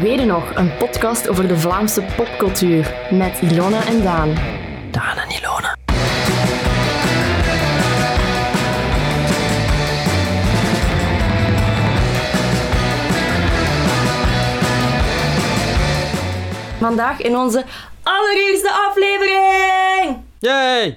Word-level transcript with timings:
Weden 0.00 0.26
nog, 0.26 0.54
een 0.54 0.76
podcast 0.76 1.28
over 1.28 1.48
de 1.48 1.58
Vlaamse 1.58 2.02
popcultuur 2.16 2.94
met 3.10 3.40
Ilona 3.40 3.86
en 3.86 4.02
Daan. 4.02 4.34
Daan 4.90 5.16
en 5.16 5.30
Ilona. 5.38 5.76
Vandaag 16.78 17.20
in 17.20 17.36
onze 17.36 17.64
allereerste 18.02 18.70
aflevering 18.88 20.16
Yay! 20.38 20.94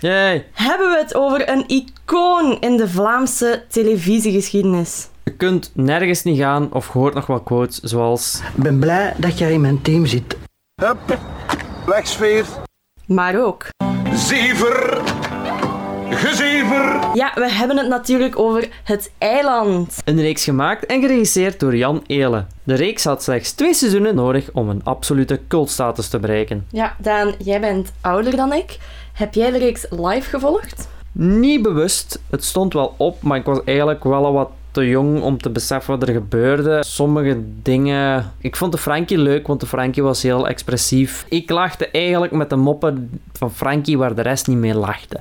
Yay! 0.00 0.46
hebben 0.52 0.90
we 0.90 0.96
het 0.98 1.14
over 1.14 1.48
een 1.48 1.64
icoon 1.66 2.60
in 2.60 2.76
de 2.76 2.88
Vlaamse 2.88 3.64
televisiegeschiedenis. 3.68 5.08
Je 5.24 5.30
kunt 5.36 5.70
nergens 5.74 6.22
niet 6.22 6.38
gaan 6.38 6.72
of 6.72 6.88
hoort 6.88 7.14
nog 7.14 7.26
wel 7.26 7.40
quotes 7.40 7.80
zoals... 7.80 8.40
Ik 8.56 8.62
ben 8.62 8.78
blij 8.78 9.14
dat 9.16 9.38
jij 9.38 9.52
in 9.52 9.60
mijn 9.60 9.82
team 9.82 10.06
zit. 10.06 10.36
Hup, 10.82 11.18
wegsfeer. 11.86 12.44
Maar 13.06 13.44
ook, 13.44 13.66
Zever. 14.14 15.00
Gezever. 16.10 17.00
ja, 17.14 17.32
we 17.34 17.50
hebben 17.50 17.76
het 17.76 17.88
natuurlijk 17.88 18.38
over 18.38 18.68
het 18.84 19.12
eiland. 19.18 19.98
Een 20.04 20.20
reeks 20.20 20.44
gemaakt 20.44 20.86
en 20.86 21.00
geregisseerd 21.00 21.60
door 21.60 21.76
Jan 21.76 22.02
Eelen. 22.06 22.46
De 22.64 22.74
reeks 22.74 23.04
had 23.04 23.22
slechts 23.22 23.52
twee 23.52 23.74
seizoenen 23.74 24.14
nodig 24.14 24.50
om 24.52 24.68
een 24.68 24.84
absolute 24.84 25.40
cultstatus 25.48 26.08
te 26.08 26.18
bereiken. 26.18 26.66
Ja, 26.70 26.96
Daan, 26.98 27.34
jij 27.38 27.60
bent 27.60 27.92
ouder 28.00 28.36
dan 28.36 28.52
ik. 28.52 28.78
Heb 29.12 29.34
jij 29.34 29.50
de 29.50 29.58
reeks 29.58 29.86
live 29.90 30.28
gevolgd? 30.28 30.88
Niet 31.12 31.62
bewust, 31.62 32.20
het 32.30 32.44
stond 32.44 32.72
wel 32.72 32.94
op, 32.96 33.22
maar 33.22 33.38
ik 33.38 33.44
was 33.44 33.64
eigenlijk 33.64 34.04
wel 34.04 34.24
al 34.24 34.32
wat 34.32 34.50
te 34.74 34.88
jong 34.88 35.22
om 35.22 35.38
te 35.38 35.50
beseffen 35.50 35.98
wat 35.98 36.08
er 36.08 36.14
gebeurde. 36.14 36.84
Sommige 36.84 37.42
dingen... 37.62 38.32
Ik 38.38 38.56
vond 38.56 38.72
de 38.72 38.78
Frankie 38.78 39.18
leuk, 39.18 39.46
want 39.46 39.60
de 39.60 39.66
Frankie 39.66 40.02
was 40.02 40.22
heel 40.22 40.48
expressief. 40.48 41.26
Ik 41.28 41.50
lachte 41.50 41.88
eigenlijk 41.90 42.32
met 42.32 42.50
de 42.50 42.56
moppen 42.56 43.20
van 43.32 43.52
Frankie 43.52 43.98
waar 43.98 44.14
de 44.14 44.22
rest 44.22 44.46
niet 44.46 44.56
mee 44.58 44.74
lachte. 44.74 45.20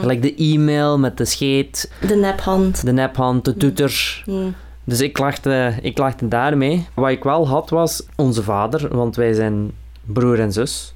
Gelijk 0.00 0.22
de 0.22 0.34
e-mail 0.34 0.98
met 0.98 1.16
de 1.16 1.24
scheet, 1.24 1.92
De 2.06 2.16
nephand. 2.16 2.84
de 2.84 2.92
nephand, 2.92 3.44
de 3.44 3.56
toeter. 3.56 4.22
Hmm. 4.24 4.54
Dus 4.84 5.00
ik 5.00 5.18
lachte, 5.18 5.74
ik 5.82 5.98
lachte 5.98 6.28
daarmee. 6.28 6.86
Wat 6.94 7.10
ik 7.10 7.22
wel 7.24 7.48
had 7.48 7.70
was 7.70 8.02
onze 8.16 8.42
vader, 8.42 8.96
want 8.96 9.16
wij 9.16 9.32
zijn 9.32 9.70
broer 10.04 10.40
en 10.40 10.52
zus. 10.52 10.92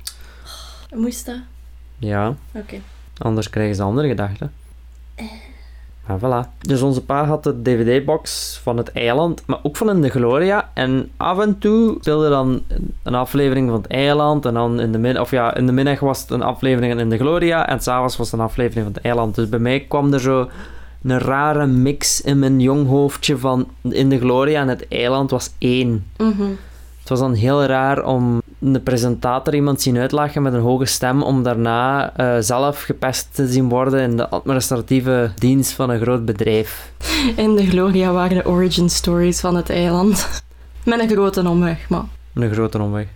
Moest 0.95 1.27
dat? 1.27 1.39
Ja, 1.99 2.35
Oké. 2.53 2.77
anders 3.19 3.51
krijgen 3.51 3.75
ze 3.75 3.83
andere 3.83 4.09
gedachten. 4.09 4.53
Maar 6.07 6.19
voilà. 6.19 6.49
Dus 6.61 6.83
onze 6.83 7.05
pa 7.05 7.25
had 7.25 7.45
de 7.45 7.63
DVD-box 7.63 8.61
van 8.63 8.77
het 8.77 8.93
eiland, 8.93 9.43
maar 9.47 9.59
ook 9.63 9.77
van 9.77 9.91
in 9.91 10.03
de 10.03 10.09
Gloria. 10.09 10.71
En 10.75 11.11
af 11.17 11.39
en 11.39 11.59
toe 11.59 11.97
speelde 12.01 12.29
dan 12.29 12.63
een 13.03 13.15
aflevering 13.15 13.71
van 13.71 13.79
het 13.83 13.91
eiland. 13.91 14.47
En 14.47 14.55
dan 14.55 14.81
in 14.81 14.93
de 14.93 14.99
middag, 14.99 15.23
of 15.23 15.31
ja, 15.31 15.55
in 15.55 15.67
de 15.67 15.73
middag 15.73 16.01
was 16.01 16.21
het 16.21 16.31
een 16.31 16.43
aflevering 16.43 17.01
in 17.01 17.11
de 17.11 17.19
Gloria. 17.19 17.69
En 17.69 17.81
s'avonds 17.81 18.17
was 18.17 18.31
het 18.31 18.41
een 18.41 18.47
aflevering 18.47 18.85
van 18.85 18.95
het 18.95 19.05
eiland. 19.05 19.35
Dus 19.35 19.49
bij 19.49 19.59
mij 19.59 19.81
kwam 19.81 20.13
er 20.13 20.21
zo 20.21 20.49
een 21.03 21.19
rare 21.19 21.67
mix 21.67 22.21
in 22.21 22.39
mijn 22.39 22.61
jong 22.61 22.89
hoofdje 22.89 23.39
van 23.39 23.69
in 23.83 24.09
de 24.09 24.19
Gloria 24.19 24.61
en 24.61 24.69
het 24.69 24.89
eiland 24.89 25.31
was 25.31 25.51
één. 25.59 26.07
Mhm. 26.17 26.51
Het 27.01 27.09
was 27.09 27.19
dan 27.19 27.35
heel 27.35 27.65
raar 27.65 28.05
om 28.05 28.43
de 28.59 28.81
presentator 28.81 29.55
iemand 29.55 29.83
zien 29.83 29.99
uitlachen 29.99 30.43
met 30.43 30.53
een 30.53 30.61
hoge 30.61 30.85
stem, 30.85 31.23
om 31.23 31.43
daarna 31.43 32.13
eh, 32.17 32.37
zelf 32.41 32.83
gepest 32.83 33.29
te 33.35 33.47
zien 33.47 33.69
worden 33.69 34.01
in 34.01 34.17
de 34.17 34.29
administratieve 34.29 35.31
dienst 35.35 35.73
van 35.73 35.91
een 35.91 36.01
groot 36.01 36.25
bedrijf. 36.25 36.93
In 37.37 37.57
de 37.57 37.67
Gloria 37.67 38.13
waren 38.13 38.37
de 38.37 38.47
origin 38.47 38.91
stories 38.91 39.41
van 39.41 39.57
het 39.57 39.71
eiland. 39.71 40.43
Met 40.85 41.01
een 41.01 41.09
grote 41.09 41.49
omweg, 41.49 41.89
maar... 41.89 42.05
Een 42.35 42.53
grote 42.53 42.83
omweg. 42.83 43.07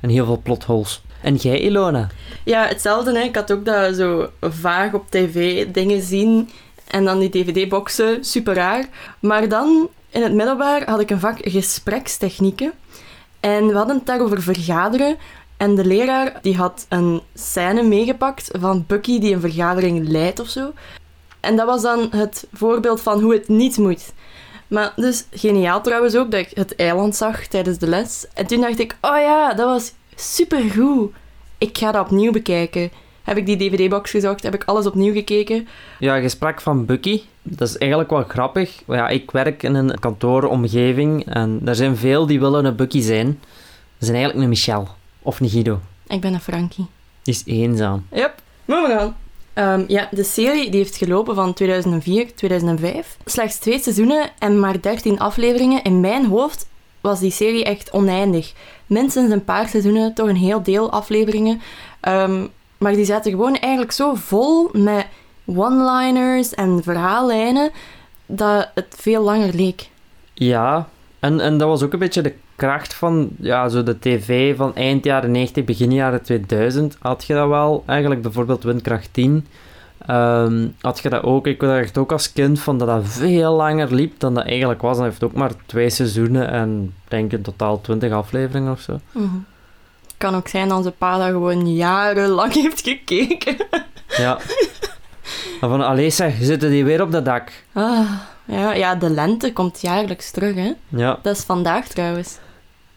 En 0.00 0.08
heel 0.08 0.24
veel 0.24 0.40
plotholes. 0.42 1.02
En 1.20 1.34
jij, 1.34 1.60
Ilona? 1.60 2.08
Ja, 2.44 2.66
hetzelfde. 2.66 3.18
Hè. 3.18 3.24
Ik 3.24 3.34
had 3.34 3.52
ook 3.52 3.64
dat 3.64 3.96
zo 3.96 4.28
vaag 4.40 4.92
op 4.92 5.10
tv 5.10 5.66
dingen 5.72 6.02
zien. 6.02 6.50
En 6.86 7.04
dan 7.04 7.18
die 7.18 7.30
dvd-boxen, 7.30 8.24
super 8.24 8.54
raar. 8.54 8.84
Maar 9.20 9.48
dan, 9.48 9.88
in 10.10 10.22
het 10.22 10.34
middelbaar, 10.34 10.82
had 10.86 11.00
ik 11.00 11.10
een 11.10 11.20
vak 11.20 11.38
gesprekstechnieken. 11.40 12.72
En 13.44 13.66
we 13.66 13.74
hadden 13.74 13.96
het 13.96 14.06
daarover 14.06 14.42
vergaderen. 14.42 15.16
En 15.56 15.74
de 15.74 15.84
leraar 15.84 16.38
die 16.42 16.56
had 16.56 16.86
een 16.88 17.20
scène 17.34 17.82
meegepakt 17.82 18.48
van 18.52 18.84
Bucky 18.86 19.18
die 19.18 19.34
een 19.34 19.40
vergadering 19.40 20.08
leidt 20.08 20.40
of 20.40 20.48
zo. 20.48 20.72
En 21.40 21.56
dat 21.56 21.66
was 21.66 21.82
dan 21.82 22.08
het 22.10 22.46
voorbeeld 22.52 23.00
van 23.00 23.20
hoe 23.20 23.32
het 23.32 23.48
niet 23.48 23.78
moet. 23.78 24.12
Maar 24.68 24.92
dus 24.96 25.26
geniaal 25.30 25.82
trouwens 25.82 26.16
ook 26.16 26.30
dat 26.30 26.40
ik 26.40 26.50
het 26.54 26.76
eiland 26.76 27.16
zag 27.16 27.46
tijdens 27.46 27.78
de 27.78 27.86
les. 27.86 28.26
En 28.34 28.46
toen 28.46 28.60
dacht 28.60 28.78
ik, 28.78 28.96
oh 29.00 29.16
ja, 29.16 29.54
dat 29.54 29.66
was 29.66 29.92
supergoed. 30.14 31.12
Ik 31.58 31.78
ga 31.78 31.92
dat 31.92 32.04
opnieuw 32.04 32.32
bekijken. 32.32 32.90
Heb 33.22 33.36
ik 33.36 33.46
die 33.46 33.56
dvd-box 33.56 34.10
gezocht, 34.10 34.42
heb 34.42 34.54
ik 34.54 34.64
alles 34.64 34.86
opnieuw 34.86 35.12
gekeken. 35.12 35.68
Ja, 35.98 36.14
je 36.14 36.28
sprak 36.28 36.60
van 36.60 36.84
Bucky. 36.84 37.22
Dat 37.46 37.68
is 37.68 37.78
eigenlijk 37.78 38.10
wel 38.10 38.22
grappig. 38.22 38.82
Ja, 38.86 39.08
ik 39.08 39.30
werk 39.30 39.62
in 39.62 39.74
een 39.74 39.98
kantooromgeving 39.98 41.26
en 41.26 41.60
er 41.64 41.74
zijn 41.74 41.96
veel 41.96 42.26
die 42.26 42.40
willen 42.40 42.64
een 42.64 42.76
Bucky 42.76 43.00
zijn. 43.00 43.26
Dat 43.98 44.08
zijn 44.08 44.14
eigenlijk 44.14 44.44
een 44.44 44.48
Michel. 44.48 44.88
Of 45.22 45.40
een 45.40 45.48
Guido. 45.48 45.80
Ik 46.06 46.20
ben 46.20 46.34
een 46.34 46.40
Frankie. 46.40 46.86
Die 47.22 47.34
is 47.34 47.42
eenzaam. 47.46 48.06
Yep, 48.12 48.34
moving 48.64 49.00
on. 49.00 49.14
Ehm, 49.52 49.84
ja, 49.88 50.08
de 50.10 50.24
serie 50.24 50.70
die 50.70 50.80
heeft 50.80 50.96
gelopen 50.96 51.34
van 51.34 51.54
2004, 51.54 52.34
2005. 52.34 53.16
Slechts 53.24 53.58
twee 53.58 53.78
seizoenen 53.78 54.30
en 54.38 54.60
maar 54.60 54.80
13 54.80 55.18
afleveringen. 55.18 55.82
In 55.82 56.00
mijn 56.00 56.26
hoofd 56.26 56.66
was 57.00 57.20
die 57.20 57.30
serie 57.30 57.64
echt 57.64 57.92
oneindig. 57.92 58.52
Minstens 58.86 59.32
een 59.32 59.44
paar 59.44 59.68
seizoenen, 59.68 60.14
toch 60.14 60.28
een 60.28 60.36
heel 60.36 60.62
deel 60.62 60.90
afleveringen. 60.90 61.60
Ehm, 62.00 62.46
maar 62.78 62.92
die 62.92 63.04
zaten 63.04 63.30
gewoon 63.30 63.56
eigenlijk 63.56 63.92
zo 63.92 64.14
vol 64.14 64.68
met 64.72 65.06
one-liners 65.44 66.54
en 66.54 66.82
verhaallijnen 66.82 67.70
dat 68.26 68.70
het 68.74 68.94
veel 68.98 69.22
langer 69.22 69.54
leek. 69.54 69.88
Ja, 70.34 70.88
en, 71.18 71.40
en 71.40 71.58
dat 71.58 71.68
was 71.68 71.82
ook 71.82 71.92
een 71.92 71.98
beetje 71.98 72.22
de 72.22 72.34
kracht 72.56 72.94
van 72.94 73.28
ja, 73.40 73.68
zo 73.68 73.82
de 73.82 73.98
tv 73.98 74.56
van 74.56 74.74
eind 74.74 75.04
jaren 75.04 75.30
90, 75.30 75.64
begin 75.64 75.92
jaren 75.92 76.22
2000. 76.22 76.96
Had 77.00 77.24
je 77.24 77.34
dat 77.34 77.48
wel? 77.48 77.82
Eigenlijk 77.86 78.22
bijvoorbeeld 78.22 78.62
Windkracht 78.62 79.08
10. 79.12 79.46
Ehm, 80.06 80.68
had 80.80 80.98
je 81.00 81.08
dat 81.08 81.22
ook? 81.22 81.46
Ik 81.46 81.60
dacht 81.60 81.98
ook 81.98 82.12
als 82.12 82.32
kind 82.32 82.60
van 82.60 82.78
dat 82.78 82.88
dat 82.88 83.02
veel 83.04 83.52
langer 83.52 83.94
liep 83.94 84.20
dan 84.20 84.34
dat 84.34 84.44
eigenlijk 84.44 84.82
was. 84.82 84.96
Dat 84.96 85.06
heeft 85.06 85.24
ook 85.24 85.32
maar 85.32 85.52
twee 85.66 85.90
seizoenen 85.90 86.50
en 86.50 86.94
denk 87.08 87.32
in 87.32 87.42
totaal 87.42 87.80
20 87.80 88.12
afleveringen 88.12 88.72
of 88.72 88.80
zo. 88.80 88.92
Het 89.12 90.14
kan 90.18 90.34
ook 90.34 90.48
zijn 90.48 90.68
dat 90.68 90.76
onze 90.76 90.90
pa 90.90 91.18
dat 91.18 91.26
gewoon 91.26 91.74
jarenlang 91.74 92.52
heeft 92.62 92.80
gekeken. 92.80 93.56
Ja. 94.16 94.38
Maar 95.60 95.70
van, 95.70 95.86
allee 95.86 96.10
zeg, 96.10 96.34
zitten 96.40 96.70
die 96.70 96.84
weer 96.84 97.02
op 97.02 97.12
dat 97.12 97.24
dak? 97.24 97.52
Ah, 97.72 98.10
ja, 98.44 98.72
ja, 98.72 98.94
de 98.94 99.10
lente 99.10 99.52
komt 99.52 99.80
jaarlijks 99.80 100.30
terug, 100.30 100.54
hè. 100.54 100.72
Ja. 100.88 101.18
Dat 101.22 101.36
is 101.36 101.42
vandaag 101.42 101.86
trouwens. 101.86 102.38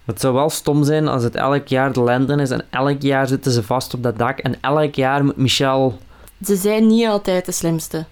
Het 0.06 0.22
zou 0.22 0.34
wel 0.34 0.50
stom 0.50 0.84
zijn 0.84 1.08
als 1.08 1.24
het 1.24 1.36
elk 1.36 1.68
jaar 1.68 1.94
de 1.94 2.04
lente 2.04 2.34
is 2.34 2.50
en 2.50 2.66
elk 2.70 3.02
jaar 3.02 3.28
zitten 3.28 3.52
ze 3.52 3.64
vast 3.64 3.94
op 3.94 4.04
dat 4.04 4.18
dak 4.18 4.40
en 4.40 4.56
elk 4.62 4.96
jaar 4.96 5.26
moet 5.26 5.38
Michel... 5.38 6.00
Ze 6.44 6.56
zijn 6.56 6.88
niet 6.88 7.08
altijd 7.08 7.46
de 7.46 7.52
slimste. 7.52 8.06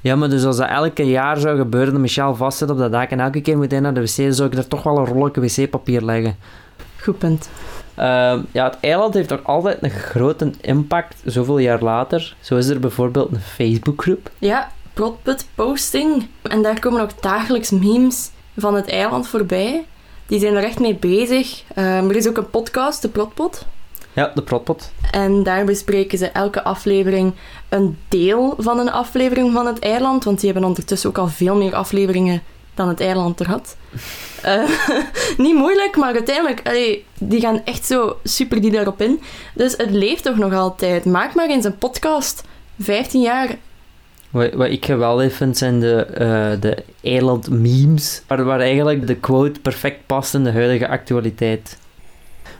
Ja, 0.00 0.16
maar 0.16 0.30
dus 0.30 0.44
als 0.44 0.56
dat 0.56 0.68
elke 0.68 1.02
jaar 1.02 1.36
zou 1.36 1.56
gebeuren 1.56 1.92
dat 1.92 2.02
Michel 2.02 2.34
vast 2.34 2.58
zit 2.58 2.70
op 2.70 2.78
dat 2.78 2.92
dak 2.92 3.10
en 3.10 3.20
elke 3.20 3.40
keer 3.40 3.56
moet 3.56 3.70
hij 3.70 3.80
naar 3.80 3.94
de 3.94 4.00
wc, 4.00 4.34
zou 4.34 4.44
ik 4.44 4.54
er 4.54 4.68
toch 4.68 4.82
wel 4.82 4.98
een 4.98 5.06
rolletje 5.06 5.40
wc-papier 5.40 6.02
leggen. 6.02 6.36
Goed 7.00 7.18
punt. 7.18 7.48
Ehm, 7.94 8.40
ja, 8.52 8.64
het 8.64 8.76
eiland 8.80 9.14
heeft 9.14 9.28
toch 9.28 9.44
altijd 9.44 9.78
een 9.80 9.90
grote 9.90 10.50
impact, 10.60 11.22
zoveel 11.24 11.58
jaar 11.58 11.82
later. 11.82 12.36
Zo 12.40 12.56
is 12.56 12.68
er 12.68 12.80
bijvoorbeeld 12.80 13.32
een 13.32 13.40
Facebookgroep. 13.40 14.30
Ja, 14.38 14.70
Protput 14.92 15.46
posting. 15.54 16.28
En 16.42 16.62
daar 16.62 16.80
komen 16.80 17.00
ook 17.00 17.22
dagelijks 17.22 17.70
memes 17.70 18.30
van 18.56 18.74
het 18.74 18.88
eiland 18.88 19.28
voorbij. 19.28 19.84
Die 20.26 20.40
zijn 20.40 20.54
er 20.54 20.64
echt 20.64 20.78
mee 20.78 20.94
bezig. 20.94 21.62
Ehm, 21.74 22.08
er 22.08 22.16
is 22.16 22.28
ook 22.28 22.36
een 22.36 22.50
podcast, 22.50 23.02
de 23.02 23.08
Protpot. 23.08 23.66
Ja, 24.12 24.30
de 24.34 24.42
protpot. 24.42 24.92
En 25.10 25.42
daar 25.42 25.64
bespreken 25.64 26.18
ze 26.18 26.26
elke 26.26 26.64
aflevering 26.64 27.34
een 27.68 27.98
deel 28.08 28.54
van 28.58 28.78
een 28.78 28.90
aflevering 28.90 29.52
van 29.52 29.66
het 29.66 29.78
eiland. 29.78 30.24
Want 30.24 30.40
die 30.40 30.50
hebben 30.50 30.68
ondertussen 30.68 31.08
ook 31.08 31.18
al 31.18 31.26
veel 31.26 31.56
meer 31.56 31.74
afleveringen 31.74 32.42
dan 32.74 32.88
het 32.88 33.00
eiland 33.00 33.40
er 33.40 33.48
had. 33.48 33.76
Eh, 34.44 34.68
niet 35.36 35.54
moeilijk, 35.54 35.96
maar 35.96 36.14
uiteindelijk, 36.14 36.60
allee, 36.64 37.04
die 37.18 37.40
gaan 37.40 37.64
echt 37.64 37.86
zo 37.86 38.18
super 38.24 38.60
die 38.60 38.70
daarop 38.70 39.00
in. 39.00 39.20
Dus 39.54 39.76
het 39.76 39.90
leeft 39.90 40.22
toch 40.22 40.36
nog 40.36 40.52
altijd. 40.54 41.04
Maak 41.04 41.34
maar 41.34 41.48
eens 41.48 41.64
een 41.64 41.78
podcast. 41.78 42.44
15 42.78 43.20
jaar. 43.20 43.56
Wat, 44.30 44.52
wat 44.52 44.68
ik 44.68 44.84
geweldig 44.84 45.32
vind 45.32 45.56
zijn 45.56 45.80
de, 45.80 46.04
eh, 46.04 46.60
de 46.60 46.84
eiland 47.02 47.50
memes, 47.50 48.22
waar, 48.26 48.44
waar 48.44 48.60
eigenlijk 48.60 49.06
de 49.06 49.16
quote 49.16 49.60
perfect 49.60 50.06
past 50.06 50.34
in 50.34 50.44
de 50.44 50.52
huidige 50.52 50.88
actualiteit. 50.88 51.78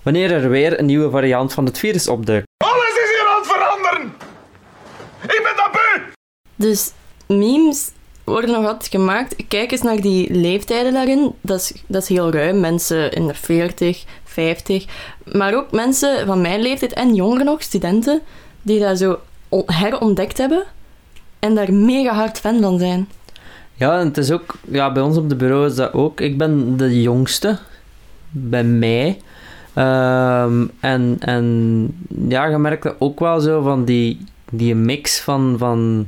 Wanneer 0.03 0.33
er 0.33 0.49
weer 0.49 0.79
een 0.79 0.87
nieuwe 0.87 1.11
variant 1.11 1.53
van 1.53 1.65
het 1.65 1.79
virus 1.79 2.09
opduikt. 2.09 2.47
Alles 2.65 2.89
is 2.89 3.11
hier 3.11 3.29
aan 3.29 3.41
het 3.41 3.47
veranderen. 3.47 4.15
Ik 5.23 5.41
ben 5.43 5.57
dat 5.57 5.73
beu. 5.73 6.03
Dus 6.55 6.93
memes 7.27 7.91
worden 8.25 8.51
nog 8.51 8.67
altijd 8.67 8.91
gemaakt. 8.91 9.37
Kijk 9.49 9.71
eens 9.73 9.83
naar 9.83 10.01
die 10.01 10.35
leeftijden 10.35 10.93
daarin. 10.93 11.33
Dat 11.41 11.61
is, 11.61 11.73
dat 11.87 12.03
is 12.03 12.09
heel 12.09 12.31
ruim. 12.33 12.61
Mensen 12.61 13.13
in 13.13 13.27
de 13.27 13.35
40, 13.35 14.05
50. 14.25 14.85
Maar 15.33 15.55
ook 15.55 15.71
mensen 15.73 16.27
van 16.27 16.41
mijn 16.41 16.61
leeftijd 16.61 16.93
en 16.93 17.15
jonger 17.15 17.45
nog, 17.45 17.63
studenten, 17.63 18.21
die 18.63 18.81
dat 18.81 18.99
zo 18.99 19.19
on- 19.49 19.63
herontdekt 19.67 20.39
hebben 20.39 20.65
en 21.39 21.55
daar 21.55 21.73
mega 21.73 22.15
hard 22.15 22.39
fan 22.39 22.61
van 22.61 22.79
zijn. 22.79 23.09
Ja, 23.75 23.99
en 23.99 24.07
het 24.07 24.17
is 24.19 24.31
ook... 24.31 24.55
Ja, 24.71 24.93
bij 24.93 25.03
ons 25.03 25.17
op 25.17 25.29
de 25.29 25.37
bureau 25.37 25.67
is 25.67 25.75
dat 25.75 25.93
ook. 25.93 26.21
Ik 26.21 26.39
ben 26.39 26.77
de 26.77 27.03
jongste. 27.03 27.59
Bij 28.31 28.65
mij. 28.65 29.21
Ehm, 29.75 30.67
en, 30.81 31.17
en 31.19 31.87
ja, 32.29 32.47
je 32.47 32.59
merkt 32.59 32.83
dat 32.83 32.95
ook 32.99 33.21
wel 33.21 33.41
zo 33.41 33.63
van 33.63 33.85
die, 33.85 34.25
die 34.51 34.75
mix 34.75 35.21
van... 35.21 35.55
van 35.59 36.07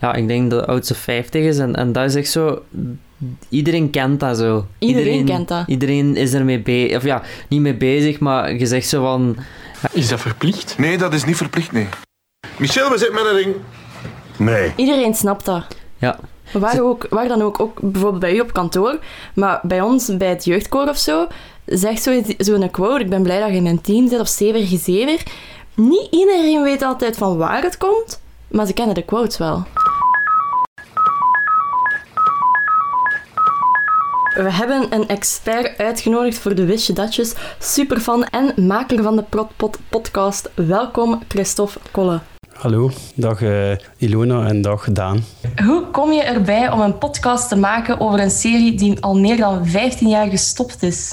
ja, 0.00 0.14
ik 0.14 0.28
denk 0.28 0.50
dat 0.50 0.60
de 0.60 0.66
oudste 0.66 0.94
50 0.94 1.44
is. 1.44 1.58
En, 1.58 1.76
en 1.76 1.92
dat 1.92 2.04
is 2.04 2.14
echt 2.14 2.30
zo... 2.30 2.62
Iedereen 3.48 3.90
kent 3.90 4.20
dat 4.20 4.36
zo. 4.38 4.66
Iedereen 4.78 5.24
kent 5.24 5.48
dat. 5.48 5.62
Iedereen 5.66 6.16
is 6.16 6.34
ermee 6.34 6.60
bezig. 6.60 6.96
Of 6.96 7.02
ja, 7.02 7.22
niet 7.48 7.60
mee 7.60 7.74
bezig, 7.74 8.18
maar 8.18 8.54
je 8.54 8.66
zegt 8.66 8.88
zo 8.88 9.02
van... 9.02 9.36
Is 9.92 10.08
dat 10.08 10.20
verplicht? 10.20 10.78
Nee, 10.78 10.98
dat 10.98 11.14
is 11.14 11.24
niet 11.24 11.36
verplicht, 11.36 11.72
nee. 11.72 11.88
Michel, 12.56 12.90
we 12.90 12.98
zitten 12.98 13.14
met 13.14 13.24
een 13.24 13.36
ring. 13.36 13.54
Nee. 14.36 14.72
Iedereen 14.76 15.14
snapt 15.14 15.44
dat. 15.44 15.66
Ja, 15.98 16.18
Waar, 16.52 16.80
ook, 16.80 17.06
waar 17.10 17.28
dan 17.28 17.42
ook, 17.42 17.60
ook 17.60 17.80
bijvoorbeeld 17.80 18.20
bij 18.20 18.34
u 18.34 18.40
op 18.40 18.52
kantoor, 18.52 18.98
maar 19.34 19.60
bij 19.62 19.80
ons, 19.80 20.16
bij 20.16 20.28
het 20.28 20.44
jeugdkoor 20.44 20.88
of 20.88 20.96
zo, 20.96 21.26
zegt 21.64 22.02
zo'n 22.02 22.24
zo 22.38 22.54
een 22.54 22.70
quote, 22.70 23.04
ik 23.04 23.10
ben 23.10 23.22
blij 23.22 23.40
dat 23.40 23.48
je 23.48 23.54
in 23.54 23.62
mijn 23.62 23.80
team 23.80 24.08
zit, 24.08 24.20
of 24.20 24.28
zever 24.28 24.66
gezever. 24.66 25.22
Niet 25.74 26.08
iedereen 26.10 26.62
weet 26.62 26.82
altijd 26.82 27.16
van 27.16 27.36
waar 27.36 27.62
het 27.62 27.76
komt, 27.76 28.20
maar 28.48 28.66
ze 28.66 28.72
kennen 28.72 28.94
de 28.94 29.04
quotes 29.04 29.38
wel. 29.38 29.66
We 34.38 34.52
hebben 34.52 34.86
een 34.90 35.08
expert 35.08 35.78
uitgenodigd 35.78 36.38
voor 36.38 36.54
de 36.54 36.64
Wistje 36.64 36.92
Datjes, 36.92 37.34
superfan 37.58 38.24
en 38.24 38.66
maker 38.66 39.02
van 39.02 39.16
de 39.16 39.22
Protpot 39.22 39.78
podcast. 39.88 40.50
Welkom, 40.54 41.22
Christophe 41.28 41.78
Kolle. 41.90 42.20
Hallo, 42.52 42.90
dag 43.14 43.42
eh, 43.42 43.70
Ilona 43.96 44.46
en 44.46 44.62
dag 44.62 44.92
Daan. 44.92 45.24
Hoe 45.64 45.86
kom 45.90 46.12
je 46.12 46.22
erbij 46.22 46.70
om 46.70 46.80
een 46.80 46.98
podcast 46.98 47.48
te 47.48 47.56
maken 47.56 48.00
over 48.00 48.20
een 48.20 48.30
serie 48.30 48.76
die 48.76 49.00
al 49.00 49.18
meer 49.18 49.36
dan 49.36 49.66
15 49.66 50.08
jaar 50.08 50.28
gestopt 50.28 50.82
is? 50.82 51.12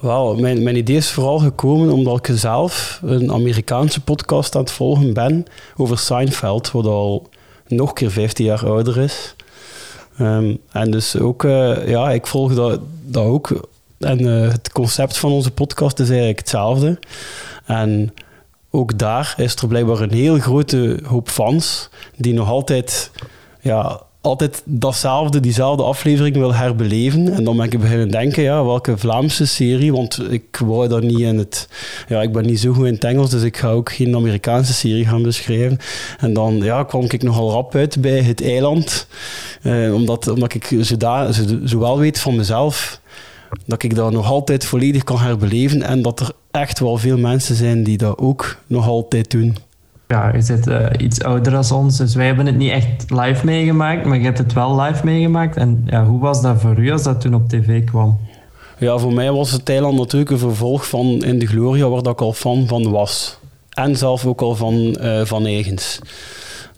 Wauw, 0.00 0.34
mijn, 0.34 0.62
mijn 0.62 0.76
idee 0.76 0.96
is 0.96 1.10
vooral 1.10 1.38
gekomen 1.38 1.90
omdat 1.90 2.28
ik 2.28 2.36
zelf 2.36 3.00
een 3.04 3.32
Amerikaanse 3.32 4.00
podcast 4.00 4.54
aan 4.54 4.62
het 4.62 4.70
volgen 4.70 5.12
ben 5.12 5.44
over 5.76 5.98
Seinfeld, 5.98 6.70
wat 6.70 6.86
al 6.86 7.28
nog 7.66 7.88
een 7.88 7.94
keer 7.94 8.10
15 8.10 8.44
jaar 8.44 8.66
ouder 8.66 8.98
is. 8.98 9.34
Ehm, 10.18 10.54
en 10.72 10.90
dus 10.90 11.18
ook, 11.18 11.44
eh, 11.44 11.88
ja, 11.88 12.10
ik 12.10 12.26
volg 12.26 12.54
dat, 12.54 12.80
dat 13.04 13.24
ook. 13.24 13.68
En 13.98 14.18
eh, 14.18 14.50
het 14.50 14.72
concept 14.72 15.18
van 15.18 15.32
onze 15.32 15.50
podcast 15.50 15.98
is 15.98 16.08
eigenlijk 16.08 16.38
hetzelfde. 16.38 16.98
En 17.64 18.14
ook 18.70 18.98
daar 18.98 19.34
is 19.36 19.54
er 19.54 19.68
blijkbaar 19.68 20.00
een 20.00 20.12
heel 20.12 20.38
grote 20.38 21.00
hoop 21.06 21.28
fans 21.28 21.88
die 22.16 22.34
nog 22.34 22.48
altijd, 22.48 23.10
ja, 23.60 24.00
altijd 24.24 24.62
datzelfde, 24.64 25.40
diezelfde 25.40 25.82
aflevering 25.82 26.36
wil 26.36 26.54
herbeleven. 26.54 27.32
En 27.32 27.44
dan 27.44 27.56
ben 27.56 27.64
ik 27.72 27.80
beginnen 27.80 28.10
denken, 28.10 28.42
ja, 28.42 28.64
welke 28.64 28.98
Vlaamse 28.98 29.46
serie, 29.46 29.92
want 29.92 30.32
ik 30.32 30.60
wou 30.64 30.88
dat 30.88 31.02
niet 31.02 31.18
in 31.18 31.38
het... 31.38 31.68
Ja, 32.08 32.22
ik 32.22 32.32
ben 32.32 32.46
niet 32.46 32.60
zo 32.60 32.72
goed 32.72 32.86
in 32.86 32.92
het 32.92 33.04
Engels, 33.04 33.30
dus 33.30 33.42
ik 33.42 33.56
ga 33.56 33.70
ook 33.70 33.92
geen 33.92 34.16
Amerikaanse 34.16 34.72
serie 34.72 35.06
gaan 35.06 35.22
beschrijven. 35.22 35.78
En 36.18 36.32
dan 36.32 36.56
ja, 36.56 36.82
kwam 36.84 37.02
ik 37.02 37.22
nogal 37.22 37.50
rap 37.50 37.74
uit 37.74 38.00
bij 38.00 38.20
Het 38.20 38.42
Eiland, 38.42 39.06
eh, 39.62 39.94
omdat, 39.94 40.28
omdat 40.28 40.54
ik 40.54 40.76
zoda- 40.80 41.32
zo, 41.32 41.42
zowel 41.64 41.98
weet 41.98 42.20
van 42.20 42.36
mezelf 42.36 43.00
dat 43.66 43.82
ik 43.82 43.94
dat 43.94 44.12
nog 44.12 44.30
altijd 44.30 44.64
volledig 44.64 45.04
kan 45.04 45.18
herbeleven 45.18 45.82
en 45.82 46.02
dat 46.02 46.20
er 46.20 46.32
echt 46.50 46.78
wel 46.78 46.96
veel 46.96 47.18
mensen 47.18 47.56
zijn 47.56 47.84
die 47.84 47.98
dat 47.98 48.18
ook 48.18 48.56
nog 48.66 48.86
altijd 48.88 49.30
doen. 49.30 49.56
Ja, 50.08 50.34
je 50.34 50.40
zit 50.40 50.66
eh, 50.66 50.86
iets 50.98 51.22
ouder 51.22 51.52
dan 51.52 51.70
ons, 51.72 51.96
dus 51.96 52.14
wij 52.14 52.26
hebben 52.26 52.46
het 52.46 52.56
niet 52.56 52.70
echt 52.70 53.10
live 53.10 53.44
meegemaakt, 53.44 54.04
maar 54.04 54.18
je 54.18 54.24
hebt 54.24 54.38
het 54.38 54.52
wel 54.52 54.80
live 54.80 55.04
meegemaakt. 55.04 55.56
En 55.56 55.84
ja, 55.86 56.04
hoe 56.04 56.20
was 56.20 56.42
dat 56.42 56.60
voor 56.60 56.78
u 56.78 56.90
als 56.90 57.02
dat 57.02 57.20
toen 57.20 57.34
op 57.34 57.48
tv 57.48 57.84
kwam? 57.84 58.18
Ja, 58.78 58.98
voor 58.98 59.12
mij 59.12 59.32
was 59.32 59.50
het 59.50 59.64
Thailand 59.64 59.98
natuurlijk 59.98 60.30
een 60.30 60.38
vervolg 60.38 60.88
van 60.88 61.06
In 61.06 61.38
de 61.38 61.46
Gloria, 61.46 61.88
waar 61.88 62.06
ik 62.06 62.20
al 62.20 62.32
fan 62.32 62.66
van 62.66 62.90
was. 62.90 63.38
En 63.70 63.96
zelf 63.96 64.26
ook 64.26 64.40
al 64.40 64.54
van, 64.54 64.96
eh, 64.96 65.24
van. 65.24 65.48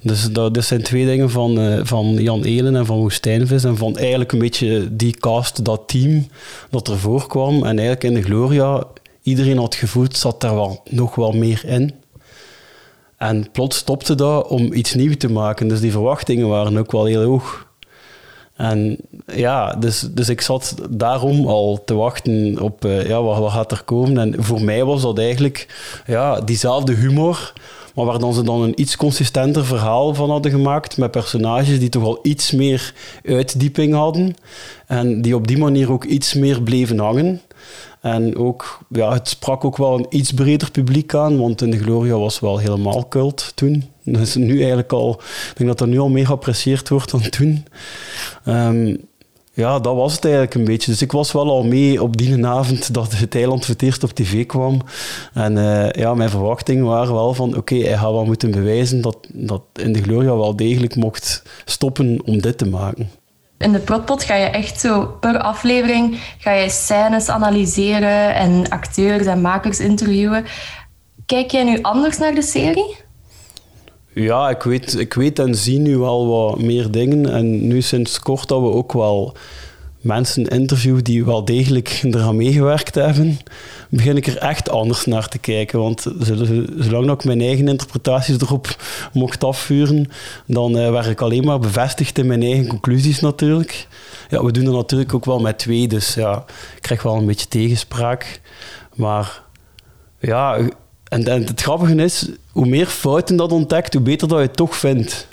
Dus 0.02 0.32
dat, 0.32 0.54
dat 0.54 0.64
zijn 0.64 0.82
twee 0.82 1.06
dingen 1.06 1.30
van, 1.30 1.60
eh, 1.60 1.80
van 1.82 2.06
Jan 2.06 2.44
Elen 2.44 2.76
en 2.76 2.86
van 2.86 2.96
Woestijnvis. 2.96 3.64
En 3.64 3.76
van 3.76 3.96
eigenlijk 3.96 4.32
een 4.32 4.38
beetje 4.38 4.96
die 4.96 5.16
cast, 5.16 5.64
dat 5.64 5.82
team 5.86 6.26
dat 6.70 6.88
ervoor 6.88 7.26
kwam. 7.26 7.54
En 7.54 7.78
eigenlijk 7.78 8.04
in 8.04 8.14
de 8.14 8.22
Gloria, 8.22 8.84
iedereen 9.22 9.58
had 9.58 9.74
gevoeld, 9.74 10.16
zat 10.16 10.40
daar 10.40 10.54
wel, 10.54 10.82
nog 10.90 11.14
wel 11.14 11.32
meer 11.32 11.62
in. 11.66 11.94
En 13.16 13.50
plots 13.52 13.76
stopte 13.76 14.14
dat 14.14 14.46
om 14.48 14.72
iets 14.72 14.94
nieuws 14.94 15.16
te 15.16 15.30
maken. 15.30 15.68
Dus 15.68 15.80
die 15.80 15.90
verwachtingen 15.90 16.48
waren 16.48 16.78
ook 16.78 16.92
wel 16.92 17.04
heel 17.04 17.22
hoog. 17.22 17.66
En 18.56 18.96
ja, 19.26 19.72
dus, 19.72 20.00
dus 20.00 20.28
ik 20.28 20.40
zat 20.40 20.74
daarom 20.90 21.46
al 21.46 21.84
te 21.84 21.94
wachten 21.94 22.58
op 22.60 22.84
eh, 22.84 23.06
ja, 23.06 23.22
wat, 23.22 23.38
wat 23.38 23.52
gaat 23.52 23.72
er 23.72 23.82
komen. 23.84 24.18
En 24.18 24.44
voor 24.44 24.62
mij 24.62 24.84
was 24.84 25.02
dat 25.02 25.18
eigenlijk 25.18 25.66
ja, 26.06 26.40
diezelfde 26.40 26.94
humor, 26.94 27.52
maar 27.94 28.04
waar 28.04 28.18
dan 28.18 28.34
ze 28.34 28.42
dan 28.42 28.62
een 28.62 28.80
iets 28.80 28.96
consistenter 28.96 29.64
verhaal 29.64 30.14
van 30.14 30.30
hadden 30.30 30.50
gemaakt, 30.50 30.96
met 30.96 31.10
personages 31.10 31.78
die 31.78 31.88
toch 31.88 32.04
al 32.04 32.18
iets 32.22 32.50
meer 32.50 32.94
uitdieping 33.24 33.94
hadden. 33.94 34.34
En 34.86 35.22
die 35.22 35.34
op 35.34 35.46
die 35.46 35.58
manier 35.58 35.92
ook 35.92 36.04
iets 36.04 36.34
meer 36.34 36.62
bleven 36.62 36.98
hangen. 36.98 37.40
En 38.06 38.36
ook, 38.36 38.78
ja, 38.88 39.12
het 39.12 39.28
sprak 39.28 39.64
ook 39.64 39.76
wel 39.76 39.98
een 39.98 40.06
iets 40.08 40.32
breder 40.32 40.70
publiek 40.70 41.14
aan, 41.14 41.38
want 41.38 41.62
in 41.62 41.70
de 41.70 41.78
Gloria 41.78 42.18
was 42.18 42.40
wel 42.40 42.58
helemaal 42.58 43.08
cult 43.08 43.52
toen. 43.54 43.84
Dus 44.02 44.34
nu 44.34 44.58
eigenlijk 44.58 44.92
al, 44.92 45.20
ik 45.50 45.52
denk 45.56 45.68
dat 45.68 45.78
dat 45.78 45.88
nu 45.88 45.98
al 45.98 46.08
meer 46.08 46.26
geapprecieerd 46.26 46.88
wordt 46.88 47.10
dan 47.10 47.28
toen. 47.30 47.66
Ehm, 48.44 48.96
ja, 49.52 49.78
dat 49.78 49.94
was 49.94 50.12
het 50.12 50.24
eigenlijk 50.24 50.54
een 50.54 50.64
beetje. 50.64 50.90
Dus 50.90 51.02
ik 51.02 51.12
was 51.12 51.32
wel 51.32 51.50
al 51.50 51.64
mee 51.64 52.02
op 52.02 52.16
die 52.16 52.46
avond 52.46 52.94
dat 52.94 53.18
het 53.18 53.34
eiland 53.34 53.82
eerst 53.82 54.04
op 54.04 54.10
tv 54.10 54.46
kwam. 54.46 54.80
En 55.34 55.58
eh, 55.58 56.02
ja, 56.02 56.14
mijn 56.14 56.30
verwachtingen 56.30 56.84
waren 56.84 57.14
wel 57.14 57.34
van, 57.34 57.56
oké, 57.56 57.74
hij 57.74 57.98
gaat 57.98 58.12
wel 58.12 58.24
moeten 58.24 58.50
bewijzen 58.50 59.00
dat, 59.00 59.16
dat 59.32 59.62
in 59.72 59.92
de 59.92 60.02
Gloria 60.02 60.36
wel 60.36 60.56
degelijk 60.56 60.94
mocht 60.96 61.42
stoppen 61.64 62.20
om 62.24 62.40
dit 62.40 62.58
te 62.58 62.68
maken. 62.68 63.10
In 63.58 63.72
de 63.72 63.78
Protpot 63.78 64.22
ga 64.22 64.34
je 64.34 64.46
echt 64.46 64.80
zo 64.80 65.06
per 65.20 65.38
aflevering 65.38 66.18
ga 66.38 66.52
je 66.52 66.70
scènes 66.70 67.28
analyseren 67.28 68.34
en 68.34 68.68
acteurs 68.68 69.26
en 69.26 69.40
makers 69.40 69.80
interviewen. 69.80 70.44
Kijk 71.26 71.50
jij 71.50 71.64
nu 71.64 71.78
anders 71.82 72.18
naar 72.18 72.34
de 72.34 72.42
serie? 72.42 72.96
Ja, 74.14 74.48
ik 74.48 74.62
weet, 74.62 74.98
ik 74.98 75.14
weet 75.14 75.38
en 75.38 75.54
zie 75.54 75.78
nu 75.78 75.98
wel 75.98 76.26
wat 76.26 76.60
meer 76.60 76.90
dingen. 76.90 77.32
En 77.32 77.66
nu 77.66 77.82
sinds 77.82 78.18
kort 78.18 78.48
dat 78.48 78.60
we 78.60 78.70
ook 78.70 78.92
wel 78.92 79.36
mensen 80.06 80.44
interviewen 80.46 81.04
die 81.04 81.24
wel 81.24 81.44
degelijk 81.44 82.00
eraan 82.02 82.36
meegewerkt 82.36 82.94
hebben, 82.94 83.38
begin 83.90 84.16
ik 84.16 84.26
er 84.26 84.36
echt 84.38 84.70
anders 84.70 85.04
naar 85.04 85.28
te 85.28 85.38
kijken. 85.38 85.78
Want 85.78 86.06
zol- 86.18 86.64
zolang 86.78 87.10
ik 87.10 87.24
mijn 87.24 87.40
eigen 87.40 87.68
interpretaties 87.68 88.40
erop 88.40 88.76
mocht 89.12 89.44
afvuren, 89.44 90.10
dan 90.46 90.78
eh, 90.78 90.90
werd 90.90 91.06
ik 91.06 91.20
alleen 91.20 91.44
maar 91.44 91.58
bevestigd 91.58 92.18
in 92.18 92.26
mijn 92.26 92.42
eigen 92.42 92.66
conclusies 92.66 93.20
natuurlijk. 93.20 93.86
Ja, 94.28 94.44
we 94.44 94.52
doen 94.52 94.64
dat 94.64 94.74
natuurlijk 94.74 95.14
ook 95.14 95.24
wel 95.24 95.40
met 95.40 95.58
twee, 95.58 95.88
dus 95.88 96.14
ja, 96.14 96.44
ik 96.76 96.82
krijg 96.82 97.02
wel 97.02 97.14
een 97.16 97.26
beetje 97.26 97.48
tegenspraak. 97.48 98.40
Maar 98.94 99.42
ja, 100.20 100.58
en, 101.08 101.24
en 101.24 101.44
het 101.44 101.60
grappige 101.60 101.94
is, 101.94 102.28
hoe 102.50 102.66
meer 102.66 102.86
fouten 102.86 103.36
dat 103.36 103.52
ontdekt, 103.52 103.92
hoe 103.94 104.02
beter 104.02 104.28
dat 104.28 104.38
je 104.38 104.44
het 104.44 104.56
toch 104.56 104.76
vindt. 104.76 105.26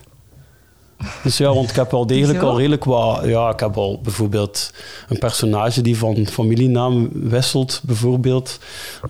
Dus 1.24 1.38
ja, 1.38 1.54
want 1.54 1.70
ik 1.70 1.76
heb 1.76 1.92
wel 1.92 2.08
degelijk 2.08 2.40
Zo? 2.40 2.46
al 2.46 2.58
redelijk 2.58 2.84
wat... 2.84 3.22
Ja, 3.26 3.50
ik 3.50 3.60
heb 3.60 3.78
al 3.78 4.00
bijvoorbeeld 4.04 4.74
een 5.10 5.18
personage 5.18 5.82
die 5.82 5.98
van 5.98 6.28
familienaam 6.28 7.10
wisselt, 7.14 7.82
bijvoorbeeld. 7.84 8.60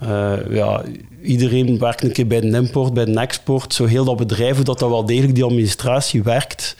Eh, 0.00 0.32
ja, 0.50 0.82
iedereen 1.22 1.78
werkt 1.78 2.02
een 2.02 2.12
keer 2.12 2.26
bij 2.26 2.40
de 2.40 2.50
import, 2.50 2.94
bij 2.94 3.04
de 3.04 3.20
export. 3.20 3.74
Zo 3.74 3.84
heel 3.84 4.04
dat 4.04 4.16
bedrijf, 4.16 4.56
hoe 4.56 4.64
dat, 4.64 4.80
wel 4.80 5.06
degelijk 5.06 5.34
die 5.34 5.44
administratie 5.44 6.22
werkt, 6.22 6.76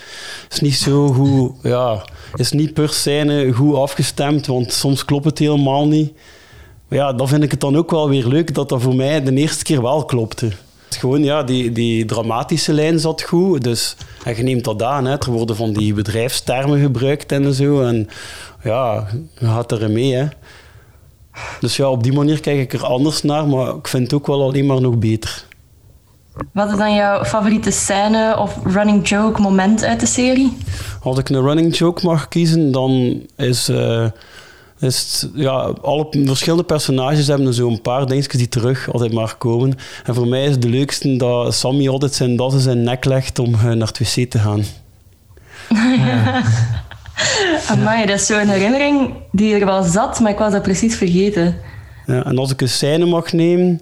is 0.51 0.61
niet 0.61 0.77
zo 0.77 1.13
goed... 1.13 1.53
Ja, 1.63 2.05
is 2.35 2.53
niet 2.53 2.75
per 2.75 2.89
scène 2.89 3.53
goed 3.53 3.77
afgestemd, 3.77 4.47
want 4.47 4.73
soms 4.73 5.05
klopt 5.05 5.25
het 5.25 5.39
helemaal 5.39 5.87
niet. 5.89 6.13
Maar 6.89 6.99
ja, 6.99 7.13
dan 7.13 7.29
vind 7.29 7.43
ik 7.43 7.51
het 7.51 7.61
dan 7.61 7.77
ook 7.77 7.91
wel 7.91 8.09
weer 8.09 8.27
leuk 8.27 8.55
dat 8.55 8.69
dat 8.69 8.83
voor 8.83 8.95
mij 8.95 9.23
de 9.23 9.33
eerste 9.33 9.65
keer 9.65 9.83
wel 9.83 10.05
klopte. 10.05 10.51
Gewoon, 10.97 11.23
ja, 11.23 11.43
die, 11.43 11.73
die 11.73 12.05
dramatische 12.05 12.73
lijn 12.73 13.01
zat 13.01 13.23
goed. 13.23 13.65
Dus, 13.65 13.97
en 14.25 14.37
je 14.37 14.43
neemt 14.43 14.65
dat 14.65 14.83
aan, 14.83 15.05
hè. 15.05 15.19
er 15.19 15.31
worden 15.31 15.57
van 15.57 15.73
die 15.73 15.95
bedrijfstermen 15.95 16.81
gebruikt 16.81 17.33
en 17.33 17.55
zo. 17.55 17.81
En 17.81 18.09
ja, 18.63 19.07
je 19.39 19.47
gaat 19.47 19.73
erin 19.73 19.93
mee. 19.93 20.15
Hè. 20.15 20.27
Dus 21.61 21.77
ja, 21.77 21.91
op 21.91 22.03
die 22.03 22.13
manier 22.13 22.41
kijk 22.41 22.59
ik 22.59 22.73
er 22.73 22.85
anders 22.85 23.23
naar, 23.23 23.47
maar 23.47 23.75
ik 23.75 23.89
vind 23.89 24.03
het 24.03 24.13
ook 24.15 24.27
wel 24.27 24.43
alleen 24.43 24.67
maar 24.67 24.81
nog 24.81 24.99
beter. 24.99 25.45
Wat 26.53 26.71
is 26.71 26.77
dan 26.77 26.95
jouw 26.95 27.25
favoriete 27.25 27.71
scène 27.71 28.39
of 28.39 28.59
running 28.65 29.09
joke 29.09 29.41
moment 29.41 29.85
uit 29.85 30.01
de 30.01 30.07
serie? 30.07 30.57
Als 31.03 31.19
ik 31.19 31.29
een 31.29 31.43
running 31.43 31.77
joke 31.77 32.05
mag 32.05 32.29
kiezen, 32.29 32.73
dan 32.73 33.23
is, 33.37 33.69
eh, 33.69 34.07
is 34.79 35.21
het, 35.21 35.31
ja, 35.35 35.73
alle 35.83 36.07
verschillende 36.11 36.65
personages 36.65 37.27
hebben 37.27 37.55
zo'n 37.55 37.81
paar 37.81 38.07
dingetjes 38.07 38.41
die 38.41 38.49
terug 38.49 38.93
altijd 38.93 39.13
maar 39.13 39.35
komen. 39.37 39.75
En 40.05 40.15
voor 40.15 40.29
mij 40.29 40.45
is 40.45 40.51
het 40.51 40.63
de 40.63 40.69
leukste 40.69 41.17
dat 41.17 41.55
Sammy 41.55 41.89
altijd 41.89 42.15
zijn 42.15 42.37
das 42.37 42.55
in 42.55 42.61
zijn 42.61 42.83
nek 42.83 43.05
legt 43.05 43.39
om 43.39 43.55
eh, 43.55 43.63
naar 43.63 43.89
het 43.89 43.99
wc 43.99 44.31
te 44.31 44.39
gaan. 44.39 44.65
Amai, 47.69 48.07
dat 48.07 48.21
is 48.21 48.27
zo'n 48.27 48.49
herinnering 48.49 49.15
die 49.33 49.55
er 49.55 49.67
wel 49.67 49.83
zat, 49.83 50.21
maar 50.21 50.31
ik 50.31 50.39
was 50.39 50.53
dat 50.53 50.63
precies 50.63 50.97
vergeten. 50.97 51.57
Ja, 52.07 52.25
en 52.25 52.39
als 52.39 52.53
ik 52.53 52.61
een 52.61 52.69
scène 52.69 53.07
mag 53.07 53.33
nemen, 53.33 53.79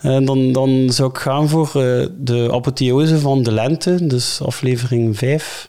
eh, 0.00 0.18
dan, 0.20 0.52
dan 0.52 0.90
zou 0.90 1.10
ik 1.10 1.18
gaan 1.18 1.48
voor 1.48 1.66
eh, 1.66 2.06
de 2.18 2.48
apotheose 2.52 3.18
van 3.18 3.42
de 3.42 3.52
lente, 3.52 4.06
dus 4.06 4.40
aflevering 4.42 5.18
5. 5.18 5.68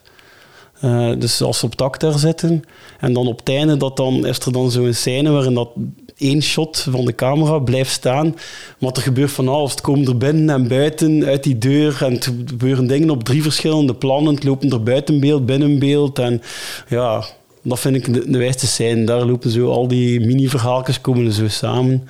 Eh, 0.82 1.12
dus 1.18 1.42
als 1.42 1.60
ze 1.60 1.66
op 1.66 1.76
tak 1.76 2.00
daar 2.00 2.20
zitten. 2.20 2.64
En 3.00 3.14
dan 3.14 3.28
op 3.28 3.40
het 3.40 3.50
einde 3.50 3.78
dat 3.78 3.98
dan, 3.98 4.26
is 4.26 4.40
er 4.40 4.52
dan 4.52 4.72
zo'n 4.72 4.94
scène 4.94 5.30
waarin 5.30 5.54
dat 5.54 5.70
één 6.18 6.42
shot 6.42 6.88
van 6.90 7.06
de 7.06 7.16
camera 7.16 7.60
blijft 7.60 7.92
staan. 7.92 8.36
Maar 8.80 8.92
er 8.92 9.02
gebeurt 9.02 9.32
van 9.32 9.48
alles. 9.48 9.72
Het 9.72 9.82
komen 9.82 10.08
er 10.08 10.18
binnen 10.18 10.50
en 10.50 10.68
buiten 10.68 11.26
uit 11.26 11.44
die 11.44 11.58
deur. 11.58 12.04
En 12.04 12.14
het 12.14 12.26
gebeuren 12.26 12.88
dingen 12.88 13.10
op 13.10 13.24
drie 13.24 13.42
verschillende 13.42 13.94
plannen. 13.94 14.34
Het 14.34 14.44
lopen 14.44 14.70
er 14.70 14.84
buiten 14.84 15.20
beeld, 15.20 15.46
binnen 15.46 15.80
beeld. 15.80 16.20
En 16.20 16.42
ja, 16.88 17.26
dat 17.62 17.80
vind 17.80 17.96
ik 17.96 18.32
de, 18.32 18.38
wijste 18.38 18.68
scène. 18.68 19.04
Daar 19.04 19.26
lopen 19.26 19.50
zo 19.50 19.72
al 19.72 19.88
die 19.88 20.20
mini-verhaaltjes 20.20 21.02
komen 21.02 21.32
zo 21.32 21.48
samen. 21.48 22.08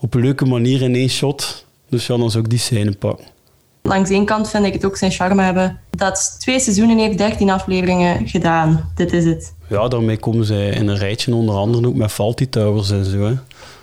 Op 0.00 0.14
een 0.14 0.20
leuke 0.20 0.44
manier 0.44 0.82
in 0.82 0.94
één 0.94 1.10
shot. 1.10 1.64
Dus 1.88 2.06
ja, 2.06 2.16
dan 2.16 2.30
zou 2.30 2.44
ik 2.44 2.50
die 2.50 2.58
scène 2.58 2.92
pakken. 2.92 3.37
Langs 3.88 4.10
één 4.10 4.24
kant 4.24 4.50
vind 4.50 4.64
ik 4.66 4.72
het 4.72 4.84
ook 4.84 4.96
zijn 4.96 5.10
charme 5.10 5.42
hebben. 5.42 5.78
Dat 5.90 6.36
twee 6.38 6.60
seizoenen 6.60 6.98
heeft 6.98 7.18
13 7.18 7.50
afleveringen 7.50 8.28
gedaan. 8.28 8.90
Dit 8.94 9.12
is 9.12 9.24
het. 9.24 9.52
Ja, 9.68 9.88
daarmee 9.88 10.16
komen 10.16 10.44
zij 10.44 10.68
in 10.68 10.88
een 10.88 10.96
rijtje 10.98 11.34
onder 11.34 11.54
andere 11.54 11.86
ook 11.86 11.94
met 11.94 12.12
Faulty 12.12 12.46
Towers 12.48 12.90
en 12.90 13.04
zo. 13.04 13.18
Hè. 13.26 13.34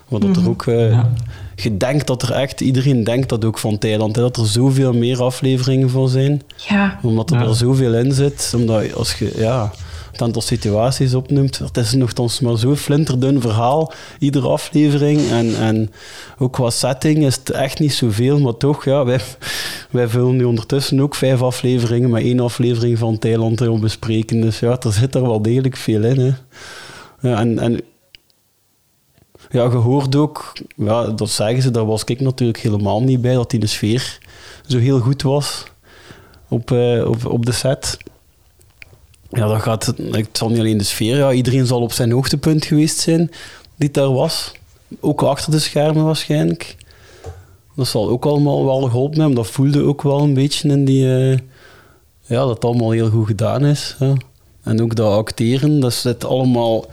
Wat 0.08 0.22
dat 0.22 0.36
er 0.38 0.50
ook... 0.50 0.66
eh, 0.66 0.92
Ja. 0.92 1.10
Je 1.56 1.78
denkt 1.78 2.08
dat 2.08 2.22
er 2.22 2.32
echt... 2.32 2.62
Iedereen 2.62 3.04
denkt 3.04 3.30
dat 3.30 3.46
ook 3.46 3.58
van 3.58 3.78
Thailand. 3.78 4.16
Hè, 4.16 4.22
dat 4.22 4.38
er 4.38 4.48
zoveel 4.48 4.94
meer 4.94 5.22
afleveringen 5.24 5.90
van 5.90 6.10
zijn. 6.10 6.42
Ja, 6.56 7.00
Omdat 7.02 7.30
er 7.32 7.40
Ja. 7.40 7.46
er 7.48 7.56
zoveel 7.56 7.94
in 7.96 8.12
zit. 8.14 8.54
Omdat 8.56 8.94
als 8.96 9.14
je... 9.18 9.34
Ja, 9.38 9.72
het 10.16 10.24
aantal 10.28 10.42
situaties 10.42 11.14
opnoemt. 11.14 11.58
Het 11.58 11.78
is 11.78 11.94
nogthans 11.94 12.40
maar 12.40 12.58
zo'n 12.58 12.76
flinterdun 12.76 13.42
verhaal. 13.42 13.94
Iedere 14.20 14.48
aflevering. 14.48 15.30
En, 15.30 15.56
en 15.56 15.92
ook 16.38 16.54
qua 16.54 16.70
setting 16.70 17.26
is 17.26 17.36
het 17.36 17.50
echt 17.50 17.80
niet 17.80 17.94
zoveel. 17.94 18.40
Maar 18.40 18.58
toch, 18.58 18.86
ja, 18.86 19.06
wij, 19.06 19.20
wij 19.90 20.08
vullen 20.08 20.36
nu 20.36 20.44
ondertussen 20.44 21.00
ook 21.00 21.16
vijf 21.16 21.42
afleveringen 21.42 22.10
met 22.10 22.24
één 22.24 22.40
aflevering 22.40 22.98
van 22.98 23.20
Thailand 23.20 23.58
te 23.58 23.78
bespreken. 23.80 24.42
Dus 24.42 24.60
ja, 24.60 24.80
er 24.80 24.94
zit 24.94 25.16
er 25.16 25.22
wel 25.22 25.42
degelijk 25.42 25.78
veel 25.78 26.04
in. 26.04 26.20
Hè. 26.20 26.32
Ja, 27.30 27.40
en, 27.40 27.60
en 27.60 27.82
ja, 29.50 29.64
je 29.64 29.78
hoort 29.78 30.16
ook, 30.16 30.54
ja, 30.76 31.08
dat 31.08 31.30
zeggen 31.30 31.62
ze, 31.62 31.72
daar 31.72 31.86
was 31.86 32.04
ik 32.04 32.20
natuurlijk 32.20 32.60
helemaal 32.60 33.04
niet 33.04 33.22
bij, 33.22 33.34
dat 33.34 33.50
die 33.50 33.60
de 33.60 33.68
sfeer 33.68 34.18
zo 34.68 34.78
heel 34.78 35.00
goed 35.00 35.22
was 35.22 35.64
op, 36.48 36.72
eh, 36.72 37.08
op, 37.08 37.26
op 37.26 37.46
de 37.46 37.52
set. 37.52 37.98
Ja, 39.36 39.48
dat 39.48 39.62
gaat, 39.62 39.86
het 39.86 40.28
zal 40.32 40.50
niet 40.50 40.60
alleen 40.60 40.78
de 40.78 40.84
sfeer, 40.84 41.18
ja, 41.18 41.32
iedereen 41.32 41.66
zal 41.66 41.82
op 41.82 41.92
zijn 41.92 42.12
hoogtepunt 42.12 42.66
geweest 42.66 43.00
zijn 43.00 43.32
die 43.76 43.92
daar 43.92 44.14
was. 44.14 44.52
Ook 45.00 45.22
achter 45.22 45.52
de 45.52 45.60
schermen 45.60 46.06
waarschijnlijk. 46.06 46.76
Dat 47.76 47.88
zal 47.88 48.10
ook 48.10 48.26
allemaal 48.26 48.66
wel 48.66 48.82
geholpen 48.82 49.18
hebben. 49.20 49.36
Dat 49.36 49.48
voelde 49.48 49.84
ook 49.84 50.02
wel 50.02 50.20
een 50.20 50.34
beetje 50.34 50.70
in 50.70 50.86
die... 50.86 51.18
eh, 51.18 51.38
ja, 52.22 52.40
dat 52.40 52.50
het 52.50 52.66
allemaal 52.66 52.92
heel 52.92 53.10
goed 53.10 53.28
gedaan 53.28 53.66
is. 53.66 53.96
En 54.64 54.82
ook 54.82 54.96
dat 54.96 55.14
acteren, 55.14 55.80
dat 55.80 55.94
zit 55.94 56.26
allemaal... 56.26 56.86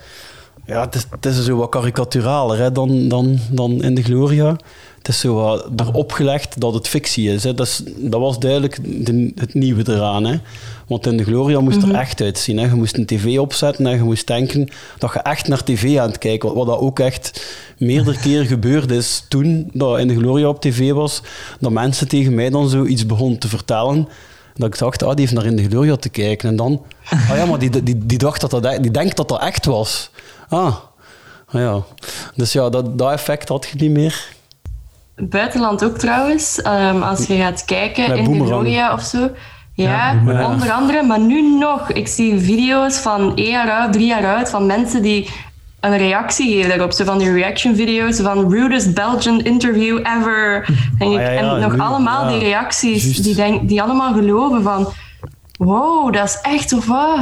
Ja, 0.66 0.80
het 0.80 0.94
is, 0.94 1.06
het 1.10 1.26
is 1.26 1.44
zo 1.44 1.56
wat 1.56 1.68
karikaturaler 1.68 2.58
hè, 2.58 2.72
dan, 2.72 3.08
dan, 3.08 3.38
dan 3.50 3.82
in 3.82 3.94
de 3.94 4.02
Gloria. 4.02 4.56
Het 4.98 5.08
is 5.08 5.20
zo 5.20 5.34
wat 5.34 5.68
erop 5.76 6.12
gelegd 6.12 6.60
dat 6.60 6.74
het 6.74 6.88
fictie 6.88 7.30
is. 7.32 7.44
Hè. 7.44 7.54
Dat, 7.54 7.66
is 7.66 7.82
dat 7.96 8.20
was 8.20 8.38
duidelijk 8.38 8.78
de- 9.06 9.32
het 9.34 9.54
nieuwe 9.54 9.82
eraan. 9.92 10.24
Hè. 10.24 10.38
Want 10.86 11.06
in 11.06 11.16
de 11.16 11.24
Gloria 11.24 11.60
moest 11.60 11.82
er 11.82 11.94
echt 11.94 12.20
uitzien. 12.20 12.58
Hè. 12.58 12.64
Je 12.66 12.74
moest 12.74 12.96
een 12.96 13.06
tv 13.06 13.38
opzetten 13.38 13.86
en 13.86 13.96
je 13.96 14.02
moest 14.02 14.26
denken 14.26 14.68
dat 14.98 15.12
je 15.12 15.18
echt 15.18 15.48
naar 15.48 15.64
tv 15.64 15.98
aan 15.98 16.08
het 16.08 16.18
kijken 16.18 16.48
was. 16.48 16.58
Wat 16.58 16.66
dat 16.66 16.78
ook 16.78 16.98
echt 16.98 17.44
meerdere 17.78 18.18
keren 18.24 18.46
gebeurd 18.46 18.90
is 18.90 19.24
toen 19.28 19.70
dat 19.72 19.98
in 19.98 20.08
de 20.08 20.14
Gloria 20.16 20.48
op 20.48 20.60
tv 20.60 20.92
was. 20.92 21.22
Dat 21.60 21.72
mensen 21.72 22.08
tegen 22.08 22.34
mij 22.34 22.50
dan 22.50 22.68
zoiets 22.68 23.06
begonnen 23.06 23.38
te 23.38 23.48
vertellen. 23.48 24.08
Dat 24.54 24.68
ik 24.74 24.78
dacht, 24.78 25.02
ah, 25.02 25.10
die 25.10 25.20
heeft 25.20 25.32
naar 25.32 25.46
in 25.46 25.56
de 25.56 25.64
Gloria 25.68 25.96
te 25.96 26.08
kijken. 26.08 26.48
En 26.48 26.56
dan, 26.56 26.82
ah 27.10 27.36
ja, 27.36 27.44
maar 27.46 27.58
die, 27.58 27.82
die, 27.82 28.06
die, 28.06 28.18
dacht 28.18 28.40
dat 28.40 28.50
dat, 28.50 28.64
e- 28.64 28.80
die 28.80 28.90
denkt 28.90 29.16
dat 29.16 29.28
dat 29.28 29.40
echt 29.40 29.64
was. 29.66 30.10
Ah, 30.52 30.74
ja. 31.50 31.80
Dus 32.34 32.52
ja, 32.52 32.68
dat, 32.70 32.98
dat 32.98 33.12
effect 33.12 33.48
had 33.48 33.68
je 33.72 33.78
niet 33.78 33.90
meer. 33.90 34.24
buitenland 35.16 35.84
ook 35.84 35.98
trouwens. 35.98 36.62
Ehm, 36.62 37.02
als 37.02 37.26
je 37.26 37.36
gaat 37.36 37.64
kijken 37.64 38.04
in. 38.18 38.24
Gloria 38.46 38.92
of 38.92 39.02
zo. 39.02 39.30
Ja, 39.74 40.12
onder 40.52 40.70
andere. 40.72 41.02
Maar 41.02 41.20
nu 41.20 41.58
nog. 41.58 41.90
Ik 41.90 42.08
zie 42.08 42.38
video's 42.38 42.96
van 42.98 43.36
één 43.36 43.50
jaar 43.50 43.70
oud, 43.70 43.92
drie 43.92 44.06
jaar 44.06 44.36
oud, 44.36 44.50
van 44.50 44.66
mensen 44.66 45.02
die 45.02 45.30
een 45.80 45.96
reactie 45.96 46.52
geven 46.54 46.68
daarop. 46.68 46.92
Zo 46.92 47.04
van 47.04 47.18
die 47.18 47.32
reaction 47.32 47.76
video's 47.76 48.20
van 48.20 48.50
rudest 48.50 48.94
Belgian 48.94 49.40
interview 49.40 49.98
ever. 49.98 50.64
En, 50.98 51.10
ik- 51.10 51.18
Ah, 51.18 51.22
ja, 51.24 51.30
ja, 51.30 51.54
en 51.54 51.60
nog 51.60 51.72
nu- 51.72 51.80
allemaal 51.80 52.24
ja, 52.24 52.30
die 52.30 52.38
reacties 52.38 53.16
die, 53.16 53.34
denk, 53.34 53.68
die 53.68 53.82
allemaal 53.82 54.12
geloven 54.14 54.62
van 54.62 54.88
wow, 55.58 56.12
dat 56.12 56.24
is 56.24 56.38
echt 56.42 56.72
of 56.72 56.86
wat? 56.86 57.18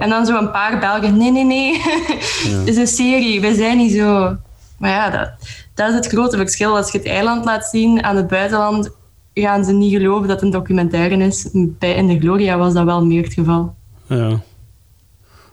En 0.00 0.08
dan 0.08 0.26
zo 0.26 0.38
een 0.38 0.50
paar 0.50 0.78
Belgen, 0.78 1.16
nee, 1.16 1.32
nee, 1.32 1.44
nee, 1.44 1.80
het 2.58 2.68
is 2.68 2.76
een 2.76 2.86
serie, 2.86 3.40
we 3.40 3.54
zijn 3.54 3.76
niet 3.76 3.92
zo. 3.92 4.36
Maar 4.78 4.90
ja, 4.90 5.10
dat, 5.10 5.30
dat 5.74 5.88
is 5.88 5.94
het 5.94 6.06
grote 6.06 6.36
verschil. 6.36 6.76
Als 6.76 6.92
je 6.92 6.98
het 6.98 7.06
eiland 7.06 7.44
laat 7.44 7.64
zien 7.64 8.02
aan 8.04 8.16
het 8.16 8.28
buitenland, 8.28 8.90
gaan 9.34 9.64
ze 9.64 9.72
niet 9.72 9.92
geloven 9.92 10.28
dat 10.28 10.36
het 10.36 10.44
een 10.44 10.50
documentaire 10.50 11.16
is. 11.16 11.48
Bij 11.52 11.94
In 11.94 12.06
de 12.06 12.18
Gloria 12.18 12.58
was 12.58 12.72
dat 12.72 12.84
wel 12.84 13.04
meer 13.04 13.22
het 13.22 13.32
geval. 13.32 13.74
Ja. 14.06 14.40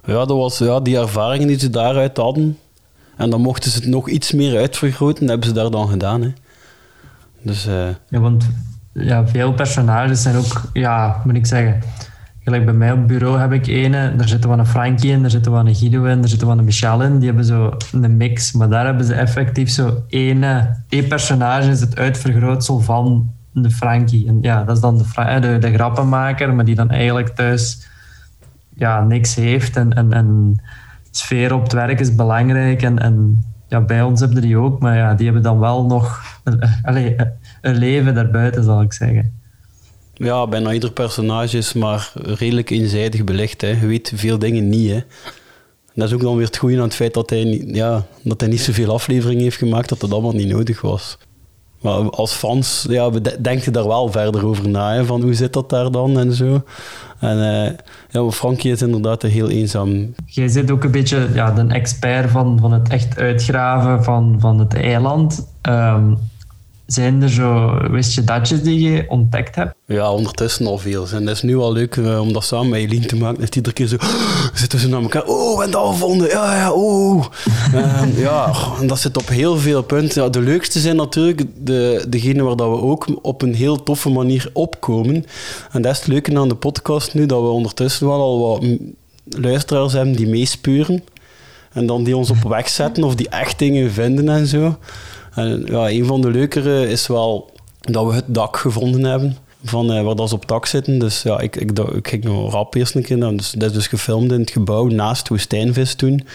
Ja, 0.06 0.26
dat 0.26 0.38
was 0.38 0.58
ja, 0.58 0.80
die 0.80 0.98
ervaringen 0.98 1.48
die 1.48 1.60
ze 1.60 1.70
daaruit 1.70 2.18
hadden. 2.18 2.58
En 3.16 3.30
dan 3.30 3.42
mochten 3.42 3.72
ze 3.72 3.78
het 3.80 3.88
nog 3.88 4.10
iets 4.10 4.32
meer 4.32 4.58
uitvergroten. 4.58 5.28
Hebben 5.28 5.48
ze 5.48 5.54
daar 5.54 5.72
dan 5.72 5.90
gedaan. 5.90 6.22
Hè. 6.22 6.34
Dus 7.42 7.68
eh, 7.68 7.88
Ja, 8.10 8.20
want 8.20 8.50
ja, 8.94 9.28
veel 9.28 9.54
personages 9.54 10.22
zijn 10.22 10.36
ook, 10.36 10.62
ja, 10.74 11.22
moet 11.24 11.36
ik 11.36 11.46
zeggen. 11.46 11.82
Gelijk 12.48 12.66
bij 12.66 12.74
mij 12.74 12.92
op 12.92 13.08
bureau 13.08 13.40
heb 13.40 13.52
ik 13.52 13.68
ene, 13.68 14.16
daar 14.16 14.28
zitten 14.28 14.50
wel 14.50 14.60
een 14.60 14.66
Frankie 14.66 15.12
in, 15.12 15.22
daar 15.22 15.30
zitten 15.30 15.52
wel 15.52 15.68
een 15.68 15.76
Guido 15.76 16.04
in, 16.04 16.20
daar 16.20 16.30
zitten 16.30 16.48
wel 16.48 16.58
een 16.58 16.64
Michel 16.64 17.04
in. 17.04 17.18
Die 17.18 17.28
hebben 17.28 17.46
zo 17.46 17.78
een 17.92 18.18
mix, 18.18 18.52
maar 18.52 18.70
daar 18.70 18.86
hebben 18.86 19.06
ze 19.06 19.14
effectief 19.14 19.70
zo 19.70 20.04
ene, 20.08 20.76
één 20.90 21.08
personage 21.08 21.70
is 21.70 21.80
het 21.80 21.98
uitvergrootsel 21.98 22.80
van 22.80 23.32
de 23.52 23.72
Frankie. 23.72 24.28
En 24.28 24.38
ja, 24.42 24.64
dat 24.64 24.76
is 24.76 24.82
dan 24.82 25.06
eh, 25.16 25.42
de, 25.42 25.58
de 25.58 25.74
grappenmaker, 25.74 26.54
maar 26.54 26.66
die 26.66 26.76
dan 26.76 26.90
eigenlijk 26.90 27.30
thuis 27.30 27.88
ja, 28.74 29.04
niks 29.04 29.36
heeft. 29.36 29.76
En, 29.76 29.94
en, 29.94 30.14
en 30.14 30.62
sfeer 31.12 31.54
op 31.54 31.64
het 31.64 31.74
werk 31.74 32.00
is 32.00 32.16
belangrijk. 32.16 32.82
En, 32.82 33.00
en 33.00 33.44
ja, 33.68 33.82
bij 33.82 34.02
ons 34.02 34.20
hebben 34.20 34.42
die 34.42 34.58
ook, 34.58 34.80
maar 34.80 34.96
ja, 34.96 35.14
die 35.14 35.26
hebben 35.26 35.44
dan 35.44 35.60
wel 35.60 35.86
nog 35.86 36.22
een, 36.44 36.64
een 37.62 37.76
leven 37.76 38.16
daarbuiten, 38.16 38.64
zal 38.64 38.82
ik 38.82 38.94
zeggen. 38.94 39.46
Ja, 40.18 40.48
bijna 40.48 40.74
ieder 40.74 40.92
personage 40.92 41.58
is 41.58 41.74
maar 41.74 42.12
redelijk 42.16 42.70
eenzijdig 42.70 43.24
belicht. 43.24 43.62
Hè. 43.62 43.68
Je 43.68 43.86
weet 43.88 44.12
veel 44.16 44.40
dingen 44.40 44.70
niet. 44.70 44.92
Hè. 44.92 45.00
Dat 45.94 46.08
is 46.08 46.14
ook 46.14 46.22
dan 46.22 46.36
weer 46.36 46.46
het 46.46 46.58
goede 46.58 46.78
aan 46.78 46.84
het 46.84 46.96
feit 46.96 47.14
dat 47.14 47.30
hij, 47.30 47.64
ja, 47.68 48.06
dat 48.24 48.40
hij 48.42 48.50
niet 48.50 48.62
zoveel 48.62 48.94
afleveringen 48.94 49.44
heeft 49.44 49.58
gemaakt, 49.58 49.90
dat 49.90 50.00
dat 50.00 50.12
allemaal 50.12 50.32
niet 50.34 50.48
nodig 50.48 50.82
was. 50.82 51.18
Maar 51.82 52.10
als 52.10 52.34
fans 52.34 52.86
ja, 52.90 53.12
we 53.12 53.22
de- 53.22 53.42
denken 53.42 53.74
daar 53.74 53.88
wel 53.88 54.12
verder 54.12 54.46
over 54.46 54.70
na, 54.70 55.04
van 55.04 55.22
hoe 55.22 55.34
zit 55.34 55.54
dat 55.54 55.70
daar 55.70 55.92
dan 55.92 56.20
en 56.20 56.34
zo. 56.34 56.64
En 57.20 57.66
eh, 57.66 57.74
ja, 58.10 58.32
Frankie 58.32 58.72
is 58.72 58.82
inderdaad 58.82 59.24
een 59.24 59.30
heel 59.30 59.50
eenzaam 59.50 60.14
Jij 60.26 60.48
zit 60.48 60.72
ook 60.72 60.84
een 60.84 60.92
beetje 60.92 61.28
ja, 61.34 61.52
de 61.52 61.62
expert 61.74 62.30
van, 62.32 62.58
van 62.60 62.72
het 62.74 62.90
echt 62.90 63.18
uitgraven 63.20 64.04
van, 64.04 64.36
van 64.40 64.60
het 64.60 64.74
eiland. 64.74 65.48
Ehm, 65.62 66.14
zijn 66.88 67.22
er 67.22 67.30
zo 67.30 67.78
wist 67.90 68.14
je 68.14 68.24
datjes 68.24 68.62
die 68.62 68.92
je 68.92 69.06
ontdekt 69.08 69.56
hebt? 69.56 69.76
Ja, 69.86 70.12
ondertussen 70.12 70.68
al 70.68 70.78
veel. 70.78 71.08
En 71.14 71.26
dat 71.26 71.36
is 71.36 71.42
nu 71.42 71.58
al 71.58 71.72
leuk 71.72 71.96
eh, 71.96 72.20
om 72.20 72.34
dat 72.34 72.44
samen 72.44 72.70
met 72.70 72.80
Eline 72.80 73.06
te 73.06 73.16
maken. 73.16 73.40
Dat 73.40 73.56
iedere 73.56 73.76
keer 73.76 73.88
zo 73.88 73.98
zitten 74.54 74.80
ze 74.80 74.88
naar 74.88 75.02
elkaar. 75.02 75.26
Oh, 75.26 75.60
hebben 75.60 75.72
dat 75.72 75.88
gevonden. 75.88 76.28
Ja, 76.28 76.56
ja, 76.56 76.72
oh. 76.72 77.26
En 77.74 78.14
ja, 78.16 78.54
en 78.80 78.88
dat 78.88 79.00
zit 79.00 79.18
op 79.18 79.28
heel 79.28 79.58
veel 79.58 79.82
punten. 79.82 80.32
De 80.32 80.42
leukste 80.42 80.80
zijn 80.80 80.96
natuurlijk 80.96 81.44
de, 81.58 82.06
degene 82.10 82.44
waar 82.44 82.56
dat 82.56 82.70
we 82.70 82.82
ook 82.82 83.08
op 83.22 83.42
een 83.42 83.56
heel 83.56 83.84
toffe 83.84 84.10
manier 84.10 84.50
opkomen. 84.54 85.26
En 85.72 85.82
dat 85.82 85.92
is 85.92 85.98
het 85.98 86.08
leuke 86.08 86.38
aan 86.38 86.50
de 86.50 86.56
podcast 86.56 87.14
nu, 87.14 87.26
dat 87.26 87.42
we 87.42 87.48
ondertussen 87.48 88.08
wel 88.08 88.22
al 88.22 88.40
wat 88.40 88.66
luisteraars 89.42 89.94
hebben 89.94 90.16
die 90.16 90.28
meespuren. 90.28 91.04
En 91.72 91.86
dan 91.86 92.04
die 92.04 92.18
ons 92.18 92.30
op 92.30 92.44
weg 92.44 92.70
zetten 92.70 93.04
of 93.04 93.16
die 93.16 93.30
echt 93.30 93.60
dingen 93.60 93.92
vinden 93.92 94.30
en 94.30 94.48
zo. 94.48 94.78
En 95.38 95.66
ja, 95.66 95.90
een 95.90 96.06
van 96.06 96.22
de 96.22 96.32
leukere 96.32 96.90
is 96.90 97.08
wel 97.08 97.52
dat 97.80 98.06
we 98.06 98.14
het 98.14 98.26
dak 98.28 98.58
gevonden 98.58 99.04
hebben 99.04 99.38
van 99.64 99.92
eh, 99.92 100.04
waar 100.04 100.16
dat 100.16 100.30
ze 100.30 100.36
op 100.36 100.48
dak 100.48 100.66
zitten. 100.66 101.00
Dus 101.00 101.22
ja, 101.22 101.40
ik, 101.40 101.56
ik, 101.56 101.80
ik 101.80 102.08
ging 102.08 102.24
nog 102.24 102.52
rap 102.52 102.76
eerst 102.76 102.96
een 102.96 103.04
keer. 103.04 103.20
Dus, 103.20 103.52
dat 103.52 103.70
is 103.70 103.76
dus 103.76 103.88
gefilmd 103.88 104.32
in 104.32 104.40
het 104.40 104.52
gebouw 104.52 104.86
naast 104.88 105.28
Woestijnvis 105.28 105.96
toen. 105.96 106.28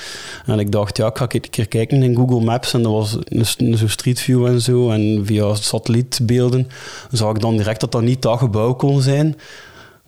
En 0.47 0.59
ik 0.59 0.73
dacht, 0.73 0.97
ja, 0.97 1.06
ik 1.06 1.16
ga 1.16 1.26
een 1.28 1.50
keer 1.50 1.68
kijken 1.68 2.02
in 2.02 2.16
Google 2.16 2.40
Maps. 2.40 2.75
En 2.75 2.82
dat 2.82 2.92
was 2.92 3.18
een, 3.25 3.76
zo 3.76 3.88
Street 3.88 4.21
View 4.21 4.47
en 4.47 4.61
zo. 4.61 4.90
En 4.90 5.23
via 5.25 5.54
satellietbeelden 5.54 6.68
zag 7.11 7.30
ik 7.30 7.40
dan 7.40 7.56
direct 7.56 7.80
dat 7.80 7.92
dat 7.92 8.02
niet 8.02 8.23
dat 8.23 8.38
gebouw 8.38 8.75
kon 8.75 9.00
zijn. 9.00 9.37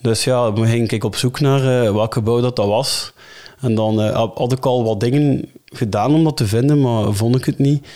Dus 0.00 0.24
ja, 0.24 0.50
dan 0.50 0.66
ging 0.66 0.90
ik 0.90 1.04
op 1.04 1.16
zoek 1.16 1.40
naar 1.40 1.60
eh, 1.60 1.92
welk 1.92 2.14
gebouw 2.14 2.40
dat, 2.40 2.56
dat 2.56 2.66
was. 2.66 3.12
En 3.60 3.74
dan 3.74 4.00
eh, 4.00 4.28
had 4.34 4.52
ik 4.52 4.66
al 4.66 4.84
wat 4.84 5.00
dingen 5.00 5.44
gedaan 5.64 6.14
om 6.14 6.24
dat 6.24 6.36
te 6.36 6.46
vinden, 6.46 6.80
maar 6.80 7.12
vond 7.12 7.36
ik 7.36 7.44
het 7.44 7.58
niet. 7.58 7.86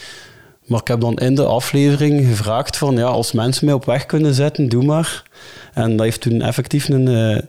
Maar 0.68 0.80
ik 0.80 0.88
heb 0.88 1.00
dan 1.00 1.16
in 1.16 1.34
de 1.34 1.44
aflevering 1.44 2.26
gevraagd 2.26 2.76
van, 2.76 2.96
ja, 2.96 3.04
als 3.04 3.32
mensen 3.32 3.64
mij 3.64 3.74
op 3.74 3.84
weg 3.84 4.06
kunnen 4.06 4.34
zetten, 4.34 4.68
doe 4.68 4.84
maar. 4.84 5.22
En 5.74 5.90
dat 5.96 6.04
heeft 6.04 6.20
toen 6.20 6.42
effectief 6.42 6.88
een 6.88 7.08
eh, 7.08 7.42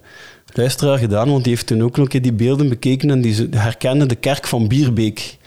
luisteraar 0.53 0.97
gedaan, 0.97 1.29
want 1.29 1.43
die 1.43 1.53
heeft 1.53 1.67
toen 1.67 1.83
ook 1.83 1.95
nog 1.95 2.05
een 2.05 2.11
keer 2.11 2.21
die 2.21 2.33
beelden 2.33 2.69
bekeken 2.69 3.09
en 3.09 3.21
die 3.21 3.47
herkende 3.51 4.05
de 4.05 4.15
kerk 4.15 4.47
van 4.47 4.67
Bierbeek. 4.67 5.37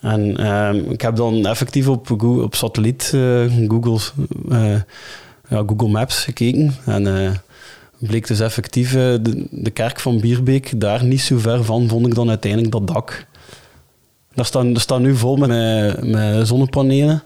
En 0.00 0.36
ehm, 0.36 0.76
ik 0.90 1.00
heb 1.00 1.16
dan 1.16 1.46
effectief 1.46 1.88
op, 1.88 2.06
Goo- 2.18 2.42
op 2.42 2.54
satelliet 2.54 3.10
eh, 3.14 3.44
Google, 3.68 3.98
eh, 4.50 4.74
ja, 5.48 5.62
Google 5.66 5.88
Maps 5.88 6.24
gekeken. 6.24 6.74
En 6.86 7.34
bleek 7.98 8.26
dus 8.26 8.40
effectief 8.40 8.92
de 9.50 9.70
kerk 9.72 10.00
van 10.00 10.20
Bierbeek, 10.20 10.80
daar 10.80 11.04
niet 11.04 11.20
zo 11.20 11.38
ver 11.38 11.64
van, 11.64 11.88
vond 11.88 12.06
ik 12.06 12.14
dan 12.14 12.28
uiteindelijk 12.28 12.72
dat 12.72 12.86
dak. 12.86 13.26
Daar 14.40 14.80
staan, 14.80 15.02
nu 15.02 15.16
vol 15.16 15.36
met, 15.36 15.48
met 16.02 16.46
zonnepanelen. 16.48 17.22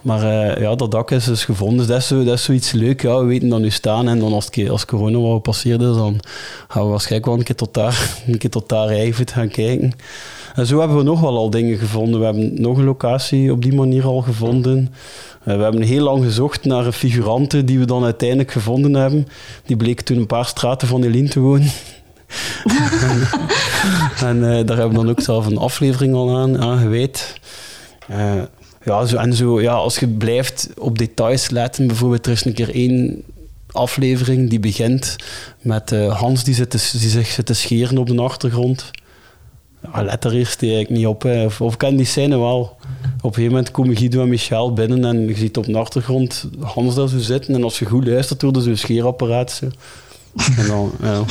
Maar 0.00 0.22
eh, 0.22 0.62
ja, 0.62 0.74
dat 0.74 0.90
dak 0.90 1.10
is 1.10 1.24
dus 1.24 1.44
gevonden. 1.44 1.78
Dus 1.78 1.86
dat 1.86 1.96
is, 1.96 2.06
zo, 2.06 2.24
dat 2.24 2.34
is 2.34 2.44
zoiets 2.44 2.72
leuk. 2.72 3.02
Ja, 3.02 3.18
we 3.18 3.24
weten 3.24 3.48
dat 3.48 3.60
nu 3.60 3.70
staan. 3.70 4.08
En 4.08 4.18
dan 4.18 4.32
als, 4.32 4.50
als 4.68 4.84
corona 4.84 5.18
wat 5.18 5.32
gepasseerd 5.32 5.80
is, 5.80 5.94
dan 5.94 6.20
gaan 6.68 6.82
we 6.82 6.88
waarschijnlijk 6.88 7.26
wel 7.26 7.38
een 7.38 7.44
keer 7.44 7.54
tot 7.54 7.74
daar, 7.74 8.10
een 8.26 8.38
keer 8.38 8.50
tot 8.50 8.68
daar 8.68 8.88
even 8.88 9.28
gaan 9.28 9.48
kijken. 9.48 9.92
En 10.54 10.66
zo 10.66 10.78
hebben 10.78 10.96
we 10.96 11.02
nog 11.02 11.20
wel 11.20 11.36
al 11.36 11.50
dingen 11.50 11.78
gevonden. 11.78 12.18
We 12.18 12.24
hebben 12.24 12.60
nog 12.60 12.76
een 12.76 12.84
locatie 12.84 13.52
op 13.52 13.62
die 13.62 13.74
manier 13.74 14.04
al 14.04 14.20
gevonden. 14.20 14.94
Eh, 15.44 15.56
we 15.56 15.62
hebben 15.62 15.82
heel 15.82 16.04
lang 16.04 16.24
gezocht 16.24 16.64
naar 16.64 16.86
een 16.86 16.92
figurante 16.92 17.64
die 17.64 17.78
we 17.78 17.84
dan 17.84 18.04
uiteindelijk 18.04 18.50
gevonden 18.50 18.94
hebben. 18.94 19.28
Die 19.66 19.76
bleek 19.76 20.00
toen 20.00 20.18
een 20.18 20.26
paar 20.26 20.46
straten 20.46 20.88
van 20.88 21.02
Eline 21.02 21.28
te 21.28 21.40
wonen. 21.40 21.70
en 24.28 24.36
eh, 24.36 24.66
daar 24.66 24.76
hebben 24.76 24.88
we 24.88 24.94
dan 24.94 25.10
ook 25.10 25.20
zelf 25.20 25.46
een 25.46 25.58
aflevering 25.58 26.14
al 26.14 26.36
aan, 26.38 26.60
aan 26.60 26.78
gewijd. 26.78 27.34
Eh, 28.08 28.42
ja, 28.84 29.04
zo, 29.06 29.16
en 29.16 29.34
zo, 29.34 29.60
ja, 29.60 29.72
als 29.72 29.98
je 29.98 30.08
blijft 30.08 30.68
op 30.78 30.98
details 30.98 31.50
letten, 31.50 31.86
bijvoorbeeld, 31.86 32.26
er 32.26 32.32
is 32.32 32.44
een 32.44 32.52
keer 32.54 32.74
één 32.74 33.22
aflevering 33.72 34.50
die 34.50 34.60
begint 34.60 35.16
met 35.60 35.92
eh, 35.92 36.18
Hans 36.18 36.44
die, 36.44 36.54
zit 36.54 36.70
te- 36.70 36.98
die 36.98 37.08
zich 37.08 37.26
zit 37.26 37.46
te 37.46 37.54
scheren 37.54 37.98
op 37.98 38.06
de 38.06 38.20
achtergrond. 38.22 38.90
Ja, 39.92 40.02
let 40.02 40.24
er 40.24 40.32
eerst 40.32 40.62
eigenlijk 40.62 40.90
niet 40.90 41.06
op. 41.06 41.24
Of, 41.24 41.60
of 41.60 41.76
ken 41.76 41.96
die 41.96 42.06
scène 42.06 42.38
wel. 42.38 42.60
Op 42.60 42.76
een 43.22 43.34
gegeven 43.34 43.48
moment 43.48 43.70
komen 43.70 43.96
Guido 43.96 44.22
en 44.22 44.28
Michel 44.28 44.72
binnen 44.72 45.04
en 45.04 45.26
je 45.26 45.36
ziet 45.36 45.56
op 45.56 45.64
de 45.64 45.78
achtergrond 45.78 46.48
Hans 46.60 46.94
daar 46.94 47.08
zo 47.08 47.18
zitten. 47.18 47.54
En 47.54 47.64
als 47.64 47.78
je 47.78 47.84
goed 47.84 48.06
luistert, 48.06 48.42
hoorde 48.42 48.60
zo'n 48.60 48.76
scheerapparaat. 48.76 49.50
Zo. 49.52 49.68
En, 50.56 50.66
dan, 50.66 50.92
ja. 51.02 51.22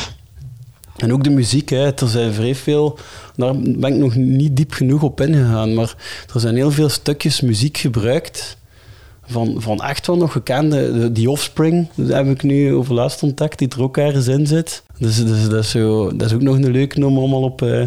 En 1.02 1.14
ook 1.14 1.24
de 1.24 1.30
muziek, 1.30 1.70
hè. 1.70 1.94
er 1.94 2.08
zijn 2.08 2.34
vrij 2.34 2.56
veel... 2.56 2.98
Daar 3.36 3.56
ben 3.58 3.94
ik 3.94 4.00
nog 4.00 4.16
niet 4.16 4.56
diep 4.56 4.74
genoeg 4.74 5.04
op 5.04 5.22
ingegaan, 5.22 5.74
maar 5.74 5.96
er 6.34 6.40
zijn 6.40 6.56
heel 6.56 6.72
veel 6.72 6.90
stukjes 6.90 7.42
muziek 7.42 7.78
gebruikt 7.78 8.58
van, 9.26 9.56
van 9.58 9.82
echt 9.84 10.08
wel 10.08 10.18
nog 10.18 10.32
gekende... 10.32 11.00
de- 11.00 11.12
Die 11.12 11.30
Offspring, 11.30 11.88
dat 11.96 12.08
heb 12.08 12.28
ik 12.28 12.44
nu 12.44 12.74
overlaatst 12.74 13.24
ontdekt, 13.24 13.60
die 13.60 13.68
er 13.68 13.82
ook 13.82 13.98
ergens 13.98 14.28
in 14.28 14.48
zit. 14.48 14.84
Dus, 14.98 15.26
dus 15.26 15.50
dat, 15.50 15.64
is 15.64 15.70
zo, 15.70 16.16
dat 16.16 16.28
is 16.30 16.34
ook 16.36 16.42
nog 16.42 16.56
een 16.56 16.72
leuke 16.72 17.06
om 17.06 17.18
allemaal 17.18 17.44
op 17.44 17.62
eh, 17.62 17.82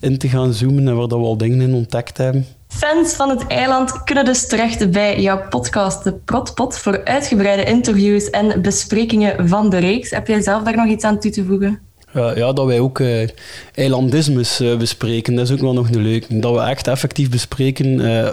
in 0.00 0.18
te 0.18 0.28
gaan 0.28 0.52
zoomen 0.52 0.88
en 0.88 0.96
waar 0.96 1.08
dat 1.08 1.18
we 1.18 1.24
al 1.24 1.36
dingen 1.36 1.60
in 1.60 1.74
ontdekt 1.74 2.16
hebben. 2.16 2.46
Fans 2.68 3.12
van 3.12 3.28
het 3.28 3.46
eiland 3.46 4.04
kunnen 4.04 4.24
dus 4.24 4.46
terecht 4.46 4.90
bij 4.90 5.20
jouw 5.20 5.48
podcast 5.48 6.04
De 6.04 6.12
Protpot 6.12 6.78
voor 6.78 7.04
uitgebreide 7.04 7.64
interviews 7.64 8.30
en 8.30 8.62
besprekingen 8.62 9.48
van 9.48 9.70
de 9.70 9.78
reeks. 9.78 10.10
Heb 10.10 10.26
jij 10.26 10.40
zelf 10.42 10.62
daar 10.62 10.76
nog 10.76 10.86
iets 10.86 11.04
aan 11.04 11.20
toe 11.20 11.30
te 11.30 11.44
voegen? 11.44 11.80
Ja, 12.14 12.36
ja, 12.36 12.52
dat 12.52 12.66
wij 12.66 12.80
ook 12.80 13.00
eh, 13.00 13.28
eilandismes 13.74 14.60
eh, 14.60 14.76
bespreken, 14.76 15.34
dat 15.34 15.44
is 15.46 15.52
ook 15.52 15.60
wel 15.60 15.72
nog 15.72 15.88
een 15.90 16.02
leuk. 16.02 16.42
Dat 16.42 16.54
we 16.54 16.60
echt 16.60 16.86
effectief 16.88 17.30
bespreken 17.30 18.00
eh, 18.00 18.30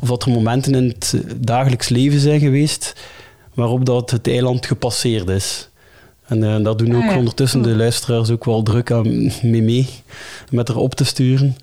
of 0.00 0.08
dat 0.08 0.22
er 0.22 0.30
momenten 0.30 0.74
in 0.74 0.88
het 0.88 1.14
dagelijks 1.36 1.88
leven 1.88 2.20
zijn 2.20 2.40
geweest 2.40 2.94
waarop 3.54 3.84
dat 3.86 4.10
het 4.10 4.28
eiland 4.28 4.66
gepasseerd 4.66 5.28
is. 5.28 5.68
En 6.26 6.40
daar 6.62 6.76
doen 6.76 6.96
ook 6.96 7.02
Ah, 7.02 7.10
ja. 7.10 7.16
ondertussen 7.16 7.62
de 7.62 7.76
luisteraars 7.76 8.30
ook 8.30 8.44
wel 8.44 8.62
druk 8.62 8.90
aan 8.90 9.32
mee, 9.42 9.62
mee 9.62 9.88
met 10.50 10.68
erop 10.68 10.94
te 10.94 11.04
sturen. 11.04 11.56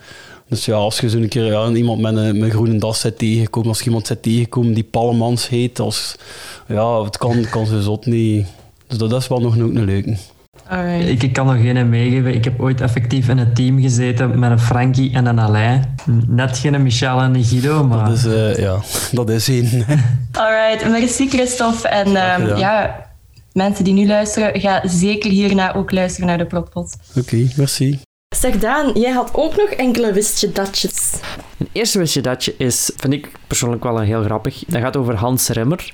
Dus 0.48 0.66
ja, 0.66 0.76
als 0.76 1.00
je 1.00 1.10
zo'n 1.10 1.28
keer 1.28 1.46
ja, 1.46 1.70
iemand 1.70 2.02
met 2.02 2.16
een 2.16 2.38
met 2.40 2.52
groene 2.52 2.80
das 2.80 3.00
zit 3.00 3.18
tegenkomt, 3.18 3.68
als 3.68 3.80
je 3.80 3.86
iemand 3.86 4.08
zit 4.08 4.22
tegenkomen 4.24 4.74
die 4.74 4.84
Pallemans 4.84 5.48
heet, 5.48 5.80
als, 5.80 6.16
ja, 6.68 7.04
het 7.04 7.18
kan, 7.18 7.46
kan 7.50 7.66
ze 7.66 7.82
zot 7.82 8.06
niet. 8.06 8.46
Dus 8.88 8.98
dat 8.98 9.14
is 9.14 9.28
wel 9.28 9.40
nog 9.42 9.56
een, 9.56 9.64
ook 9.64 9.74
een 9.74 9.86
leuke. 9.86 10.18
Alright. 10.70 11.10
Ik, 11.10 11.24
ik 11.24 11.34
kan 11.34 11.46
nog 11.46 11.62
geen 11.62 11.90
meegeven. 11.90 12.34
Ik 12.34 12.44
heb 12.44 12.62
ooit 12.62 12.82
effectief 12.82 13.30
in 13.30 13.38
een 13.38 13.54
team 13.54 13.82
gezeten 13.82 14.40
met 14.40 14.52
een 14.52 14.60
Frankie 14.60 15.14
en 15.14 15.26
een 15.26 15.40
Alain. 15.40 15.96
Net 16.28 16.58
geen 16.58 16.82
Michel 16.84 17.20
en 17.20 17.36
een 17.36 17.44
Guido, 17.44 17.84
maar... 17.84 18.06
Dat 18.06 18.18
is, 18.18 18.26
eh, 18.26 18.58
ja, 18.58 18.80
dat 19.12 19.30
is 19.30 19.48
één. 19.48 19.86
Alright, 20.32 20.90
merci 20.90 21.30
Christophe. 21.30 21.88
En 21.88 22.16
ehm, 22.16 22.58
ja, 22.58 23.06
mensen 23.54 23.84
die 23.84 23.94
nu 23.94 24.08
luisteren, 24.08 24.60
ga 24.60 24.82
zeker 24.86 25.32
hierna 25.32 25.74
ook 25.74 25.92
luisteren 25.92 26.28
naar 26.28 26.38
de 26.38 26.46
Protpot. 26.46 26.96
Oké, 27.16 27.48
merci. 27.56 28.00
Zeg 28.36 28.58
Daan, 28.58 28.92
jij 28.94 29.12
had 29.12 29.30
ook 29.34 29.56
nog 29.56 29.70
enkele 29.70 30.14
wistje 30.14 30.52
datjes. 30.52 31.14
Een 31.58 31.70
eerste 31.72 32.00
wistje 32.00 32.22
datje 32.22 32.54
is, 32.58 32.92
vind 32.96 33.14
ik 33.14 33.32
persoonlijk 33.48 33.84
wel 33.84 34.00
een 34.00 34.06
heel 34.06 34.24
grappig. 34.24 34.64
Dat 34.68 34.82
gaat 34.82 34.98
over 34.98 35.16
Hans 35.16 35.48
Remmer. 35.48 35.94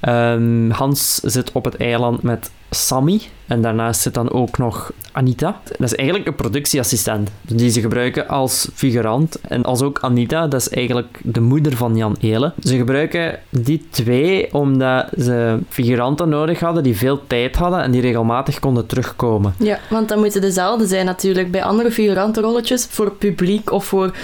Ehm, 0.00 0.70
Hans 0.70 1.14
zit 1.14 1.52
op 1.52 1.64
het 1.64 1.76
eiland 1.76 2.22
met 2.22 2.50
Sammy. 2.74 3.20
En 3.46 3.62
daarnaast 3.62 4.00
zit 4.00 4.14
dan 4.14 4.30
ook 4.30 4.58
nog 4.58 4.92
Anita. 5.12 5.60
Dat 5.64 5.80
is 5.80 5.94
eigenlijk 5.94 6.28
een 6.28 6.34
productieassistent 6.34 7.30
die 7.42 7.70
ze 7.70 7.80
gebruiken 7.80 8.28
als 8.28 8.68
figurant. 8.74 9.40
En 9.40 9.62
als 9.62 9.82
ook 9.82 9.98
Anita, 10.00 10.46
dat 10.46 10.60
is 10.60 10.68
eigenlijk 10.68 11.18
de 11.22 11.40
moeder 11.40 11.76
van 11.76 11.96
Jan 11.96 12.16
Elen. 12.20 12.52
Ze 12.62 12.76
gebruiken 12.76 13.38
die 13.48 13.86
twee 13.90 14.54
omdat 14.54 15.06
ze 15.18 15.58
figuranten 15.68 16.28
nodig 16.28 16.60
hadden 16.60 16.82
die 16.82 16.96
veel 16.96 17.26
tijd 17.26 17.56
hadden 17.56 17.82
en 17.82 17.90
die 17.90 18.00
regelmatig 18.00 18.58
konden 18.58 18.86
terugkomen. 18.86 19.54
Ja, 19.58 19.78
want 19.90 20.08
dan 20.08 20.18
moeten 20.18 20.40
dezelfde 20.40 20.86
zijn 20.86 21.06
natuurlijk. 21.06 21.50
Bij 21.50 21.62
andere 21.62 21.90
figurantenrolletjes, 21.90 22.86
voor 22.90 23.10
publiek 23.10 23.72
of 23.72 23.84
voor 23.84 24.16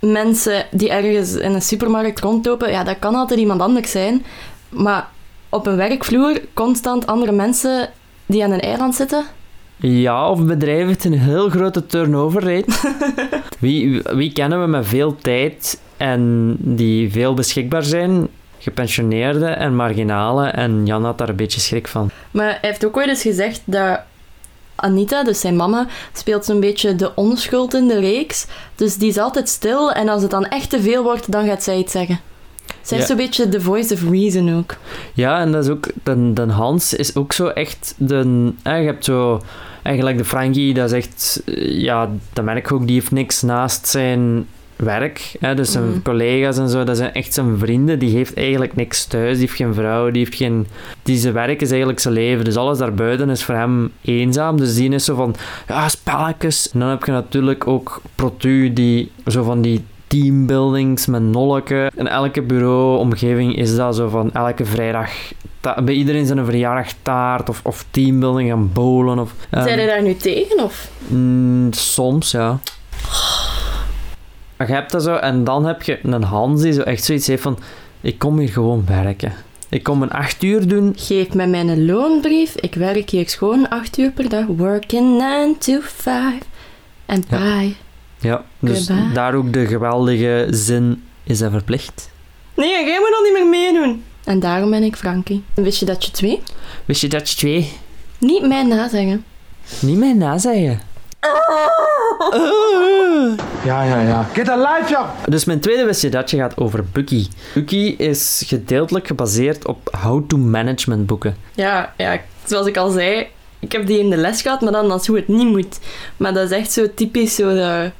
mensen 0.00 0.66
die 0.70 0.90
ergens 0.90 1.34
in 1.34 1.54
een 1.54 1.62
supermarkt 1.62 2.20
rondlopen, 2.20 2.70
ja, 2.70 2.84
dat 2.84 2.98
kan 2.98 3.14
altijd 3.14 3.40
iemand 3.40 3.60
anders 3.60 3.90
zijn. 3.90 4.24
Maar 4.68 5.08
op 5.56 5.66
een 5.66 5.76
werkvloer, 5.76 6.40
constant 6.54 7.06
andere 7.06 7.32
mensen 7.32 7.90
die 8.26 8.44
aan 8.44 8.50
een 8.50 8.60
eiland 8.60 8.94
zitten. 8.94 9.24
Ja, 9.76 10.30
of 10.30 10.44
bedrijven 10.44 10.86
met 10.86 11.04
een 11.04 11.18
heel 11.18 11.48
grote 11.48 11.86
turnover 11.86 12.42
rate. 12.42 12.96
wie, 13.58 14.02
wie 14.02 14.32
kennen 14.32 14.60
we 14.60 14.66
met 14.66 14.86
veel 14.86 15.16
tijd 15.16 15.80
en 15.96 16.54
die 16.58 17.10
veel 17.10 17.34
beschikbaar 17.34 17.82
zijn? 17.82 18.28
Gepensioneerden 18.58 19.56
en 19.56 19.76
marginalen. 19.76 20.54
En 20.54 20.86
Jan 20.86 21.04
had 21.04 21.18
daar 21.18 21.28
een 21.28 21.36
beetje 21.36 21.60
schrik 21.60 21.88
van. 21.88 22.10
Maar 22.30 22.48
hij 22.48 22.58
heeft 22.60 22.86
ook 22.86 22.96
ooit 22.96 23.08
eens 23.08 23.22
gezegd 23.22 23.62
dat 23.64 24.00
Anita, 24.74 25.24
dus 25.24 25.40
zijn 25.40 25.56
mama, 25.56 25.86
speelt 26.12 26.44
zo'n 26.44 26.60
beetje 26.60 26.94
de 26.94 27.14
onschuld 27.14 27.74
in 27.74 27.88
de 27.88 28.00
reeks. 28.00 28.46
Dus 28.74 28.96
die 28.96 29.08
is 29.08 29.18
altijd 29.18 29.48
stil 29.48 29.92
en 29.92 30.08
als 30.08 30.22
het 30.22 30.30
dan 30.30 30.46
echt 30.46 30.70
te 30.70 30.80
veel 30.80 31.02
wordt, 31.02 31.32
dan 31.32 31.46
gaat 31.46 31.62
zij 31.62 31.78
iets 31.78 31.92
zeggen. 31.92 32.20
Zij 32.82 32.98
is 32.98 33.06
zo'n 33.06 33.16
beetje 33.16 33.48
the 33.48 33.60
voice 33.60 33.94
of 33.94 34.02
reason 34.10 34.54
ook. 34.56 34.76
Ja, 35.14 35.40
en 35.40 35.52
dat 35.52 35.64
is 35.64 35.70
ook... 35.70 35.86
De, 36.02 36.32
de 36.32 36.42
Hans 36.42 36.94
is 36.94 37.16
ook 37.16 37.32
zo 37.32 37.46
echt 37.46 37.94
de... 37.98 38.50
eh, 38.62 38.80
je 38.80 38.86
hebt 38.86 39.04
zo... 39.04 39.40
Eigenlijk 39.82 40.18
de 40.18 40.24
Frankie, 40.24 40.74
dat 40.74 40.92
is 40.92 40.96
echt... 40.96 41.42
eh, 41.46 41.80
Ja, 41.80 42.10
dat 42.32 42.44
merk 42.44 42.58
ik 42.58 42.72
ook. 42.72 42.86
Die 42.86 42.94
heeft 42.94 43.10
niks 43.10 43.42
naast 43.42 43.86
zijn 43.88 44.46
werk. 44.76 45.36
Hè, 45.40 45.54
dus 45.54 45.72
zijn 45.72 45.88
Mhm. 45.90 46.02
collega's 46.02 46.58
en 46.58 46.68
zo, 46.68 46.84
dat 46.84 46.96
zijn 46.96 47.12
echt 47.12 47.34
zijn 47.34 47.58
vrienden. 47.58 47.98
Die 47.98 48.16
heeft 48.16 48.34
eigenlijk 48.36 48.76
niks 48.76 49.04
thuis. 49.04 49.30
Die 49.32 49.40
heeft 49.40 49.56
geen 49.56 49.74
vrouw. 49.74 50.10
Die 50.10 50.24
heeft 50.24 50.36
geen... 50.36 50.66
Die 51.02 51.16
zijn 51.18 51.34
werk 51.34 51.60
is 51.60 51.68
eigenlijk 51.68 52.00
zijn 52.00 52.14
leven. 52.14 52.44
Dus 52.44 52.56
alles 52.56 52.78
daarbuiten 52.78 53.30
is 53.30 53.44
voor 53.44 53.54
hem 53.54 53.92
eenzaam. 54.02 54.56
Dus 54.56 54.74
die 54.74 54.90
is 54.90 55.04
zo 55.04 55.14
van... 55.14 55.34
Ja, 55.68 55.88
spelletjes. 55.88 56.70
En 56.72 56.80
dan 56.80 56.88
heb 56.88 57.04
je 57.04 57.12
natuurlijk 57.12 57.66
ook 57.66 58.00
Protu, 58.14 58.72
die 58.72 59.10
zo 59.26 59.42
van 59.42 59.60
die 59.62 59.84
teambuildings 60.06 61.06
met 61.06 61.22
nolleke. 61.22 61.90
In 61.94 62.08
elke 62.08 62.42
bureauomgeving 62.42 63.56
is 63.56 63.76
dat 63.76 63.96
zo 63.96 64.08
van 64.08 64.32
elke 64.32 64.64
vrijdag... 64.64 65.10
bij 65.60 65.94
iedereen 65.94 66.26
zijn 66.26 66.38
een 66.38 66.44
verjaardag 66.44 66.92
taart 67.02 67.48
of, 67.48 67.60
of 67.64 67.84
teambuilding 67.90 68.50
en 68.50 68.72
bowlen. 68.72 69.18
Of, 69.18 69.32
ehm, 69.50 69.62
Zijn 69.62 69.80
je 69.80 69.86
daar 69.86 70.02
nu 70.02 70.16
tegen? 70.16 70.64
Of? 70.64 70.90
Mm, 71.06 71.72
soms, 71.72 72.30
ja. 72.30 72.58
Maar 74.56 74.66
je 74.66 74.72
hebt 74.72 74.90
dat 74.92 75.02
zo, 75.02 75.14
en 75.14 75.44
dan 75.44 75.64
heb 75.64 75.82
je 75.82 75.98
een 76.02 76.22
Hans 76.22 76.62
die 76.62 76.72
zo 76.72 76.80
echt 76.80 77.04
zoiets 77.04 77.26
heeft 77.26 77.42
van: 77.42 77.58
ik 78.00 78.18
kom 78.18 78.38
hier 78.38 78.48
gewoon 78.48 78.84
werken. 78.86 79.32
Ik 79.68 79.82
kom 79.82 80.02
een 80.02 80.10
acht 80.10 80.42
uur 80.42 80.68
doen. 80.68 80.92
Geef 80.96 81.34
mij 81.34 81.46
mijn 81.46 81.84
loonbrief. 81.84 82.54
Ik 82.54 82.74
werk 82.74 83.10
hier 83.10 83.28
gewoon 83.28 83.68
acht 83.68 83.98
uur 83.98 84.10
per 84.10 84.28
dag. 84.28 84.44
Working 84.46 85.18
9 85.18 85.58
to 85.58 85.78
5. 85.82 86.34
En 87.06 87.24
bye. 87.28 87.38
Ja, 87.38 87.85
dus 88.58 88.86
Goodbye. 88.86 89.12
daar 89.12 89.34
ook 89.34 89.52
de 89.52 89.66
geweldige 89.66 90.46
zin 90.50 91.02
is 91.24 91.38
dat 91.38 91.50
verplicht. 91.50 92.10
Nee, 92.54 92.84
jij 92.86 92.98
moet 92.98 93.10
dan 93.10 93.22
niet 93.22 93.32
meer 93.32 93.46
meedoen. 93.60 94.04
En 94.24 94.40
daarom 94.40 94.70
ben 94.70 94.82
ik 94.82 94.96
Frankie. 94.96 95.44
Wist 95.54 95.78
je 95.78 95.84
dat 95.86 96.04
je 96.04 96.10
twee 96.10 96.42
Wist 96.84 97.00
je 97.00 97.08
dat 97.08 97.30
je 97.30 97.36
twee 97.36 97.72
niet 98.18 98.46
mij 98.46 98.62
nazeggen? 98.62 99.24
niet 99.80 99.96
meer 99.98 100.16
nazeggen? 100.16 100.80
Ja, 103.64 103.82
ja, 103.82 104.00
ja. 104.00 104.22
Get 104.32 104.48
a 104.48 104.56
life, 104.56 104.90
ja. 104.90 105.14
Dus 105.28 105.44
mijn 105.44 105.60
tweede 105.60 105.84
wist 105.84 106.02
je 106.02 106.08
dat 106.08 106.30
je 106.30 106.36
gaat 106.36 106.56
over 106.56 106.84
Bucky. 106.92 107.26
Bucky 107.54 107.94
is 107.98 108.42
gedeeltelijk 108.46 109.06
gebaseerd 109.06 109.66
op 109.66 109.96
how-to 110.02 110.36
management 110.36 111.06
boeken. 111.06 111.36
Ja, 111.54 111.92
ja, 111.96 112.20
zoals 112.44 112.66
ik 112.66 112.76
al 112.76 112.90
zei, 112.90 113.26
ik 113.58 113.72
heb 113.72 113.86
die 113.86 113.98
in 113.98 114.10
de 114.10 114.16
les 114.16 114.42
gehad, 114.42 114.60
maar 114.60 114.72
dan 114.72 114.90
als 114.90 115.06
hoe 115.06 115.16
het 115.16 115.28
niet 115.28 115.46
moet. 115.46 115.78
Maar 116.16 116.34
dat 116.34 116.50
is 116.50 116.56
echt 116.58 116.72
zo 116.72 116.86
typisch 116.94 117.34
zo 117.34 117.48
de 117.54 117.90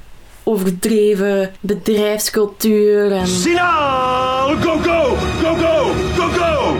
overdreven 0.47 1.51
bedrijfscultuur. 1.59 3.11
En, 3.11 3.27
Sina! 3.27 4.55
Go, 4.61 4.77
go! 4.77 5.15
Go, 5.41 5.55
go! 5.55 5.91
Go, 6.15 6.27
go! 6.27 6.75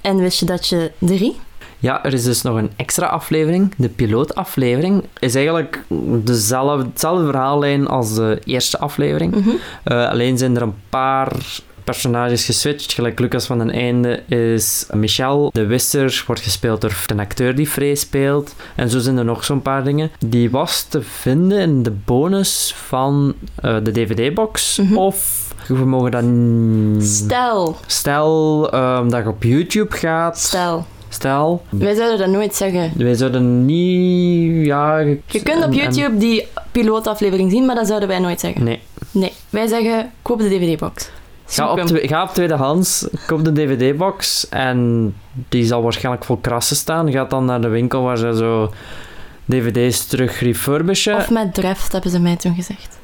en 0.00 0.16
wist 0.16 0.38
je 0.38 0.46
dat 0.46 0.68
je 0.68 0.90
drie? 0.98 1.36
Ja, 1.78 2.04
er 2.04 2.12
is 2.12 2.24
dus 2.24 2.42
nog 2.42 2.56
een 2.56 2.70
extra 2.76 3.06
aflevering. 3.06 3.74
De 3.76 3.88
pilootaflevering 3.88 5.04
is 5.18 5.34
eigenlijk 5.34 5.84
dezelfde, 6.24 6.84
hetzelfde 6.84 7.24
verhaallijn 7.24 7.86
als 7.86 8.14
de 8.14 8.40
eerste 8.44 8.78
aflevering. 8.78 9.34
Eh, 9.84 10.08
alleen 10.08 10.38
zijn 10.38 10.56
er 10.56 10.62
een 10.62 10.74
paar 10.88 11.32
personages 11.84 12.44
geswitcht. 12.44 12.92
Gelijk 12.92 13.18
Lucas 13.18 13.46
van 13.46 13.58
den 13.58 13.70
Einde 13.70 14.22
is 14.26 14.86
Michel. 14.92 15.50
De 15.52 15.66
Wisser 15.66 16.24
wordt 16.26 16.42
gespeeld 16.42 16.80
door 16.80 16.96
de 17.06 17.16
acteur 17.16 17.54
die 17.54 17.66
Frey 17.66 17.94
speelt. 17.94 18.54
En 18.74 18.88
zo 18.90 18.98
zijn 18.98 19.16
er 19.16 19.24
nog 19.24 19.44
zo'n 19.44 19.62
paar 19.62 19.84
dingen. 19.84 20.10
Die 20.26 20.50
was 20.50 20.82
te 20.82 21.02
vinden 21.02 21.58
in 21.60 21.82
de 21.82 21.90
bonus 21.90 22.74
van 22.76 23.34
eh, 23.62 23.76
de 23.82 23.90
DVD-box. 23.92 24.80
Of 24.94 25.40
we 25.68 25.84
mogen 25.84 26.10
dat... 26.10 26.22
n- 26.22 26.98
Stel, 27.02 27.76
Stel 27.86 28.68
ehm, 28.72 29.08
dat 29.08 29.22
je 29.22 29.28
op 29.28 29.42
YouTube 29.42 29.96
gaat. 29.96 30.38
stel. 30.38 30.86
Stel. 31.08 31.62
Wij 31.68 31.94
zouden 31.94 32.18
dat 32.18 32.28
nooit 32.28 32.54
zeggen. 32.54 32.92
Wij 32.96 33.14
zouden 33.14 33.64
niet... 33.64 34.66
Ja, 34.66 34.98
Je 34.98 35.18
kunt 35.42 35.56
op 35.56 35.62
en- 35.62 35.62
en- 35.62 35.72
YouTube 35.72 36.16
die 36.16 36.46
pilootaflevering 36.72 37.50
zien, 37.50 37.66
maar 37.66 37.74
dat 37.74 37.86
zouden 37.86 38.08
wij 38.08 38.18
nooit 38.18 38.40
zeggen. 38.40 38.64
nee. 38.64 38.80
Nee, 39.10 39.32
wij 39.50 39.66
zeggen 39.66 40.10
koop 40.22 40.38
de 40.38 40.48
DVD-box. 40.48 41.10
Ga 41.52 41.72
op, 41.72 41.90
ga 41.92 42.22
op 42.22 42.28
tweedehands, 42.28 43.06
koop 43.26 43.44
de 43.44 43.52
DVD-box 43.52 44.48
en 44.48 45.14
die 45.48 45.64
zal 45.64 45.82
waarschijnlijk 45.82 46.24
vol 46.24 46.36
krassen 46.36 46.76
staan. 46.76 47.12
Ga 47.12 47.24
dan 47.24 47.44
naar 47.44 47.60
de 47.60 47.68
winkel 47.68 48.02
waar 48.02 48.16
ze 48.16 48.36
zo 48.36 48.72
DVD's 49.44 50.06
terug 50.06 50.40
refurbishen. 50.40 51.16
Of 51.16 51.30
met 51.30 51.54
Dreft, 51.54 51.92
hebben 51.92 52.10
ze 52.10 52.18
mij 52.18 52.36
toen 52.36 52.54
gezegd. 52.54 52.98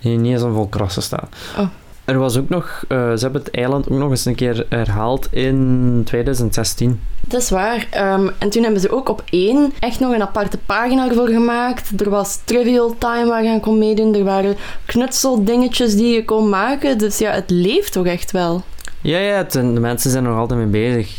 Nee, 0.00 0.16
niet 0.16 0.32
eens 0.32 0.42
een 0.42 0.52
vol 0.52 0.68
krassen 0.68 1.02
staan. 1.02 1.28
Oh. 1.58 1.66
Er 2.04 2.18
was 2.18 2.36
ook 2.38 2.48
nog... 2.48 2.84
eh, 2.88 2.98
ze 3.12 3.18
hebben 3.22 3.42
het 3.42 3.50
eiland 3.54 3.90
ook 3.90 3.98
nog 3.98 4.10
eens 4.10 4.24
een 4.24 4.34
keer 4.34 4.66
herhaald 4.68 5.28
in 5.32 6.02
2016. 6.04 7.00
Dat 7.20 7.40
is 7.42 7.50
waar. 7.50 7.86
Ehm, 7.90 8.28
en 8.38 8.50
toen 8.50 8.62
hebben 8.62 8.80
ze 8.80 8.90
ook 8.90 9.08
op 9.08 9.22
één 9.30 9.72
echt 9.80 10.00
nog 10.00 10.12
een 10.14 10.22
aparte 10.22 10.58
pagina 10.66 11.08
ervoor 11.08 11.28
gemaakt. 11.28 12.00
Er 12.00 12.10
was 12.10 12.38
Trivial 12.44 12.94
Time 12.98 13.26
waar 13.26 13.42
je 13.44 13.50
aan 13.50 13.60
kon 13.60 13.78
meedoen. 13.78 14.14
Er 14.14 14.24
waren 14.24 14.56
knutseldingetjes 14.86 15.94
die 15.96 16.14
je 16.14 16.24
kon 16.24 16.48
maken. 16.48 16.98
Dus 16.98 17.18
ja, 17.18 17.30
het 17.30 17.50
leeft 17.50 17.92
toch 17.92 18.06
echt 18.06 18.30
wel. 18.30 18.62
Ja, 19.00 19.18
ja, 19.18 19.36
het- 19.36 19.52
de 19.52 19.62
mensen 19.62 20.10
zijn 20.10 20.24
er 20.24 20.30
nog 20.30 20.38
altijd 20.38 20.58
mee 20.60 20.68
bezig. 20.68 21.16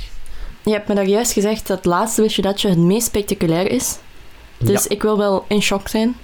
Je 0.63 0.71
hebt 0.71 0.87
me 0.87 0.95
daar 0.95 1.05
juist 1.07 1.31
gezegd 1.31 1.67
dat 1.67 1.77
het 1.77 1.85
laatste 1.85 2.21
wist 2.21 2.35
je 2.35 2.41
dat 2.41 2.61
je 2.61 2.67
het 2.67 2.77
meest 2.77 3.05
spectaculair 3.07 3.71
is. 3.71 3.97
Dus 4.57 4.83
Ja. 4.83 4.89
ik 4.89 5.01
wil 5.01 5.17
wel 5.17 5.45
in 5.47 5.61
shock 5.61 5.87
zijn. 5.87 6.15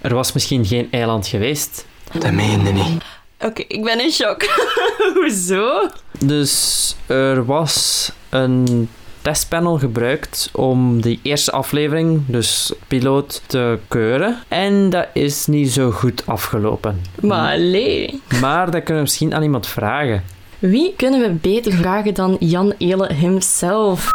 Er 0.00 0.14
was 0.14 0.32
misschien 0.32 0.64
geen 0.66 0.88
eiland 0.90 1.26
geweest. 1.26 1.86
Dat 2.18 2.32
meen 2.32 2.64
je 2.64 2.72
niet. 2.72 3.02
Oké, 3.44 3.62
ik 3.68 3.84
ben 3.84 4.00
in 4.00 4.10
shock. 4.10 4.42
Hoezo? 5.14 5.88
Dus 6.18 6.96
er 7.06 7.44
was 7.44 8.10
een 8.28 8.88
testpanel 9.22 9.78
gebruikt 9.78 10.50
om 10.52 11.00
die 11.00 11.20
eerste 11.22 11.50
aflevering, 11.50 12.22
dus 12.26 12.72
piloot, 12.88 13.42
te 13.46 13.78
keuren. 13.88 14.38
En 14.48 14.90
dat 14.90 15.06
is 15.12 15.46
niet 15.46 15.72
zo 15.72 15.90
goed 15.90 16.22
afgelopen. 16.26 17.00
Maar 17.20 17.52
allee. 17.52 18.20
Maar 18.40 18.64
dat 18.64 18.82
kunnen 18.82 18.94
we 18.94 19.00
misschien 19.00 19.34
aan 19.34 19.42
iemand 19.42 19.66
vragen. 19.66 20.24
Wie 20.58 20.94
kunnen 20.96 21.20
we 21.20 21.30
beter 21.30 21.72
vragen 21.72 22.14
dan 22.14 22.36
Jan 22.40 22.74
Ele 22.78 23.12
himself? 23.14 24.10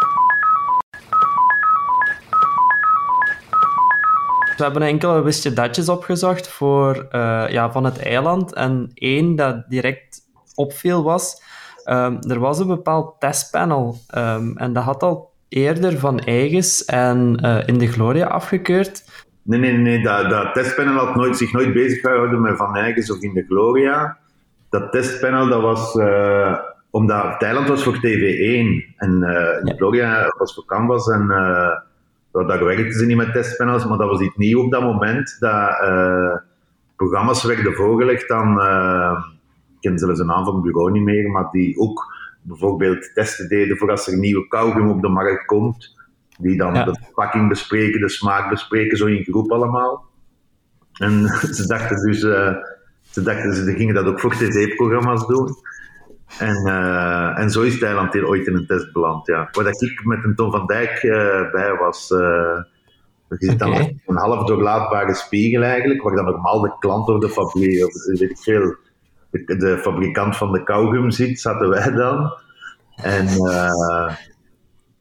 We 4.58 4.64
hebben 4.64 4.82
enkele 4.82 5.22
wist 5.22 5.44
je 5.44 5.54
datjes 5.54 5.90
opgezocht 5.90 6.48
voor, 6.48 7.08
eh, 7.10 7.46
ja, 7.50 7.72
van 7.72 7.84
het 7.84 8.00
eiland. 8.04 8.54
En 8.54 8.92
één 8.94 9.36
dat 9.36 9.70
direct 9.70 10.20
opviel 10.56 11.04
was... 11.04 11.42
ehm, 11.84 12.18
er 12.30 12.40
was 12.40 12.60
een 12.60 12.68
bepaald 12.68 13.20
testpanel. 13.20 13.98
ehm, 14.08 14.52
en 14.56 14.74
dat 14.74 14.84
had 14.84 15.04
al 15.04 15.32
eerder 15.50 16.00
van 16.00 16.20
Eigens 16.20 16.86
en 16.86 17.36
eh, 17.42 17.68
in 17.68 17.78
de 17.78 17.88
Gloria 17.88 18.26
afgekeurd. 18.26 19.04
Nee, 19.44 19.60
nee, 19.60 19.78
nee. 19.78 20.04
Dat, 20.04 20.30
dat 20.30 20.54
testpanel 20.54 21.06
had 21.06 21.16
nooit, 21.16 21.38
zich 21.38 21.52
nooit 21.52 21.74
bezig 21.74 22.00
gehouden 22.00 22.42
met 22.42 22.58
Van 22.58 22.76
Eyckens 22.76 23.12
of 23.12 23.22
in 23.22 23.34
de 23.34 23.46
Gloria. 23.48 24.18
Dat 24.70 24.92
testpanel, 24.92 25.48
dat 25.48 25.62
was... 25.62 25.96
eh, 25.96 26.60
omdat 26.90 27.40
Thailand 27.40 27.68
was 27.68 27.84
voor 27.84 27.98
TV1 27.98 28.02
en 28.02 28.88
in 28.98 29.20
de. 29.20 29.74
Gloria 29.76 30.28
was 30.38 30.54
voor 30.54 30.66
Canvas 30.66 31.08
en... 31.10 31.28
daar 32.32 32.64
werkten 32.64 32.92
ze 33.00 33.06
niet 33.06 33.18
met 33.18 33.34
testpanels, 33.34 33.86
maar 33.86 33.98
dat 33.98 34.10
was 34.10 34.22
iets 34.22 34.36
nieuw 34.36 34.64
op 34.64 34.72
dat 34.72 34.82
moment. 34.82 35.36
Dat 35.40 35.80
eh, 35.82 36.36
programma's 36.96 37.44
werden 37.44 37.74
voorgelegd 37.74 38.32
aan... 38.32 38.62
eh, 38.62 39.24
ik 39.76 39.90
ken 39.90 40.00
zelfs 40.00 40.20
de 40.20 40.26
naam 40.26 40.46
van 40.46 40.54
het 40.54 40.64
bureau 40.64 40.92
niet 40.92 41.04
meer, 41.04 41.30
maar 41.32 41.48
die 41.52 41.78
ook 41.78 42.16
bijvoorbeeld 42.42 43.12
testen 43.14 43.48
deden 43.50 43.78
voor 43.78 43.92
als 43.92 44.08
er 44.08 44.18
nieuwe 44.18 44.48
kauwgum 44.48 44.90
op 44.90 45.02
de 45.02 45.10
markt 45.10 45.46
komt. 45.46 45.96
Die 46.40 46.58
dan 46.58 46.74
Ja. 46.74 46.84
de 46.84 46.98
verpakking 47.04 47.50
bespreken, 47.50 48.00
de 48.00 48.10
smaak 48.10 48.50
bespreken, 48.50 48.98
zo 48.98 49.06
in 49.06 49.24
groep 49.24 49.52
allemaal. 49.52 50.06
En 50.94 51.28
ze 51.58 51.68
dachten 51.68 52.06
dus, 52.06 52.24
eh, 52.24 52.56
ze, 53.10 53.22
dachten, 53.22 53.54
ze 53.54 53.74
gingen 53.74 53.94
dat 53.96 54.06
ook 54.06 54.20
voor 54.20 54.32
tv-programma's 54.36 55.28
doen. 55.28 55.50
En, 56.40 56.66
eh, 56.66 57.40
en 57.40 57.50
zo 57.50 57.62
is 57.62 57.80
Thailand 57.80 58.14
hier 58.14 58.28
ooit 58.28 58.48
in 58.48 58.56
een 58.56 58.66
test 58.66 58.92
beland, 58.92 59.28
ja. 59.28 59.50
Waar 59.52 59.64
dat 59.64 59.82
ik 59.82 60.06
met 60.06 60.24
een 60.24 60.36
Tom 60.36 60.52
van 60.52 60.66
Dijk 60.66 61.04
eh, 61.04 61.52
bij 61.52 61.76
was. 61.80 62.12
eh 62.12 62.62
je 63.30 63.36
zit 63.40 63.60
dan 63.60 63.74
een 64.06 64.16
half 64.16 64.46
doorlaatbare 64.46 65.14
spiegel 65.14 65.64
eigenlijk, 65.64 66.02
waar 66.02 66.16
dan 66.16 66.26
normaal 66.26 66.62
de 66.62 66.76
klant 66.80 67.08
of 67.08 67.20
de 67.20 67.30
fabriek, 67.30 67.86
of 67.86 67.94
weet 68.06 68.30
ik 68.30 68.38
veel, 68.38 68.76
de, 69.30 69.56
de 69.58 69.78
fabrikant 69.78 70.38
van 70.38 70.52
de 70.52 70.64
kauwgum 70.64 71.12
zit, 71.12 71.40
zaten 71.40 71.70
wij 71.70 71.92
dan. 71.92 72.34
En, 72.96 73.28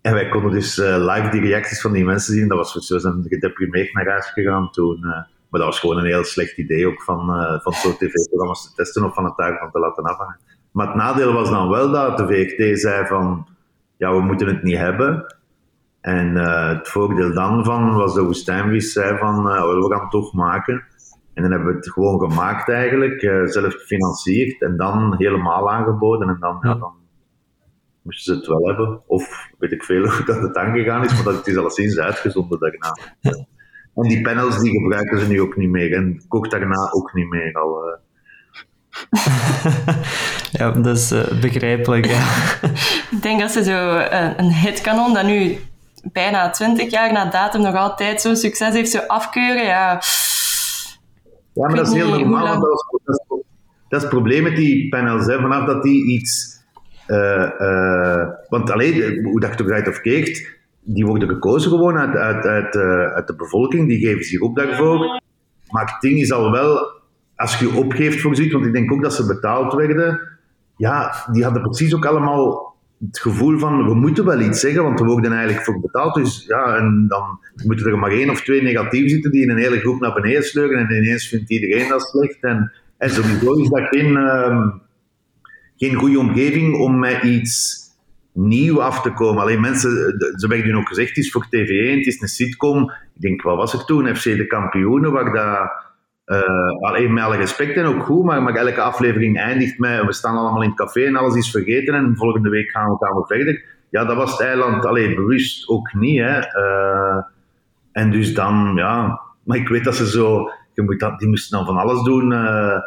en 0.00 0.12
wij 0.12 0.28
konden 0.28 0.50
dus 0.50 0.76
live 0.76 1.28
die 1.30 1.40
reacties 1.40 1.80
van 1.80 1.92
die 1.92 2.04
mensen 2.04 2.34
zien. 2.34 2.48
Dat 2.48 2.58
was 2.58 2.72
zo 2.72 2.98
zijn 2.98 3.24
gedeprimeerd 3.28 3.92
naar 3.92 4.08
huis 4.08 4.26
gegaan 4.26 4.70
toen. 4.70 5.00
maar 5.00 5.60
dat 5.60 5.64
was 5.64 5.80
gewoon 5.80 5.98
een 5.98 6.06
heel 6.06 6.24
slecht 6.24 6.58
idee 6.58 6.86
ook 6.86 7.02
van, 7.02 7.26
van 7.62 7.72
zo'n 7.72 7.96
tv-programma's 7.96 8.68
te 8.68 8.74
testen 8.74 9.04
of 9.04 9.14
van 9.14 9.24
het 9.24 9.36
daarvan 9.36 9.70
te 9.70 9.78
laten 9.78 10.04
afhangen. 10.04 10.38
Maar 10.76 10.86
het 10.86 10.96
nadeel 10.96 11.32
was 11.32 11.50
dan 11.50 11.68
wel 11.68 11.90
dat 11.90 12.18
de 12.18 12.26
VRT 12.26 12.80
zei 12.80 13.06
van, 13.06 13.46
ja, 13.96 14.12
we 14.12 14.20
moeten 14.20 14.46
het 14.46 14.62
niet 14.62 14.76
hebben. 14.76 15.36
En 16.00 16.36
eh, 16.36 16.68
het 16.68 16.88
voordeel 16.88 17.34
dan 17.34 17.64
van 17.64 17.94
was 17.94 18.14
de 18.14 18.22
woestijnvis 18.22 18.92
zei 18.92 19.18
van, 19.18 19.50
eh, 19.50 19.62
we 19.62 19.86
gaan 19.90 20.00
het 20.00 20.10
toch 20.10 20.32
maken. 20.32 20.84
En 21.34 21.42
dan 21.42 21.50
hebben 21.50 21.68
we 21.68 21.76
het 21.76 21.92
gewoon 21.92 22.20
gemaakt 22.20 22.68
eigenlijk, 22.68 23.22
eh, 23.22 23.44
zelf 23.44 23.74
gefinancierd 23.74 24.62
en 24.62 24.76
dan 24.76 25.14
helemaal 25.16 25.70
aangeboden. 25.70 26.28
En 26.28 26.36
dan, 26.40 26.58
ja, 26.60 26.74
dan 26.74 26.94
moesten 28.02 28.34
ze 28.34 28.38
het 28.40 28.48
wel 28.48 28.66
hebben. 28.66 29.02
Of 29.06 29.50
weet 29.58 29.72
ik 29.72 29.84
veel 29.84 30.06
hoe 30.10 30.24
dat 30.24 30.42
het 30.42 30.56
aangegaan 30.56 31.04
is, 31.04 31.14
maar 31.14 31.24
dat 31.24 31.36
het 31.36 31.46
is 31.46 31.56
alleszins 31.56 31.98
uitgezonden 31.98 32.58
daarna. 32.58 32.96
En 33.94 34.08
die 34.08 34.20
panels 34.20 34.58
die 34.58 34.80
gebruiken 34.80 35.18
ze 35.18 35.28
nu 35.28 35.40
ook 35.40 35.56
niet 35.56 35.70
meer. 35.70 35.92
En 35.92 36.24
kort 36.28 36.50
daarna 36.50 36.90
ook 36.92 37.14
niet 37.14 37.28
meer 37.28 37.54
al. 37.54 37.98
Ja, 40.52 40.70
dat 40.70 40.96
is 40.96 41.10
eh, 41.10 41.40
begrijpelijk. 41.40 42.06
Ja. 42.06 42.24
Ik 43.16 43.22
denk 43.22 43.40
dat 43.40 43.50
ze 43.50 43.64
zo 43.64 43.96
eh, 43.96 44.30
een 44.36 44.52
hitkanon 44.52 45.14
dat 45.14 45.24
nu 45.24 45.58
bijna 46.12 46.50
20 46.50 46.90
jaar 46.90 47.12
na 47.12 47.30
datum 47.30 47.60
nog 47.62 47.74
altijd 47.74 48.20
zo'n 48.20 48.36
succes 48.36 48.74
heeft, 48.74 48.90
zo 48.90 48.98
afkeuren. 48.98 49.64
Ja, 49.64 50.00
Ja, 51.52 51.66
maar 51.66 51.76
dat 51.76 51.86
is 51.86 51.92
heel 51.92 52.18
normaal. 52.18 52.60
Dat 52.60 52.72
is, 52.72 52.86
dat, 53.04 53.14
is, 53.14 53.24
dat 53.88 53.98
is 53.98 54.00
het 54.00 54.08
probleem 54.08 54.42
met 54.42 54.56
die 54.56 54.88
panels. 54.88 55.26
Hè. 55.26 55.40
Vanaf 55.40 55.66
dat 55.66 55.82
die 55.82 56.04
iets. 56.06 56.54
eh, 57.06 57.60
eh, 57.60 58.28
want 58.48 58.70
alleen, 58.70 59.24
hoe 59.24 59.40
dat 59.40 59.50
je 59.50 59.56
toch 59.56 59.70
uit 59.70 59.88
of 59.88 60.00
keert, 60.00 60.54
die 60.80 61.06
worden 61.06 61.28
gekozen 61.28 61.70
gewoon 61.70 61.98
uit, 61.98 62.16
uit, 62.16 62.44
uit, 62.44 62.76
uit 63.14 63.26
de 63.26 63.36
bevolking. 63.36 63.88
Die 63.88 64.06
geven 64.06 64.24
zich 64.24 64.40
op 64.40 64.56
daarvoor. 64.56 65.20
Maar 65.70 65.84
het 65.92 66.00
ding 66.00 66.20
is 66.20 66.32
al 66.32 66.50
wel, 66.50 66.95
als 67.36 67.58
je 67.58 67.74
opgeeft 67.74 68.20
voor 68.20 68.36
zoiets, 68.36 68.54
want 68.54 68.66
ik 68.66 68.72
denk 68.72 68.92
ook 68.92 69.02
dat 69.02 69.14
ze 69.14 69.26
betaald 69.26 69.74
werden. 69.74 70.20
Ja, 70.76 71.26
die 71.32 71.44
hadden 71.44 71.62
precies 71.62 71.94
ook 71.94 72.06
allemaal 72.06 72.74
het 73.00 73.18
gevoel 73.18 73.58
van 73.58 73.86
we 73.86 73.94
moeten 73.94 74.24
wel 74.24 74.40
iets 74.40 74.60
zeggen, 74.60 74.82
want 74.82 75.00
we 75.00 75.06
worden 75.06 75.32
eigenlijk 75.32 75.64
voor 75.64 75.80
betaald. 75.80 76.14
Dus 76.14 76.44
ja, 76.46 76.76
en 76.76 77.04
dan 77.08 77.38
moeten 77.64 77.86
er 77.86 77.98
maar 77.98 78.10
één 78.10 78.30
of 78.30 78.42
twee 78.42 78.62
negatief 78.62 79.10
zitten 79.10 79.30
die 79.30 79.42
in 79.42 79.50
een 79.50 79.56
hele 79.56 79.78
groep 79.78 80.00
naar 80.00 80.14
beneden 80.14 80.42
sleuren 80.42 80.88
en 80.88 80.96
ineens 80.96 81.28
vindt 81.28 81.50
iedereen 81.50 81.88
dat 81.88 82.02
slecht. 82.02 82.40
En, 82.40 82.72
en 82.98 83.10
sowieso 83.10 83.52
is 83.52 83.68
dat 83.68 83.88
geen, 83.88 84.16
ehm, 84.16 84.68
geen 85.76 85.94
goede 85.94 86.18
omgeving 86.18 86.74
om 86.74 86.98
met 86.98 87.22
iets 87.22 87.84
nieuw 88.32 88.82
af 88.82 89.02
te 89.02 89.12
komen. 89.12 89.42
Alleen 89.42 89.60
mensen, 89.60 89.90
ze 90.18 90.46
hebben 90.48 90.66
nu 90.66 90.76
ook 90.76 90.88
gezegd, 90.88 91.08
het 91.08 91.18
is 91.18 91.30
voor 91.30 91.46
TV1, 91.46 91.96
het 91.96 92.06
is 92.06 92.20
een 92.20 92.28
sitcom. 92.28 92.90
Ik 93.14 93.20
denk, 93.20 93.42
wat 93.42 93.56
was 93.56 93.72
er 93.72 93.84
toen? 93.84 94.16
FC 94.16 94.24
De 94.24 94.46
Kampioenen, 94.46 95.12
waar 95.12 95.32
dat... 95.32 95.84
Uh, 96.26 96.80
alleen 96.80 97.12
met 97.12 97.24
alle 97.24 97.36
respect 97.36 97.76
en 97.76 97.84
ook 97.84 98.02
goed, 98.02 98.24
maar, 98.24 98.42
maar 98.42 98.54
elke 98.54 98.80
aflevering 98.80 99.38
eindigt 99.38 99.78
met 99.78 100.04
we 100.04 100.12
staan 100.12 100.36
allemaal 100.36 100.62
in 100.62 100.68
het 100.68 100.78
café 100.78 101.04
en 101.04 101.16
alles 101.16 101.34
is 101.34 101.50
vergeten 101.50 101.94
en 101.94 102.16
volgende 102.16 102.48
week 102.48 102.70
gaan 102.70 102.90
we, 102.90 103.06
gaan 103.06 103.16
we 103.16 103.26
verder. 103.26 103.64
Ja, 103.90 104.04
dat 104.04 104.16
was 104.16 104.30
het 104.30 104.40
eiland 104.40 104.86
alleen 104.86 105.14
bewust 105.14 105.68
ook 105.68 105.92
niet. 105.92 106.20
Hè. 106.20 106.38
Uh, 106.38 107.22
en 107.92 108.10
dus 108.10 108.34
dan, 108.34 108.72
ja, 108.74 109.20
maar 109.42 109.56
ik 109.56 109.68
weet 109.68 109.84
dat 109.84 109.94
ze 109.94 110.10
zo, 110.10 110.50
je 110.74 110.82
moet 110.82 111.00
dat, 111.00 111.18
die 111.18 111.28
moesten 111.28 111.56
dan 111.56 111.66
van 111.66 111.76
alles 111.76 112.02
doen. 112.02 112.32
Uh, 112.32 112.78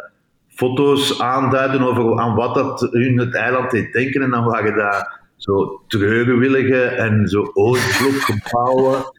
foto's 0.47 1.21
aanduiden 1.21 1.81
over 1.81 2.19
aan 2.19 2.35
wat 2.35 2.55
dat 2.55 2.87
hun 2.91 3.17
het 3.17 3.35
eiland 3.35 3.71
deed 3.71 3.93
denken 3.93 4.21
en 4.21 4.29
dan 4.29 4.43
waren 4.43 4.77
daar 4.77 5.19
zo 5.35 5.81
treurwillige 5.87 6.83
en 6.83 7.27
zo 7.27 7.51
oostblokgebouwen. 7.53 9.03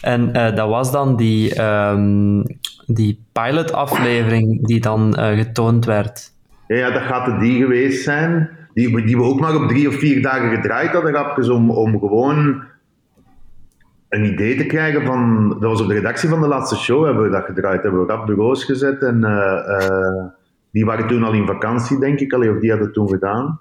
en 0.00 0.28
uh, 0.36 0.54
dat 0.56 0.68
was 0.68 0.92
dan 0.92 1.16
die, 1.16 1.62
um, 1.64 2.42
die 2.86 3.24
pilot-aflevering 3.32 4.66
die 4.66 4.80
dan 4.80 5.16
uh, 5.18 5.28
getoond 5.28 5.84
werd. 5.84 6.32
Ja, 6.66 6.90
dat 6.90 7.02
gaat 7.02 7.26
het 7.26 7.40
die 7.40 7.62
geweest 7.62 8.04
zijn. 8.04 8.50
Die, 8.74 9.04
die 9.04 9.16
we 9.16 9.22
ook 9.22 9.40
nog 9.40 9.54
op 9.54 9.68
drie 9.68 9.88
of 9.88 9.94
vier 9.94 10.22
dagen 10.22 10.54
gedraaid 10.54 10.90
hadden, 10.90 11.12
grapjes, 11.12 11.48
om, 11.48 11.70
om 11.70 11.98
gewoon 11.98 12.62
een 14.08 14.24
idee 14.24 14.56
te 14.56 14.66
krijgen 14.66 15.06
van... 15.06 15.48
Dat 15.48 15.70
was 15.70 15.80
op 15.80 15.88
de 15.88 15.94
redactie 15.94 16.28
van 16.28 16.40
de 16.40 16.48
laatste 16.48 16.76
show, 16.76 17.04
hebben 17.04 17.22
we 17.22 17.30
dat 17.30 17.44
gedraaid. 17.44 17.82
Hebben 17.82 18.06
we 18.06 18.12
rap 18.12 18.26
bureaus 18.26 18.64
gezet 18.64 19.02
en... 19.02 19.20
Uh, 19.20 20.24
die 20.72 20.84
waren 20.84 21.06
toen 21.06 21.24
al 21.24 21.32
in 21.32 21.46
vakantie, 21.46 21.98
denk 21.98 22.20
ik, 22.20 22.32
allee, 22.32 22.50
of 22.50 22.60
die 22.60 22.70
hadden 22.70 22.92
toen 22.92 23.08
gedaan. 23.08 23.60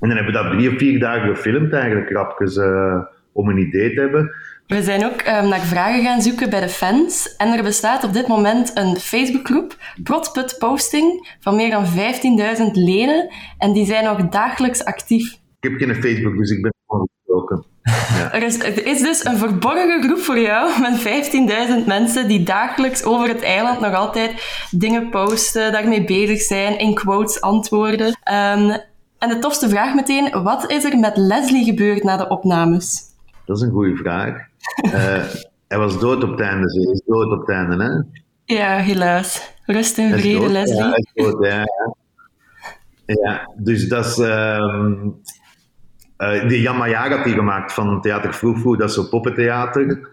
En 0.00 0.08
dan 0.08 0.16
hebben 0.16 0.34
we 0.34 0.42
dat 0.42 0.52
drie 0.52 0.70
of 0.70 0.78
vier 0.78 1.00
dagen 1.00 1.36
gefilmd, 1.36 1.72
eigenlijk, 1.72 2.10
rapjes, 2.10 2.56
uh, 2.56 3.02
om 3.32 3.48
een 3.48 3.58
idee 3.58 3.94
te 3.94 4.00
hebben. 4.00 4.34
We 4.66 4.82
zijn 4.82 5.04
ook 5.04 5.20
um, 5.26 5.48
naar 5.48 5.60
vragen 5.60 6.02
gaan 6.02 6.22
zoeken 6.22 6.50
bij 6.50 6.60
de 6.60 6.68
fans. 6.68 7.36
En 7.36 7.56
er 7.56 7.62
bestaat 7.62 8.04
op 8.04 8.12
dit 8.12 8.26
moment 8.26 8.76
een 8.76 8.96
Facebookgroep, 8.96 9.76
Protput 10.02 10.56
Posting, 10.58 11.36
van 11.40 11.56
meer 11.56 11.70
dan 11.70 11.84
15.000 11.84 11.92
leden. 12.72 13.30
En 13.58 13.72
die 13.72 13.86
zijn 13.86 14.04
nog 14.04 14.28
dagelijks 14.28 14.84
actief. 14.84 15.32
Ik 15.60 15.70
heb 15.70 15.78
geen 15.78 16.02
Facebook, 16.02 16.36
dus 16.36 16.50
ik 16.50 16.62
ben 16.62 16.74
gewoon 16.86 17.08
gesproken. 17.16 17.64
Ja. 18.18 18.32
Er, 18.32 18.42
is, 18.42 18.58
er 18.58 18.86
is 18.86 19.02
dus 19.02 19.24
een 19.24 19.36
verborgen 19.36 20.02
groep 20.02 20.18
voor 20.18 20.38
jou 20.38 20.80
met 20.80 20.98
15.000 21.82 21.86
mensen 21.86 22.28
die 22.28 22.42
dagelijks 22.42 23.04
over 23.04 23.28
het 23.28 23.42
eiland 23.42 23.80
nog 23.80 23.94
altijd 23.94 24.44
dingen 24.70 25.10
posten, 25.10 25.72
daarmee 25.72 26.04
bezig 26.04 26.40
zijn, 26.40 26.78
in 26.78 26.94
quotes 26.94 27.40
antwoorden. 27.40 28.06
Um, 28.06 28.88
en 29.20 29.28
de 29.28 29.38
tofste 29.38 29.68
vraag 29.68 29.94
meteen, 29.94 30.42
wat 30.42 30.70
is 30.70 30.84
er 30.84 30.98
met 30.98 31.16
Leslie 31.16 31.64
gebeurd 31.64 32.02
na 32.02 32.16
de 32.16 32.28
opnames? 32.28 33.02
Dat 33.44 33.56
is 33.56 33.62
een 33.62 33.70
goede 33.70 33.96
vraag. 33.96 34.28
uh, 34.82 35.24
hij 35.68 35.78
was 35.78 35.98
dood 35.98 36.22
op 36.22 36.30
het 36.30 36.40
einde, 36.40 36.70
ze 36.70 36.90
is 36.92 37.02
dood 37.06 37.32
op 37.32 37.40
het 37.40 37.50
einde, 37.50 37.84
hè? 37.84 38.18
Ja, 38.54 38.76
helaas. 38.76 39.54
Rust 39.66 39.98
in 39.98 40.18
vrede, 40.18 40.48
Leslie. 40.48 40.78
Ja, 40.78 40.88
hij 40.90 41.06
is 41.12 41.24
dood, 41.24 41.44
ja. 41.44 41.64
Ja, 43.06 43.50
dus 43.56 43.88
dat 43.88 44.06
is... 44.06 44.18
Um, 44.18 45.20
uh, 46.18 46.48
die 46.48 46.68
had 46.68 47.24
die 47.24 47.34
gemaakt 47.34 47.72
van 47.72 48.00
Theater 48.00 48.34
Vroegvoer, 48.34 48.76
dat 48.78 48.88
is 48.88 48.94
zo'n 48.94 49.08
poppentheater. 49.08 50.09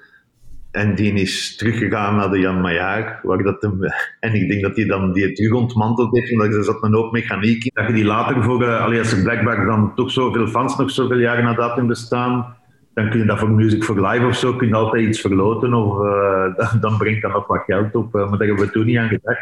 En 0.71 0.95
die 0.95 1.13
is 1.13 1.55
teruggegaan 1.55 2.15
naar 2.15 2.29
de 2.29 2.39
Jan 2.39 2.61
Majaar. 2.61 3.19
Waar 3.23 3.43
dat 3.43 3.61
hem, 3.61 3.79
en 4.19 4.33
ik 4.33 4.49
denk 4.49 4.61
dat 4.61 4.75
hij 4.75 4.85
dan 4.85 5.13
die 5.13 5.33
terug 5.33 5.51
ontmanteld 5.51 6.17
heeft, 6.17 6.31
omdat 6.31 6.53
er 6.53 6.63
zat 6.63 6.83
een 6.83 6.93
hoop 6.93 7.11
mechaniek 7.11 7.63
in. 7.63 7.71
Dat 7.73 7.87
je 7.87 7.93
die 7.93 8.05
later 8.05 8.43
voor, 8.43 8.63
uh, 8.63 8.81
allee, 8.81 8.99
als 8.99 9.11
er 9.13 9.65
dan 9.65 9.95
toch 9.95 10.11
zoveel 10.11 10.47
fans 10.47 10.77
nog 10.77 10.91
zoveel 10.91 11.19
jaren 11.19 11.43
na 11.43 11.53
datum 11.53 11.87
bestaan, 11.87 12.55
dan 12.93 13.09
kun 13.09 13.19
je 13.19 13.25
dat 13.25 13.39
voor 13.39 13.51
Music 13.51 13.83
for 13.83 14.07
Live 14.07 14.25
of 14.25 14.35
zo, 14.35 14.53
kun 14.53 14.67
je 14.67 14.75
altijd 14.75 15.07
iets 15.07 15.21
verloten 15.21 15.73
of 15.73 15.99
uh, 16.05 16.81
dan 16.81 16.97
brengt 16.97 17.21
dat 17.21 17.31
nog 17.31 17.47
wat 17.47 17.63
geld 17.65 17.95
op. 17.95 18.13
maar 18.13 18.29
daar 18.29 18.47
hebben 18.47 18.65
we 18.65 18.71
toen 18.71 18.85
niet 18.85 18.97
aan 18.97 19.07
gedacht. 19.07 19.41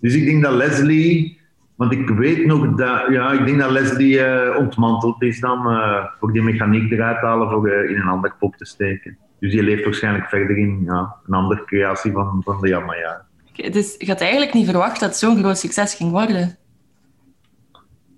Dus 0.00 0.14
ik 0.14 0.24
denk 0.24 0.42
dat 0.42 0.54
Leslie 0.54 1.42
want 1.76 1.92
ik 1.92 2.08
weet 2.08 2.46
nog 2.46 2.74
dat, 2.74 3.02
ja, 3.10 3.32
ik 3.32 3.46
denk 3.46 3.58
dat 3.58 3.70
Leslie 3.70 4.20
ontmanteld 4.56 5.22
is 5.22 5.40
dan 5.40 5.58
voor 6.20 6.32
die 6.32 6.42
mechaniek 6.42 6.92
eruit 6.92 7.18
te 7.20 7.26
halen 7.26 7.50
voor 7.50 7.70
in 7.70 7.96
een 7.96 8.08
ander 8.08 8.34
pop 8.38 8.56
te 8.56 8.64
steken. 8.64 9.18
Dus 9.38 9.52
die 9.52 9.62
leeft 9.62 9.84
waarschijnlijk 9.84 10.28
verder 10.28 10.56
in 10.58 10.82
ja, 10.84 11.14
een 11.26 11.34
andere 11.34 11.64
creatie 11.64 12.12
van, 12.12 12.40
van 12.44 12.60
de 12.60 12.68
Jamma. 12.68 12.94
Ja. 12.94 13.24
Dus 13.70 13.94
je 13.98 14.06
had 14.06 14.20
eigenlijk 14.20 14.52
niet 14.52 14.68
verwacht 14.68 15.00
dat 15.00 15.08
het 15.08 15.18
zo'n 15.18 15.38
groot 15.38 15.58
succes 15.58 15.94
ging 15.94 16.10
worden? 16.10 16.56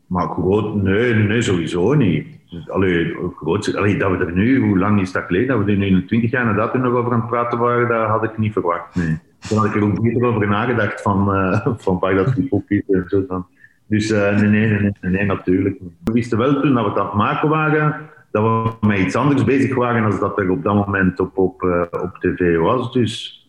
Maar 0.07 0.29
groot, 0.29 0.75
nee, 0.75 1.15
nee 1.15 1.43
sowieso 1.43 1.95
niet. 1.95 2.27
Dus, 2.51 2.71
allee, 2.71 3.17
groot, 3.37 3.77
allee, 3.77 3.97
dat 3.97 4.11
we 4.11 4.25
er 4.25 4.33
nu, 4.33 4.61
hoe 4.61 4.79
lang 4.79 5.01
is 5.01 5.13
dat 5.13 5.25
geleden, 5.25 5.49
dat 5.49 5.65
we 5.65 5.73
er 5.73 5.79
nu 5.79 5.87
in 5.87 6.07
20 6.07 6.31
jaar 6.31 6.59
er 6.59 6.81
nog 6.81 6.95
over 6.95 7.13
aan 7.13 7.21
het 7.21 7.29
praten 7.29 7.59
waren, 7.59 7.89
dat 7.89 8.09
had 8.09 8.25
ik 8.25 8.39
niet 8.39 8.53
verwacht. 8.53 8.95
Nee. 8.95 9.19
Toen 9.39 9.59
had 9.59 9.67
ik 9.67 9.75
er 9.75 9.83
ook 9.83 10.03
niet 10.03 10.23
over 10.23 10.49
nagedacht 10.49 11.03
van, 11.03 11.37
uh, 11.37 11.67
van 11.85 11.99
waar 11.99 12.15
dat 12.15 12.49
pop 12.49 12.71
is 12.71 12.83
en 12.89 13.05
zo. 13.09 13.27
Dan. 13.27 13.47
Dus 13.87 14.11
uh, 14.11 14.37
nee, 14.37 14.49
nee, 14.49 14.69
nee, 14.69 14.93
nee, 15.01 15.13
nee, 15.13 15.25
natuurlijk 15.25 15.79
We 16.05 16.13
wisten 16.13 16.39
wel 16.39 16.61
toen 16.61 16.75
dat 16.75 16.85
we 16.85 16.91
het 16.91 16.99
aan 16.99 17.07
het 17.07 17.15
maken 17.15 17.49
waren, 17.49 18.11
dat 18.31 18.43
we 18.43 18.87
met 18.87 18.99
iets 18.99 19.17
anders 19.17 19.45
bezig 19.45 19.75
waren 19.75 20.11
dan 20.11 20.21
dat 20.21 20.39
er 20.39 20.51
op 20.51 20.63
dat 20.63 20.75
moment 20.75 21.21
op, 21.21 21.39
op, 21.39 21.63
uh, 21.63 21.83
op 22.03 22.17
tv 22.21 22.57
was. 22.57 22.93
Dus 22.93 23.41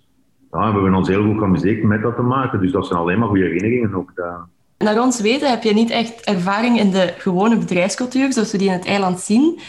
ja, 0.52 0.68
we 0.68 0.74
hebben 0.74 0.94
ons 0.94 1.08
heel 1.08 1.24
goed 1.24 1.38
geamuseerd 1.38 1.84
met 1.84 2.02
dat 2.02 2.16
te 2.16 2.22
maken. 2.22 2.62
Dus 2.62 2.72
dat 2.72 2.88
zijn 2.88 3.00
alleen 3.00 3.20
maar 3.20 3.28
goede 3.28 3.44
herinneringen 3.44 3.96
ook. 3.96 4.12
Dat... 4.16 4.48
Naar 4.78 5.02
ons 5.02 5.22
weten 5.22 5.50
heb 5.50 5.64
je 5.64 5.74
niet 5.74 5.90
echt 5.90 6.22
ervaring 6.22 6.80
in 6.80 6.92
de 6.92 7.14
gewone 7.18 7.58
bedrijfscultuur, 7.58 8.34
zoals 8.34 8.52
we 8.52 8.58
die 8.58 8.68
in 8.68 8.74
het 8.74 8.86
eiland 8.86 9.20
zien. 9.20 9.60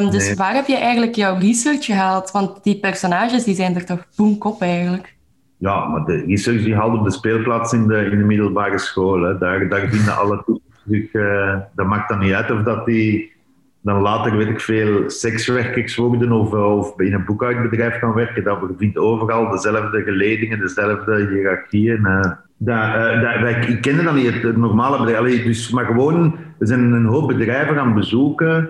Um, 0.00 0.10
dus 0.10 0.26
nee. 0.26 0.36
waar 0.36 0.54
heb 0.54 0.66
je 0.66 0.76
eigenlijk 0.76 1.14
jouw 1.14 1.38
research 1.38 1.84
gehaald? 1.84 2.30
Want 2.30 2.64
die 2.64 2.80
personages 2.80 3.44
die 3.44 3.54
zijn 3.54 3.74
er 3.74 3.84
toch 3.84 4.06
boemkop 4.16 4.62
eigenlijk. 4.62 5.14
Ja, 5.56 5.86
maar 5.86 6.04
de 6.04 6.24
research 6.26 6.62
die 6.62 6.74
haalt 6.74 6.98
op 6.98 7.04
de 7.04 7.10
speelplaats 7.10 7.72
in 7.72 7.86
de, 7.86 8.04
in 8.04 8.18
de 8.18 8.24
middelbare 8.24 8.78
school. 8.78 9.22
Hè. 9.22 9.38
Daar, 9.38 9.68
daar 9.68 9.88
vinden 9.88 10.16
alle 10.16 10.42
terug. 10.44 11.12
Uh, 11.12 11.58
dat 11.74 11.86
maakt 11.86 12.08
dan 12.08 12.18
niet 12.18 12.32
uit 12.32 12.50
of 12.50 12.62
dat 12.62 12.86
die 12.86 13.32
dan 13.82 14.00
later, 14.00 14.36
weet 14.36 14.48
ik 14.48 14.60
veel, 14.60 15.10
sekswerkers 15.10 15.96
worden 15.96 16.32
of, 16.32 16.52
of 16.52 17.00
in 17.00 17.12
een 17.12 17.24
boekhoudbedrijf 17.24 17.98
gaan 17.98 18.14
werken. 18.14 18.44
Dat 18.44 18.58
vindt 18.78 18.98
overal 18.98 19.50
dezelfde 19.50 20.02
geledingen, 20.02 20.58
dezelfde 20.58 21.28
hiërarchieën. 21.30 22.00
Uh, 22.00 22.20
dat, 22.56 22.76
uh, 22.76 23.42
dat, 23.42 23.68
ik 23.68 23.80
kende 23.80 24.02
dan 24.02 24.14
niet 24.14 24.42
het, 24.42 24.56
normale 24.56 25.04
bedrijf. 25.04 25.44
Dus, 25.44 25.70
maar 25.70 25.84
gewoon, 25.84 26.36
we 26.58 26.66
zijn 26.66 26.92
een 26.92 27.04
hoop 27.04 27.28
bedrijven 27.28 27.74
gaan 27.74 27.94
bezoeken. 27.94 28.68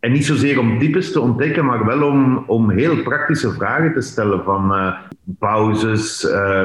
En 0.00 0.12
niet 0.12 0.26
zozeer 0.26 0.58
om 0.58 0.78
types 0.78 1.12
te 1.12 1.20
ontdekken, 1.20 1.64
maar 1.64 1.86
wel 1.86 2.02
om, 2.02 2.44
om 2.46 2.70
heel 2.70 3.02
praktische 3.02 3.52
vragen 3.52 3.92
te 3.92 4.00
stellen. 4.00 4.44
Van 4.44 4.72
uh, 4.72 4.94
pauzes, 5.38 6.22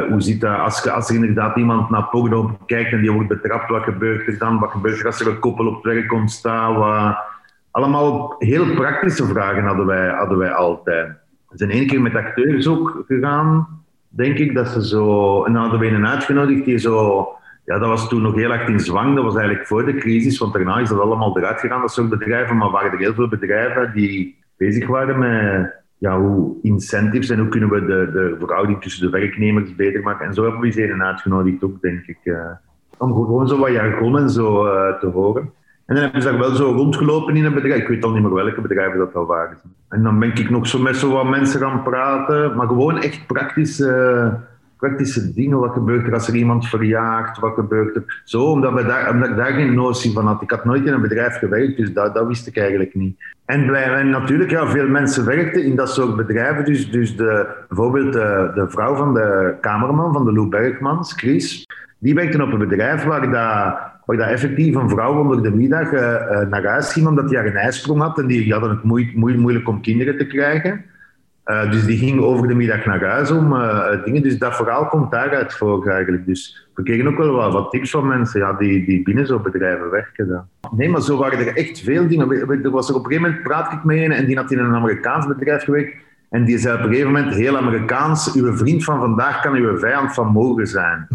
hoe 0.09 0.21
zit 0.21 0.41
dat 0.41 0.59
als, 0.59 0.89
als 0.89 1.09
er 1.09 1.15
inderdaad 1.15 1.57
iemand 1.57 1.89
naar 1.89 2.07
porno 2.07 2.57
kijkt 2.65 2.91
en 2.91 3.01
die 3.01 3.11
wordt 3.11 3.27
betrapt, 3.27 3.69
wat 3.69 3.83
gebeurt 3.83 4.27
er 4.27 4.37
dan? 4.37 4.59
Wat 4.59 4.71
gebeurt 4.71 4.99
er 4.99 5.05
als 5.05 5.19
er 5.19 5.27
een 5.27 5.39
koppel 5.39 5.67
op 5.67 5.83
het 5.83 5.93
werk 5.93 6.07
komt 6.07 6.31
staan? 6.31 7.15
Allemaal 7.77 8.35
heel 8.37 8.73
praktische 8.75 9.25
vragen 9.25 9.63
hadden 9.63 9.85
wij, 9.85 10.07
hadden 10.07 10.37
wij 10.37 10.51
altijd. 10.51 11.07
We 11.49 11.57
zijn 11.57 11.69
één 11.69 11.87
keer 11.87 12.01
met 12.01 12.15
acteurs 12.15 12.67
ook 12.67 13.03
gegaan, 13.07 13.67
denk 14.09 14.37
ik, 14.37 14.55
dat 14.55 14.67
ze 14.67 14.87
zo... 14.87 15.43
En 15.43 15.53
dan 15.53 15.61
hadden 15.61 15.79
we 15.79 15.87
een 15.87 16.07
uitgenodigd 16.07 16.65
die 16.65 16.77
zo 16.77 17.27
ja, 17.65 17.79
dat 17.79 17.87
was 17.87 18.09
toen 18.09 18.21
nog 18.21 18.35
heel 18.35 18.51
erg 18.51 18.67
in 18.67 18.79
zwang. 18.79 19.15
Dat 19.15 19.23
was 19.23 19.35
eigenlijk 19.35 19.67
voor 19.67 19.85
de 19.85 19.95
crisis, 19.95 20.37
want 20.37 20.53
daarna 20.53 20.79
is 20.79 20.89
dat 20.89 20.99
allemaal 20.99 21.37
eruit 21.37 21.59
gegaan, 21.59 21.81
dat 21.81 21.91
soort 21.91 22.09
bedrijven. 22.09 22.57
Maar 22.57 22.69
waren 22.69 22.91
er 22.91 22.97
heel 22.97 23.13
veel 23.13 23.27
bedrijven 23.27 23.91
die 23.93 24.37
bezig 24.57 24.87
waren 24.87 25.19
met 25.19 25.73
ja, 25.97 26.19
hoe 26.19 26.55
incentives 26.61 27.29
en 27.29 27.39
hoe 27.39 27.47
kunnen 27.47 27.69
we 27.69 27.79
de, 27.79 28.09
de 28.11 28.35
verhouding 28.39 28.81
tussen 28.81 29.11
de 29.11 29.17
werknemers 29.19 29.75
beter 29.75 30.01
maken. 30.01 30.25
En 30.25 30.33
zo 30.33 30.43
hebben 30.43 30.61
we 30.61 30.71
ze 30.71 31.03
uitgenodigd 31.03 31.63
ook, 31.63 31.81
denk 31.81 32.05
ik. 32.05 32.19
Uh, 32.23 32.51
om 32.97 33.13
gewoon 33.13 33.47
zo 33.47 33.57
wat 33.57 33.71
jargon 33.71 34.17
en 34.17 34.29
zo 34.29 34.65
uh, 34.65 34.99
te 34.99 35.07
horen. 35.07 35.51
En 35.87 35.95
dan 35.95 36.03
hebben 36.03 36.21
ze 36.21 36.29
daar 36.29 36.39
wel 36.39 36.55
zo 36.55 36.71
rondgelopen 36.71 37.35
in 37.35 37.45
een 37.45 37.53
bedrijf. 37.53 37.81
Ik 37.81 37.87
weet 37.87 38.03
al 38.03 38.11
niet 38.11 38.21
meer 38.21 38.33
welke 38.33 38.61
bedrijven 38.61 38.97
dat 38.97 39.15
al 39.15 39.25
waren. 39.25 39.57
En 39.89 40.03
dan 40.03 40.19
ben 40.19 40.35
ik 40.35 40.49
nog 40.49 40.67
zo 40.67 40.79
met 40.79 40.95
zo 40.95 41.11
wat 41.11 41.29
mensen 41.29 41.59
gaan 41.59 41.83
praten. 41.83 42.55
Maar 42.55 42.67
gewoon 42.67 43.01
echt 43.01 43.27
praktisch... 43.27 43.79
Uh, 43.79 44.33
praktische 44.77 45.33
dingen. 45.33 45.59
Wat 45.59 45.73
gebeurt 45.73 46.07
er 46.07 46.13
als 46.13 46.27
er 46.27 46.35
iemand 46.35 46.67
verjaagt? 46.67 47.39
Wat 47.39 47.53
gebeurt 47.53 47.95
er? 47.95 48.21
Zo, 48.23 48.43
omdat, 48.43 48.73
we 48.73 48.85
daar, 48.85 49.29
ik 49.29 49.35
daar 49.35 49.53
geen 49.53 49.73
notie 49.73 50.13
van 50.13 50.25
had. 50.25 50.41
Ik 50.41 50.51
had 50.51 50.65
nooit 50.65 50.85
in 50.85 50.93
een 50.93 51.01
bedrijf 51.01 51.37
gewerkt, 51.37 51.77
dus 51.77 51.93
dat, 51.93 52.27
wist 52.27 52.47
ik 52.47 52.57
eigenlijk 52.57 52.95
niet. 52.95 53.17
En, 53.45 53.71
wij, 53.71 53.83
en 53.83 54.09
natuurlijk, 54.09 54.49
ja, 54.49 54.67
veel 54.67 54.87
mensen 54.87 55.25
werkten 55.25 55.63
in 55.63 55.75
dat 55.75 55.89
soort 55.89 56.15
bedrijven. 56.15 56.65
Dus, 56.65 56.91
dus 56.91 57.15
de, 57.15 57.47
bijvoorbeeld 57.67 58.13
de, 58.13 58.65
vrouw 58.67 58.95
van 58.95 59.13
de 59.13 59.55
kamerman, 59.61 60.13
van 60.13 60.25
de 60.25 60.33
Lou 60.33 60.49
Bergmans, 60.49 61.13
Chris, 61.13 61.65
Die 61.99 62.15
werkte 62.15 62.43
op 62.43 62.51
een 62.51 62.67
bedrijf 62.67 63.03
waar 63.03 63.31
dat, 63.31 63.79
waar 64.07 64.17
dat 64.17 64.27
effectief 64.27 64.75
een 64.75 64.89
vrouw 64.89 65.19
onder 65.19 65.43
de 65.43 65.51
middag 65.51 65.91
eh, 65.91 66.15
eh, 66.15 66.49
naar 66.49 66.65
huis 66.65 66.93
ging 66.93 67.07
omdat 67.07 67.29
hij 67.29 67.39
haar 67.39 67.47
een 67.47 67.55
ijsprong 67.55 68.01
had 68.01 68.19
en 68.19 68.27
die, 68.27 68.43
die 68.43 68.51
hadden 68.51 68.69
het 68.69 68.83
moe- 68.83 69.11
moe- 69.15 69.37
moeilijk 69.37 69.67
om 69.67 69.81
kinderen 69.81 70.17
te 70.17 70.27
krijgen. 70.27 70.85
Eh, 71.43 71.71
dus 71.71 71.85
die 71.85 71.97
ging 71.97 72.19
over 72.21 72.47
de 72.47 72.55
middag 72.55 72.85
naar 72.85 73.03
huis 73.03 73.31
om 73.31 73.49
dingen. 74.03 74.21
Dus 74.21 74.37
dat 74.37 74.55
verhaal 74.55 74.87
komt 74.87 75.11
daaruit 75.11 75.53
voor 75.53 75.87
eigenlijk. 75.87 76.25
Dus 76.25 76.67
we 76.75 76.83
kregen 76.83 77.07
ook 77.07 77.17
wel 77.17 77.51
wat, 77.51 77.71
tips 77.71 77.91
van 77.91 78.07
mensen 78.07 78.39
ja, 78.39 78.53
die, 78.53 78.85
die 78.85 79.03
binnen 79.03 79.27
zo'n 79.27 79.41
bedrijven 79.41 79.89
werken. 79.89 80.27
Dan. 80.27 80.47
Nee, 80.77 80.89
maar 80.89 81.01
zo 81.01 81.17
waren 81.17 81.39
er 81.39 81.55
echt 81.55 81.79
veel 81.79 82.07
dingen. 82.07 82.31
Er 82.63 82.69
was 82.71 82.89
er 82.89 82.95
op 82.95 83.05
een 83.05 83.11
gegeven 83.11 83.29
moment, 83.29 83.47
praat 83.47 83.71
ik 83.71 83.83
mee 83.83 84.13
en 84.13 84.25
die 84.25 84.37
had 84.37 84.51
in 84.51 84.59
een 84.59 84.75
Amerikaans 84.75 85.27
bedrijf 85.27 85.63
gewerkt. 85.63 85.93
En 86.29 86.45
die 86.45 86.57
zei 86.57 86.77
op 86.77 86.83
een 86.83 86.89
gegeven 86.89 87.11
moment, 87.11 87.33
heel 87.33 87.57
Amerikaans, 87.57 88.33
uw 88.33 88.55
vriend 88.55 88.83
van 88.83 88.99
vandaag 88.99 89.41
kan 89.41 89.53
uw 89.53 89.77
vijand 89.77 90.13
van 90.13 90.27
morgen 90.27 90.67
zijn. 90.67 91.07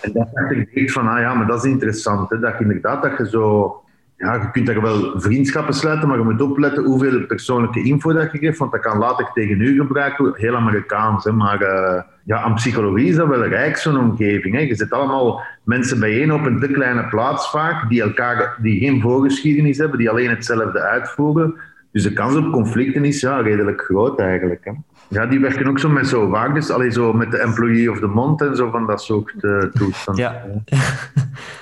En 0.00 0.12
dat 0.12 0.28
dacht 0.32 0.50
ik 0.70 0.90
van, 0.90 1.08
ah 1.08 1.20
ja, 1.20 1.34
maar 1.34 1.46
dat 1.46 1.64
is 1.64 1.70
interessant. 1.70 2.30
Hè? 2.30 2.38
Dat 2.38 2.58
je 2.58 2.64
inderdaad, 2.64 3.02
dat 3.02 3.18
je 3.18 3.28
zo... 3.28 3.76
Ja, 4.16 4.34
je 4.34 4.50
kunt 4.50 4.66
daar 4.66 4.80
wel 4.80 5.20
vriendschappen 5.20 5.74
sluiten, 5.74 6.08
maar 6.08 6.18
je 6.18 6.24
moet 6.24 6.40
opletten 6.40 6.84
hoeveel 6.84 7.26
persoonlijke 7.26 7.82
info 7.82 8.12
dat 8.12 8.32
je 8.32 8.38
geeft, 8.38 8.58
want 8.58 8.72
dat 8.72 8.80
kan 8.80 8.98
later 8.98 9.30
tegen 9.34 9.60
u 9.60 9.80
gebruiken. 9.80 10.32
Heel 10.34 10.56
Amerikaans, 10.56 11.24
hè? 11.24 11.32
maar 11.32 11.60
eh, 11.60 12.02
ja, 12.24 12.42
aan 12.42 12.54
psychologie 12.54 13.08
is 13.08 13.16
dat 13.16 13.28
wel 13.28 13.44
rijk, 13.44 13.76
zo'n 13.76 13.98
omgeving. 13.98 14.54
Hè? 14.54 14.60
Je 14.60 14.74
zet 14.74 14.92
allemaal 14.92 15.42
mensen 15.64 16.00
bijeen 16.00 16.32
op 16.32 16.46
een 16.46 16.60
te 16.60 16.68
kleine 16.68 17.08
plaats 17.08 17.50
vaak, 17.50 17.88
die, 17.88 18.02
elkaar, 18.02 18.56
die 18.60 18.80
geen 18.80 19.00
voorgeschiedenis 19.00 19.78
hebben, 19.78 19.98
die 19.98 20.10
alleen 20.10 20.30
hetzelfde 20.30 20.80
uitvoeren. 20.80 21.54
Dus 21.92 22.02
de 22.02 22.12
kans 22.12 22.36
op 22.36 22.52
conflicten 22.52 23.04
is 23.04 23.20
ja, 23.20 23.40
redelijk 23.40 23.80
groot 23.80 24.18
eigenlijk. 24.18 24.64
Hè? 24.64 24.72
Ja, 25.08 25.26
die 25.26 25.40
werken 25.40 25.66
ook 25.66 25.78
zo 25.78 25.88
met 25.88 26.06
zo 26.06 26.28
waardes, 26.28 26.70
alleen 26.70 26.92
zo 26.92 27.12
met 27.12 27.30
de 27.30 27.38
employee 27.38 27.90
of 27.90 27.98
the 27.98 28.06
month 28.06 28.40
en 28.40 28.56
zo 28.56 28.70
van 28.70 28.86
dat 28.86 29.02
soort 29.02 29.44
eh 29.44 29.58
toestanden. 29.58 30.24
Ja. 30.24 30.44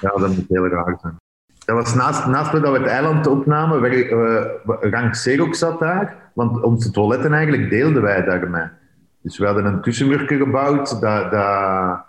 Ja, 0.00 0.10
dat 0.10 0.36
moet 0.36 0.44
heel 0.48 0.66
raar 0.66 0.98
zijn. 1.00 1.16
Dat 1.64 1.76
was 1.76 1.94
naast, 1.94 2.26
naast 2.26 2.52
dat 2.52 2.62
we 2.62 2.78
het 2.78 2.86
eiland 2.86 3.26
opnamen, 3.26 3.80
waar, 3.80 3.90
eh, 3.90 4.90
Rank 4.90 5.12
Xerox 5.12 5.58
zat 5.58 5.78
daar, 5.78 6.16
want 6.34 6.62
onze 6.62 6.90
toiletten 6.90 7.32
eigenlijk 7.32 7.70
deelden 7.70 8.02
wij 8.02 8.24
daarmee. 8.24 8.68
Dus 9.22 9.38
we 9.38 9.46
hadden 9.46 9.64
een 9.64 9.80
tussenmuurtje 9.80 10.36
gebouwd 10.36 11.00
dat, 11.00 11.30
dat, 11.30 12.04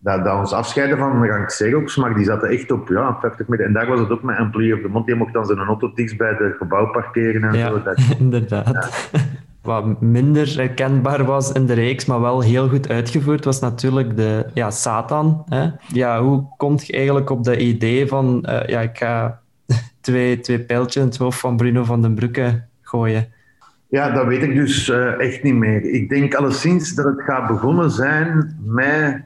dat, 0.00 0.24
dat 0.24 0.38
ons 0.38 0.52
afscheiden 0.52 0.98
van 0.98 1.26
Rank 1.26 1.46
Xerox, 1.46 1.96
maar 1.96 2.14
die 2.14 2.24
zaten 2.24 2.48
echt 2.48 2.70
op 2.70 2.88
ja, 2.88 3.18
50 3.20 3.48
meter. 3.48 3.66
En 3.66 3.72
daar 3.72 3.86
was 3.86 4.00
het 4.00 4.10
ook 4.10 4.22
met 4.22 4.38
Employee 4.38 4.74
of 4.74 4.80
the 4.80 4.88
Month, 4.88 5.06
die 5.06 5.14
mocht 5.14 5.32
dan 5.32 5.46
zijn 5.46 5.58
auto 5.58 5.92
dichtst 5.94 6.16
bij 6.16 6.28
het 6.38 6.56
gebouw 6.56 6.90
parkeren 6.90 7.42
en 7.42 7.58
Ja, 7.58 7.68
zo. 7.68 7.82
Dat, 7.82 7.98
inderdaad. 8.18 9.10
Wat 9.62 10.00
minder 10.00 10.56
herkenbaar 10.56 11.24
was 11.24 11.52
in 11.52 11.66
de 11.66 11.72
reeks, 11.72 12.04
maar 12.04 12.20
wel 12.20 12.40
heel 12.40 12.68
goed 12.68 12.88
uitgevoerd, 12.88 13.44
was 13.44 13.60
natuurlijk 13.60 14.16
de 14.16 14.46
ja, 14.54 14.70
Satan. 14.70 15.44
Hè? 15.48 15.68
Ja, 15.92 16.22
hoe 16.22 16.44
komt 16.56 16.86
je 16.86 16.92
eigenlijk 16.92 17.30
op 17.30 17.44
dat 17.44 17.56
idee 17.56 18.06
van, 18.06 18.44
eh, 18.44 18.68
ja, 18.68 18.80
ik 18.80 18.98
ga 18.98 19.40
twee, 20.00 20.40
twee 20.40 20.60
pijltjes 20.60 21.02
in 21.02 21.08
het 21.08 21.18
hoofd 21.18 21.40
van 21.40 21.56
Bruno 21.56 21.84
van 21.84 22.02
den 22.02 22.14
Broeke 22.14 22.62
gooien? 22.82 23.32
Ja, 23.88 24.10
dat 24.10 24.26
weet 24.26 24.42
ik 24.42 24.54
dus 24.54 24.88
eh, 24.88 25.20
echt 25.20 25.42
niet 25.42 25.54
meer. 25.54 25.82
Ik 25.84 26.08
denk 26.08 26.34
alleszins 26.34 26.94
dat 26.94 27.04
het 27.04 27.22
gaat 27.22 27.46
begonnen 27.46 27.90
zijn 27.90 28.58
met 28.64 29.22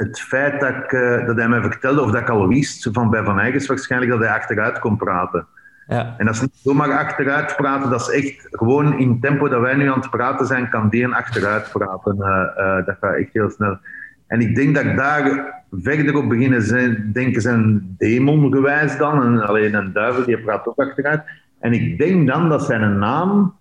het 0.00 0.20
feit 0.20 0.60
dat, 0.60 0.74
ik, 0.74 0.92
eh, 0.92 1.26
dat 1.26 1.36
hij 1.36 1.48
mij 1.48 1.60
vertelde, 1.60 2.02
of 2.02 2.10
dat 2.10 2.20
ik 2.20 2.28
al 2.28 2.48
wist, 2.48 2.88
van 2.92 3.10
bij 3.10 3.24
Van 3.24 3.40
Eygens 3.40 3.66
waarschijnlijk, 3.66 4.12
dat 4.12 4.20
hij 4.20 4.30
achteruit 4.30 4.78
kon 4.78 4.96
praten. 4.96 5.46
Ja, 5.86 6.14
En 6.18 6.26
dat 6.26 6.34
is 6.34 6.40
niet 6.40 6.60
zomaar 6.62 6.92
achteruit 6.92 7.56
praten, 7.56 7.90
dat 7.90 8.00
is 8.00 8.24
echt 8.24 8.48
gewoon 8.50 8.98
in 8.98 9.08
het 9.08 9.22
tempo 9.22 9.48
dat 9.48 9.60
wij 9.60 9.74
nu 9.74 9.90
aan 9.90 10.00
het 10.00 10.10
praten 10.10 10.46
zijn, 10.46 10.68
kan 10.68 10.88
die 10.88 11.04
een 11.04 11.14
achteruit 11.14 11.70
praten. 11.72 12.16
Eh, 12.22 12.78
eh, 12.78 12.86
dat 12.86 12.96
gaat 13.00 13.14
echt 13.14 13.32
heel 13.32 13.50
snel. 13.50 13.78
En 14.26 14.40
ik 14.40 14.56
denk 14.56 14.74
dat 14.74 14.84
ik 14.84 14.96
daar 14.96 15.54
verder 15.70 16.16
op 16.16 16.28
beginnen 16.28 16.62
zijn, 16.62 17.10
denken 17.12 17.42
zijn 17.42 17.94
demongewijs 17.98 18.96
dan, 18.96 19.22
en 19.22 19.46
alleen 19.46 19.74
een 19.74 19.92
duivel, 19.92 20.24
die 20.24 20.38
praat 20.38 20.66
ook 20.66 20.78
achteruit. 20.78 21.22
En 21.58 21.72
ik 21.72 21.98
denk 21.98 22.26
dan 22.26 22.48
dat 22.48 22.64
zijn 22.64 22.98
naam, 22.98 23.54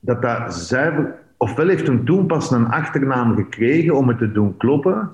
dat 0.00 0.22
dat 0.22 0.54
zuiver, 0.54 1.14
ofwel 1.36 1.68
heeft 1.68 1.86
hem 1.86 2.04
toen 2.04 2.26
pas 2.26 2.50
een 2.50 2.68
achternaam 2.68 3.36
gekregen 3.36 3.96
om 3.96 4.08
het 4.08 4.18
te 4.18 4.32
doen 4.32 4.56
kloppen, 4.56 5.10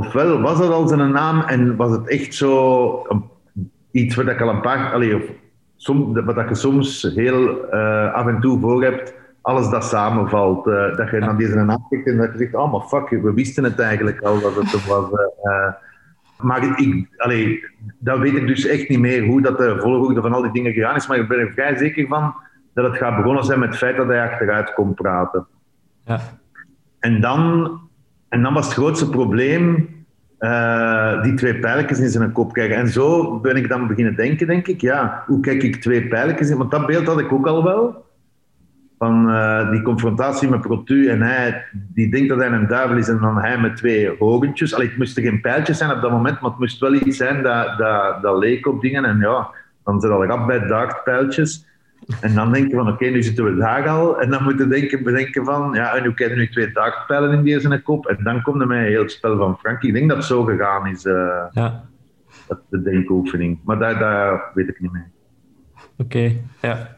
ofwel 0.00 0.40
was 0.40 0.58
dat 0.58 0.70
al 0.70 0.88
zijn 0.88 1.10
naam 1.12 1.40
en 1.40 1.76
was 1.76 1.90
het 1.90 2.08
echt 2.08 2.34
zo 2.34 2.52
een- 3.08 3.24
iets 3.90 4.14
wat 4.14 4.26
ik 4.26 4.40
al 4.40 4.48
een 4.48 4.60
paar, 4.60 4.92
allee, 4.92 5.14
of 5.16 5.22
som, 5.76 6.24
wat 6.24 6.34
dat 6.34 6.48
je 6.48 6.54
soms 6.54 7.02
heel 7.14 7.70
eh, 7.70 8.12
af 8.12 8.26
en 8.26 8.40
toe 8.40 8.60
voor 8.60 8.82
hebt, 8.82 9.14
alles 9.42 9.68
dat 9.70 9.84
samenvalt. 9.84 10.66
eh, 10.66 10.96
dat 10.96 11.10
je 11.10 11.20
dan 11.20 11.36
deze 11.36 11.54
naam 11.54 11.86
kijkt 11.88 12.06
en 12.08 12.16
dat 12.16 12.32
je 12.32 12.38
zegt, 12.38 12.54
oh 12.54 12.72
maar 12.72 12.80
fuck, 12.80 13.08
we 13.22 13.32
wisten 13.32 13.64
het 13.64 13.78
eigenlijk 13.80 14.20
al 14.22 14.40
dat 14.40 14.54
het 14.54 14.72
er 14.72 14.88
was. 14.88 15.10
eh. 15.42 15.72
maar 16.38 16.64
ik, 16.78 17.06
allee, 17.16 17.64
dat 17.98 18.18
weet 18.18 18.34
ik 18.34 18.46
dus 18.46 18.66
echt 18.66 18.88
niet 18.88 18.98
meer, 19.00 19.24
hoe 19.24 19.42
dat 19.42 19.58
de 19.58 19.76
volgorde 19.80 20.20
van 20.20 20.32
al 20.32 20.42
die 20.42 20.52
dingen 20.52 20.72
gegaan 20.72 20.96
is, 20.96 21.06
maar 21.06 21.18
ik 21.18 21.28
ben 21.28 21.38
er 21.38 21.52
vrij 21.52 21.76
zeker 21.76 22.06
van 22.06 22.34
dat 22.74 22.84
het 22.84 22.96
gaat 22.96 23.16
begonnen 23.16 23.44
zijn 23.44 23.58
met 23.58 23.68
het 23.68 23.78
feit 23.78 23.96
dat 23.96 24.06
hij 24.06 24.22
achteruit 24.30 24.74
kon 24.74 24.94
praten. 24.94 25.46
ja. 26.04 26.20
En 26.98 27.20
dan, 27.20 27.80
en 28.36 28.42
dan 28.42 28.54
was 28.54 28.64
het 28.64 28.74
grootste 28.74 29.08
probleem 29.08 29.88
eh, 30.38 31.22
die 31.22 31.34
twee 31.34 31.58
pijltjes 31.58 31.98
in 31.98 32.08
zijn 32.08 32.32
kop 32.32 32.52
krijgen. 32.52 32.76
En 32.76 32.88
zo 32.88 33.38
ben 33.40 33.56
ik 33.56 33.68
dan 33.68 33.86
beginnen 33.86 34.16
denken, 34.16 34.46
denk 34.46 34.66
ik, 34.66 34.80
ja, 34.80 35.22
hoe 35.26 35.40
kijk 35.40 35.62
ik 35.62 35.76
twee 35.76 36.08
pijltjes 36.08 36.50
in? 36.50 36.56
Want 36.56 36.70
dat 36.70 36.86
beeld 36.86 37.06
had 37.06 37.20
ik 37.20 37.32
ook 37.32 37.46
al 37.46 37.64
wel. 37.64 38.04
Van 38.98 39.30
eh, 39.30 39.70
die 39.70 39.82
confrontatie 39.82 40.48
met 40.48 40.60
Protu 40.60 41.08
en 41.08 41.22
hij, 41.22 41.64
die 41.72 42.10
denkt 42.10 42.28
dat 42.28 42.38
hij 42.38 42.48
een 42.48 42.66
duivel 42.66 42.96
is 42.96 43.08
en 43.08 43.18
dan 43.18 43.38
hij 43.38 43.58
met 43.58 43.76
twee 43.76 44.16
hogentjes. 44.18 44.74
Allee, 44.74 44.88
het 44.88 44.98
moesten 44.98 45.22
geen 45.22 45.40
pijltjes 45.40 45.78
zijn 45.78 45.92
op 45.92 46.02
dat 46.02 46.10
moment, 46.10 46.40
maar 46.40 46.50
het 46.50 46.58
moest 46.58 46.80
wel 46.80 46.94
iets 46.94 47.16
zijn 47.16 47.42
dat, 47.42 47.78
dat, 47.78 48.22
dat 48.22 48.38
leek 48.38 48.66
op 48.66 48.80
dingen. 48.80 49.04
En 49.04 49.18
ja, 49.18 49.48
dan 49.84 50.00
zit 50.00 50.10
al 50.10 50.24
rap 50.24 50.46
bij 50.46 50.66
dartpijltjes. 50.66 51.66
En 52.20 52.34
dan 52.34 52.52
denk 52.52 52.70
je 52.70 52.76
van, 52.76 52.88
oké, 52.88 53.04
nu 53.06 53.22
zitten 53.22 53.44
we 53.44 53.56
daar 53.56 53.88
al. 53.88 54.20
En 54.20 54.30
dan 54.30 54.42
moet 54.42 54.58
je 54.58 54.66
denken, 54.66 55.02
bedenken 55.02 55.44
van, 55.44 55.70
ja, 55.74 55.94
en 55.94 56.04
hoe 56.04 56.14
krijg 56.14 56.30
je 56.30 56.36
nu 56.36 56.48
twee 56.48 56.72
dartpijlen 56.72 57.46
in 57.46 57.60
zijn 57.60 57.82
kop? 57.82 58.06
En 58.06 58.18
dan 58.24 58.42
komt 58.42 58.60
er 58.60 58.66
mij 58.66 58.78
een 58.78 58.86
heel 58.92 59.08
spel 59.08 59.36
van 59.36 59.58
Frank. 59.58 59.82
Ik 59.82 59.92
denk 59.92 60.08
dat 60.08 60.16
het 60.16 60.26
zo 60.26 60.42
gegaan 60.44 60.86
is, 60.86 61.04
eh, 61.04 61.44
ja. 61.50 61.84
dat- 62.48 62.60
de 62.70 62.82
denkoefening. 62.82 63.58
Maar 63.64 63.78
daar, 63.78 63.98
daar 63.98 64.50
weet 64.54 64.68
ik 64.68 64.80
niet 64.80 64.92
meer. 64.92 65.10
Oké, 65.98 66.32
ja. 66.62 66.96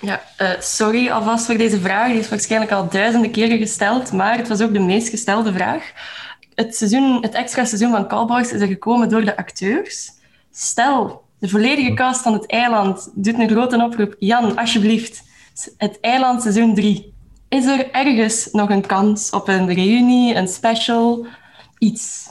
Ja, 0.00 0.20
eh, 0.36 0.50
sorry 0.58 1.08
alvast 1.10 1.46
voor 1.46 1.56
deze 1.56 1.80
vraag. 1.80 2.08
Die 2.08 2.18
is 2.18 2.28
waarschijnlijk 2.28 2.72
al 2.72 2.88
duizenden 2.88 3.30
keren 3.30 3.58
gesteld, 3.58 4.12
maar 4.12 4.36
het 4.36 4.48
was 4.48 4.62
ook 4.62 4.72
de 4.72 4.80
meest 4.80 5.08
gestelde 5.08 5.52
vraag. 5.52 5.92
Het, 6.54 6.74
seizoen, 6.76 7.22
het 7.22 7.34
extra 7.34 7.64
seizoen 7.64 7.90
van 7.90 8.08
Callboys 8.08 8.52
is 8.52 8.60
er 8.60 8.66
gekomen 8.66 9.08
door 9.08 9.24
de 9.24 9.36
acteurs. 9.36 10.10
Stel, 10.50 11.27
de 11.38 11.48
volledige 11.48 11.94
cast 11.94 12.22
van 12.22 12.32
het 12.32 12.46
eiland 12.46 13.12
doet 13.14 13.38
een 13.38 13.48
grote 13.48 13.82
oproep. 13.84 14.16
Jan, 14.18 14.56
alsjeblieft, 14.56 15.22
het 15.76 15.98
eiland 16.00 16.42
seizoen 16.42 16.74
3. 16.74 17.14
Is 17.48 17.66
er 17.66 17.90
ergens 17.90 18.48
nog 18.52 18.70
een 18.70 18.86
kans 18.86 19.30
op 19.30 19.48
een 19.48 19.74
reunie, 19.74 20.34
een 20.34 20.48
special, 20.48 21.26
iets? 21.78 22.26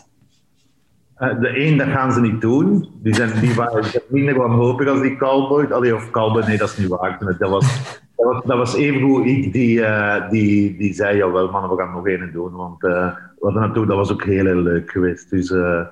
Eh, 1.16 1.40
de 1.40 1.48
één, 1.48 1.78
dat 1.78 1.88
gaan 1.88 2.12
ze 2.12 2.22
niet 2.22 2.42
doen. 2.42 2.90
Die 3.02 3.54
waren 3.56 3.84
zijn 3.84 4.04
minder 4.08 4.36
wanhopig 4.36 4.88
als 4.88 5.02
die 5.02 5.18
Cowboy. 5.18 5.66
Allee, 5.66 5.96
of 5.96 6.12
Cowboy, 6.12 6.44
nee, 6.44 6.58
dat 6.58 6.70
is 6.70 6.78
niet 6.78 6.88
waar. 6.88 7.18
Dat 7.20 7.50
was, 7.50 7.94
dat 8.16 8.26
was, 8.26 8.44
dat 8.46 8.58
was 8.58 8.76
ik 8.76 9.54
die, 9.54 9.84
eh, 9.84 10.30
die, 10.30 10.78
die 10.78 10.94
zei, 10.94 11.18
jawel 11.18 11.52
man, 11.52 11.70
we 11.70 11.78
gaan 11.78 11.92
nog 11.92 12.08
één 12.08 12.32
doen. 12.32 12.52
Want 12.52 12.84
eh, 12.84 13.16
we 13.16 13.40
hadden 13.40 13.62
naartoe, 13.62 13.86
dat 13.86 13.98
was 13.98 14.12
ook 14.12 14.24
heel, 14.24 14.46
heel 14.46 14.62
leuk 14.62 14.92
geweest. 14.92 15.30
Dus, 15.30 15.52
eh, 15.52 15.86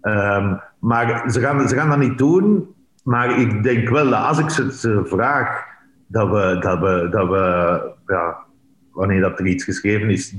ehm, 0.00 0.54
maar 0.84 1.30
ze 1.30 1.40
gaan, 1.40 1.68
ze 1.68 1.74
gaan 1.74 1.88
dat 1.88 1.98
niet 1.98 2.18
doen. 2.18 2.74
Maar 3.04 3.38
ik 3.40 3.62
denk 3.62 3.88
wel 3.88 4.10
dat 4.10 4.22
als 4.22 4.38
ik 4.38 4.50
ze 4.50 5.02
vraag, 5.04 5.64
dat 6.06 6.30
we, 6.30 6.56
dat 6.60 6.78
we, 6.80 7.08
dat 7.10 7.28
we 7.28 7.92
ja, 8.06 8.36
wanneer 8.92 9.20
dat 9.20 9.38
er 9.38 9.46
iets 9.46 9.64
geschreven 9.64 10.10
is, 10.10 10.30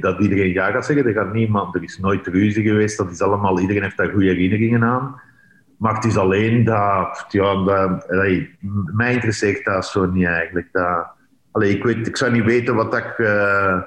dat 0.00 0.18
iedereen 0.18 0.52
ja 0.52 0.70
gaat 0.70 0.86
zeggen. 0.86 1.06
Er, 1.06 1.12
gaat 1.12 1.32
niemand, 1.32 1.74
er 1.74 1.82
is 1.82 1.98
nooit 1.98 2.26
ruzie 2.26 2.62
geweest. 2.62 2.96
Dat 2.96 3.10
is 3.10 3.22
allemaal, 3.22 3.60
iedereen 3.60 3.82
heeft 3.82 3.96
daar 3.96 4.10
goede 4.10 4.26
herinneringen 4.26 4.84
aan. 4.84 5.20
Maar 5.78 5.94
het 5.94 6.04
is 6.04 6.16
alleen 6.16 6.64
dat, 6.64 7.24
ja, 7.28 7.64
dat 7.64 8.10
allee, 8.10 8.56
mij 8.94 9.12
interesseert 9.12 9.64
dat 9.64 9.86
zo 9.86 10.06
niet 10.06 10.26
eigenlijk. 10.26 10.68
Dat, 10.72 11.62
ik, 11.62 11.84
weet, 11.84 12.06
ik 12.06 12.16
zou 12.16 12.32
niet 12.32 12.44
weten 12.44 12.74
wat 12.74 12.96
ik, 12.96 13.18
eh, 13.18 13.80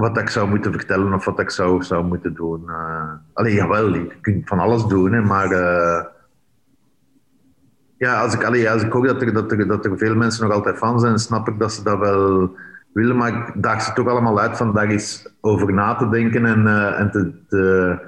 wat 0.00 0.18
ik 0.18 0.28
zou 0.28 0.48
moeten 0.48 0.72
vertellen 0.72 1.14
of 1.14 1.24
wat 1.24 1.40
ik 1.40 1.50
zou, 1.50 1.82
zou 1.82 2.04
moeten 2.04 2.34
doen. 2.34 2.68
eh 2.68 3.12
allee, 3.32 3.54
jawel, 3.54 3.94
je 3.94 4.12
kunt 4.20 4.48
van 4.48 4.58
alles 4.58 4.84
doen, 4.84 5.26
maar... 5.26 5.50
eh, 5.50 6.04
ja, 8.00 8.20
als 8.20 8.34
ik, 8.34 8.44
als 8.66 8.82
ik 8.82 8.92
hoor 8.92 9.06
dat 9.06 9.22
er, 9.22 9.32
dat, 9.32 9.52
er, 9.52 9.66
dat 9.66 9.84
er 9.84 9.98
veel 9.98 10.14
mensen 10.14 10.44
nog 10.46 10.54
altijd 10.54 10.76
fan 10.76 11.00
zijn, 11.00 11.18
snap 11.18 11.48
ik 11.48 11.58
dat 11.58 11.72
ze 11.72 11.82
dat 11.82 11.98
wel 11.98 12.56
willen. 12.92 13.16
Maar 13.16 13.28
ik 13.28 13.62
daag 13.62 13.82
ze 13.82 13.92
toch 13.92 14.08
allemaal 14.08 14.40
uit 14.40 14.56
van 14.56 14.74
daar 14.74 14.88
eens 14.88 15.34
over 15.40 15.72
na 15.72 15.94
te 15.94 16.08
denken 16.08 16.46
en, 16.46 16.66
eh, 16.66 17.00
en 17.00 17.10
te, 17.48 17.98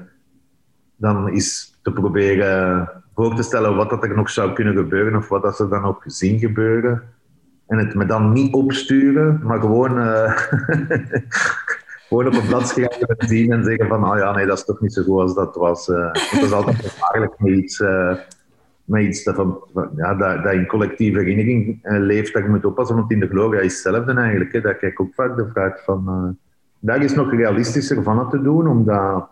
dan 0.97 1.29
eens 1.29 1.79
te 1.83 1.93
proberen 1.93 2.89
voor 3.15 3.35
te 3.35 3.43
stellen 3.43 3.77
wat 3.77 3.91
dat 3.91 4.05
er 4.05 4.17
nog 4.17 4.31
zou 4.31 4.53
kunnen 4.53 4.75
gebeuren 4.75 5.17
of 5.17 5.29
wat 5.29 5.43
dat 5.43 5.57
ze 5.57 5.69
dan 5.69 5.85
ook 5.85 6.03
zien 6.07 6.39
gebeuren. 6.39 7.03
En 7.67 7.79
het 7.79 7.95
me 7.95 8.07
dan 8.07 8.33
niet 8.33 8.55
opsturen, 8.55 9.41
maar 9.43 9.61
gewoon, 9.61 9.91
gewoon 12.13 12.27
op 12.27 12.43
een 12.43 12.49
blad 12.49 12.69
schrijven 12.69 13.07
en 13.07 13.29
zien 13.29 13.53
en 13.53 13.65
zeggen 13.65 13.89
van, 13.89 14.11
oh 14.11 14.19
ja, 14.19 14.33
nee, 14.35 14.47
dat 14.47 14.59
is 14.59 14.65
toch 14.65 14.81
niet 14.81 14.93
zo 14.93 15.03
goed 15.03 15.21
als 15.21 15.35
dat 15.35 15.57
was. 15.57 15.89
Uh, 15.89 16.13
dat 16.13 16.43
is 16.43 16.53
altijd 16.53 16.77
gevaarlijk 16.77 17.35
met 17.39 17.53
iets, 17.53 17.81
uh, 17.81 18.15
met 18.85 19.03
iets 19.03 19.25
dat, 19.25 19.37
dat, 19.37 20.19
dat 20.19 20.53
in 20.53 20.67
collectieve 20.67 21.19
herinnering 21.19 21.79
uh, 21.83 21.99
leeft, 21.99 22.33
dat 22.33 22.43
je 22.43 22.49
moet 22.49 22.65
oppassen, 22.65 22.97
want 22.97 23.11
in 23.11 23.21
de 23.21 23.29
Gloria 23.29 23.61
is 23.61 23.73
hetzelfde 23.73 24.13
eigenlijk. 24.13 24.53
Hè. 24.53 24.61
Daar 24.61 24.75
kijk 24.75 24.93
ik 24.93 25.01
ook 25.01 25.15
vaak 25.15 25.37
de 25.37 25.49
vraag 25.53 25.85
van, 25.85 26.37
daar 26.79 27.03
is 27.03 27.15
nog 27.15 27.31
realistischer 27.31 28.03
van 28.03 28.31
te 28.31 28.43
doen, 28.43 28.69
omdat 28.69 29.29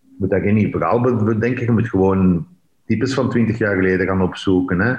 je 0.00 0.16
moet 0.18 0.30
daar 0.30 0.40
geen 0.40 0.70
verhaal 0.70 1.00
bedenken, 1.00 1.64
je 1.64 1.70
moet 1.70 1.88
gewoon 1.88 2.46
types 2.86 3.14
van 3.14 3.30
20 3.30 3.58
jaar 3.58 3.74
geleden 3.74 4.06
gaan 4.06 4.22
opzoeken. 4.22 4.80
Hè. 4.80 4.94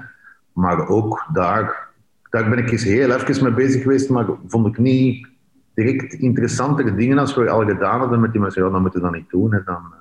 Maar 0.53 0.87
ook 0.87 1.25
daar, 1.33 1.87
daar 2.29 2.49
ben 2.49 2.57
ik 2.57 2.71
eens 2.71 2.83
heel 2.83 3.11
even 3.11 3.43
mee 3.43 3.53
bezig 3.53 3.81
geweest, 3.81 4.09
maar 4.09 4.25
vond 4.47 4.67
ik 4.67 4.77
niet 4.77 5.31
direct 5.73 6.13
interessantere 6.13 6.95
dingen 6.95 7.17
als 7.17 7.35
we 7.35 7.49
al 7.49 7.65
gedaan 7.65 7.99
hadden 7.99 8.19
met 8.19 8.31
die 8.31 8.41
mensen. 8.41 8.63
Ja, 8.63 8.69
dan 8.69 8.81
moeten 8.81 8.99
we 9.01 9.05
dat 9.05 9.15
niet 9.15 9.29
doen. 9.29 9.53
Hè, 9.53 9.63
dan, 9.63 9.93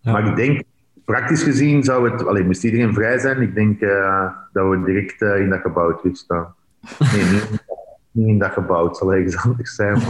ja. 0.00 0.12
Maar 0.12 0.26
ik 0.26 0.36
denk, 0.36 0.62
praktisch 1.04 1.42
gezien 1.42 1.82
zou 1.82 2.10
het, 2.10 2.26
alleen 2.26 2.46
moest 2.46 2.64
iedereen 2.64 2.94
vrij 2.94 3.18
zijn, 3.18 3.40
ik 3.40 3.54
denk 3.54 3.80
uh, 3.80 4.30
dat 4.52 4.68
we 4.68 4.82
direct 4.84 5.22
uh, 5.22 5.40
in 5.40 5.50
dat 5.50 5.60
gebouw 5.60 5.96
terugstaan. 5.96 6.54
Nee, 6.98 7.22
niet, 7.22 7.64
niet 8.10 8.28
in 8.28 8.38
dat 8.38 8.52
gebouw, 8.52 8.86
het 8.86 8.96
zal 8.96 9.14
ergens 9.14 9.36
anders 9.36 9.74
zijn. 9.74 10.00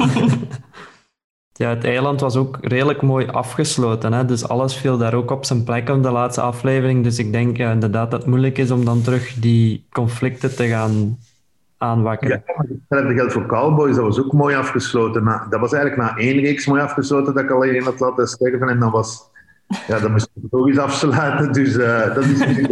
Ja, 1.59 1.69
het 1.69 1.85
eiland 1.85 2.21
was 2.21 2.37
ook 2.37 2.59
redelijk 2.61 3.03
mooi 3.03 3.27
afgesloten. 3.27 4.13
Hè? 4.13 4.25
Dus 4.25 4.49
alles 4.49 4.77
viel 4.77 4.99
daar 4.99 5.15
ook 5.15 5.31
op 5.31 5.45
zijn 5.45 5.65
plek 5.65 5.89
op 5.89 6.03
de 6.03 6.11
laatste 6.11 6.41
aflevering. 6.41 7.05
Dus 7.05 7.19
ik 7.19 7.33
denk 7.33 7.57
ja, 7.57 7.73
inderdaad 7.73 8.11
dat 8.11 8.21
het 8.21 8.29
moeilijk 8.29 8.59
is 8.59 8.71
om 8.71 8.85
dan 8.85 9.03
terug 9.03 9.35
die 9.35 9.87
conflicten 9.91 10.57
te 10.57 10.67
gaan 10.67 11.19
aanwakkeren. 11.79 12.43
Ja, 12.47 12.65
hetzelfde 12.89 13.15
geldt 13.15 13.33
voor 13.33 13.47
Cowboys. 13.47 13.97
Dat 13.97 14.05
was 14.05 14.21
ook 14.21 14.33
mooi 14.33 14.57
afgesloten. 14.57 15.25
dat 15.51 15.61
was 15.61 15.73
eigenlijk 15.73 16.03
na 16.03 16.17
één 16.17 16.41
reeks 16.41 16.67
mooi 16.67 16.81
afgesloten 16.81 17.35
dat 17.35 17.43
ik 17.43 17.51
al 17.51 17.63
in 17.63 17.83
had 17.83 18.01
laten 18.01 18.27
sterven. 18.27 18.69
En 18.69 18.79
dan 18.79 18.91
was... 18.91 19.31
Ja, 19.87 19.99
dan 19.99 20.11
moest 20.11 20.31
ik 20.67 20.79
afsluiten. 20.79 21.53
Dus 21.53 21.77
uh, 21.77 22.15
dat 22.15 22.25
is 22.25 22.69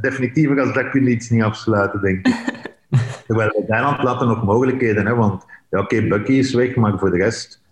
definitiever 0.00 0.60
als 0.60 0.72
dat 0.72 0.90
kun 0.90 1.04
je 1.04 1.10
iets 1.10 1.30
niet 1.30 1.42
afsluiten, 1.42 2.00
denk 2.00 2.26
ik. 2.26 2.34
Terwijl 3.26 3.64
eiland 3.68 4.02
laten 4.02 4.28
nog 4.28 4.44
mogelijkheden. 4.44 5.06
Hè? 5.06 5.14
Want 5.14 5.44
ja, 5.70 5.80
oké, 5.80 6.02
Bucky 6.08 6.32
is 6.32 6.54
weg, 6.54 6.76
maar 6.76 6.98
voor 6.98 7.10
de 7.10 7.16
rest 7.16 7.62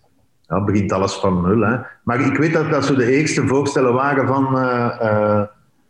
ja, 0.41 0.63
begint 0.63 0.91
alles 0.91 1.13
van 1.13 1.41
nul. 1.41 1.61
Hè. 1.61 1.77
Maar 2.03 2.19
ik 2.19 2.37
weet 2.37 2.53
dat 2.53 2.69
dat 2.69 2.85
zo 2.85 2.95
de 2.95 3.11
eerste 3.11 3.47
voorstellen 3.47 3.93
waren 3.93 4.27
van... 4.27 4.57
Uh, 4.57 4.99
uh, 5.01 5.43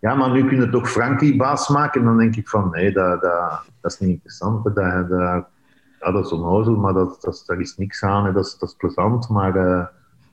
ja, 0.03 0.15
maar 0.15 0.31
nu 0.31 0.45
kunnen 0.47 0.71
toch 0.71 0.89
Frankie 0.89 1.35
baas 1.35 1.69
maken. 1.69 1.99
En 1.99 2.07
dan 2.07 2.17
denk 2.17 2.35
ik 2.35 2.49
van, 2.49 2.69
nee, 2.69 2.91
dat, 2.91 3.21
dat, 3.21 3.63
dat 3.81 3.91
is 3.91 3.99
niet 3.99 4.09
interessant. 4.09 4.63
Dat, 4.63 4.75
dat, 4.75 5.09
ja, 5.99 6.11
dat 6.11 6.25
is 6.25 6.31
onnozel, 6.31 6.75
maar 6.75 6.93
dat, 6.93 7.21
dat, 7.21 7.43
daar 7.45 7.59
is 7.59 7.77
niks 7.77 8.03
aan. 8.03 8.25
Hè. 8.25 8.31
Dat, 8.31 8.45
is, 8.45 8.57
dat 8.57 8.69
is 8.69 8.75
plezant, 8.75 9.29
maar 9.29 9.55
uh, 9.55 9.85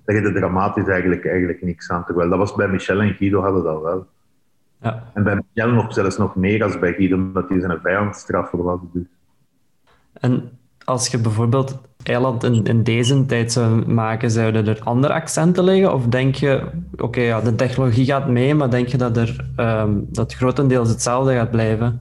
daar 0.04 0.16
is 0.16 0.32
dramatisch 0.32 0.86
eigenlijk, 0.86 1.26
eigenlijk 1.26 1.62
niks 1.62 1.90
aan. 1.90 2.04
Terwijl 2.04 2.28
dat 2.28 2.38
was 2.38 2.54
bij 2.54 2.68
Michel 2.68 3.00
en 3.00 3.14
Guido 3.14 3.42
hadden 3.42 3.62
dat 3.62 3.82
wel. 3.82 4.06
Ja. 4.80 5.10
En 5.14 5.22
bij 5.22 5.34
Michel 5.34 5.72
nog, 5.72 5.92
zelfs 5.92 6.16
nog 6.16 6.36
meer 6.36 6.62
als 6.62 6.78
bij 6.78 6.92
Guido, 6.92 7.16
omdat 7.16 7.48
hij 7.48 7.60
zijn 7.60 7.80
vijandstraffer 7.80 8.62
was. 8.62 8.80
Dus. 8.92 9.06
En 10.12 10.58
als 10.84 11.08
je 11.08 11.18
bijvoorbeeld 11.18 11.78
eiland 12.02 12.44
in, 12.44 12.82
deze 12.82 13.26
tijd 13.26 13.52
zou 13.52 13.92
maken, 13.92 14.30
zouden 14.30 14.66
er 14.66 14.80
andere 14.84 15.12
accenten 15.12 15.64
liggen? 15.64 15.94
Of 15.94 16.06
denk 16.06 16.34
je, 16.34 16.62
oké, 16.96 17.20
ja, 17.20 17.40
de 17.40 17.54
technologie 17.54 18.04
gaat 18.04 18.28
mee, 18.28 18.54
maar 18.54 18.70
denk 18.70 18.88
je 18.88 18.96
dat, 18.96 19.16
er, 19.16 19.46
um, 19.56 20.06
dat 20.10 20.34
grotendeels 20.34 20.88
hetzelfde 20.88 21.34
gaat 21.34 21.50
blijven? 21.50 22.00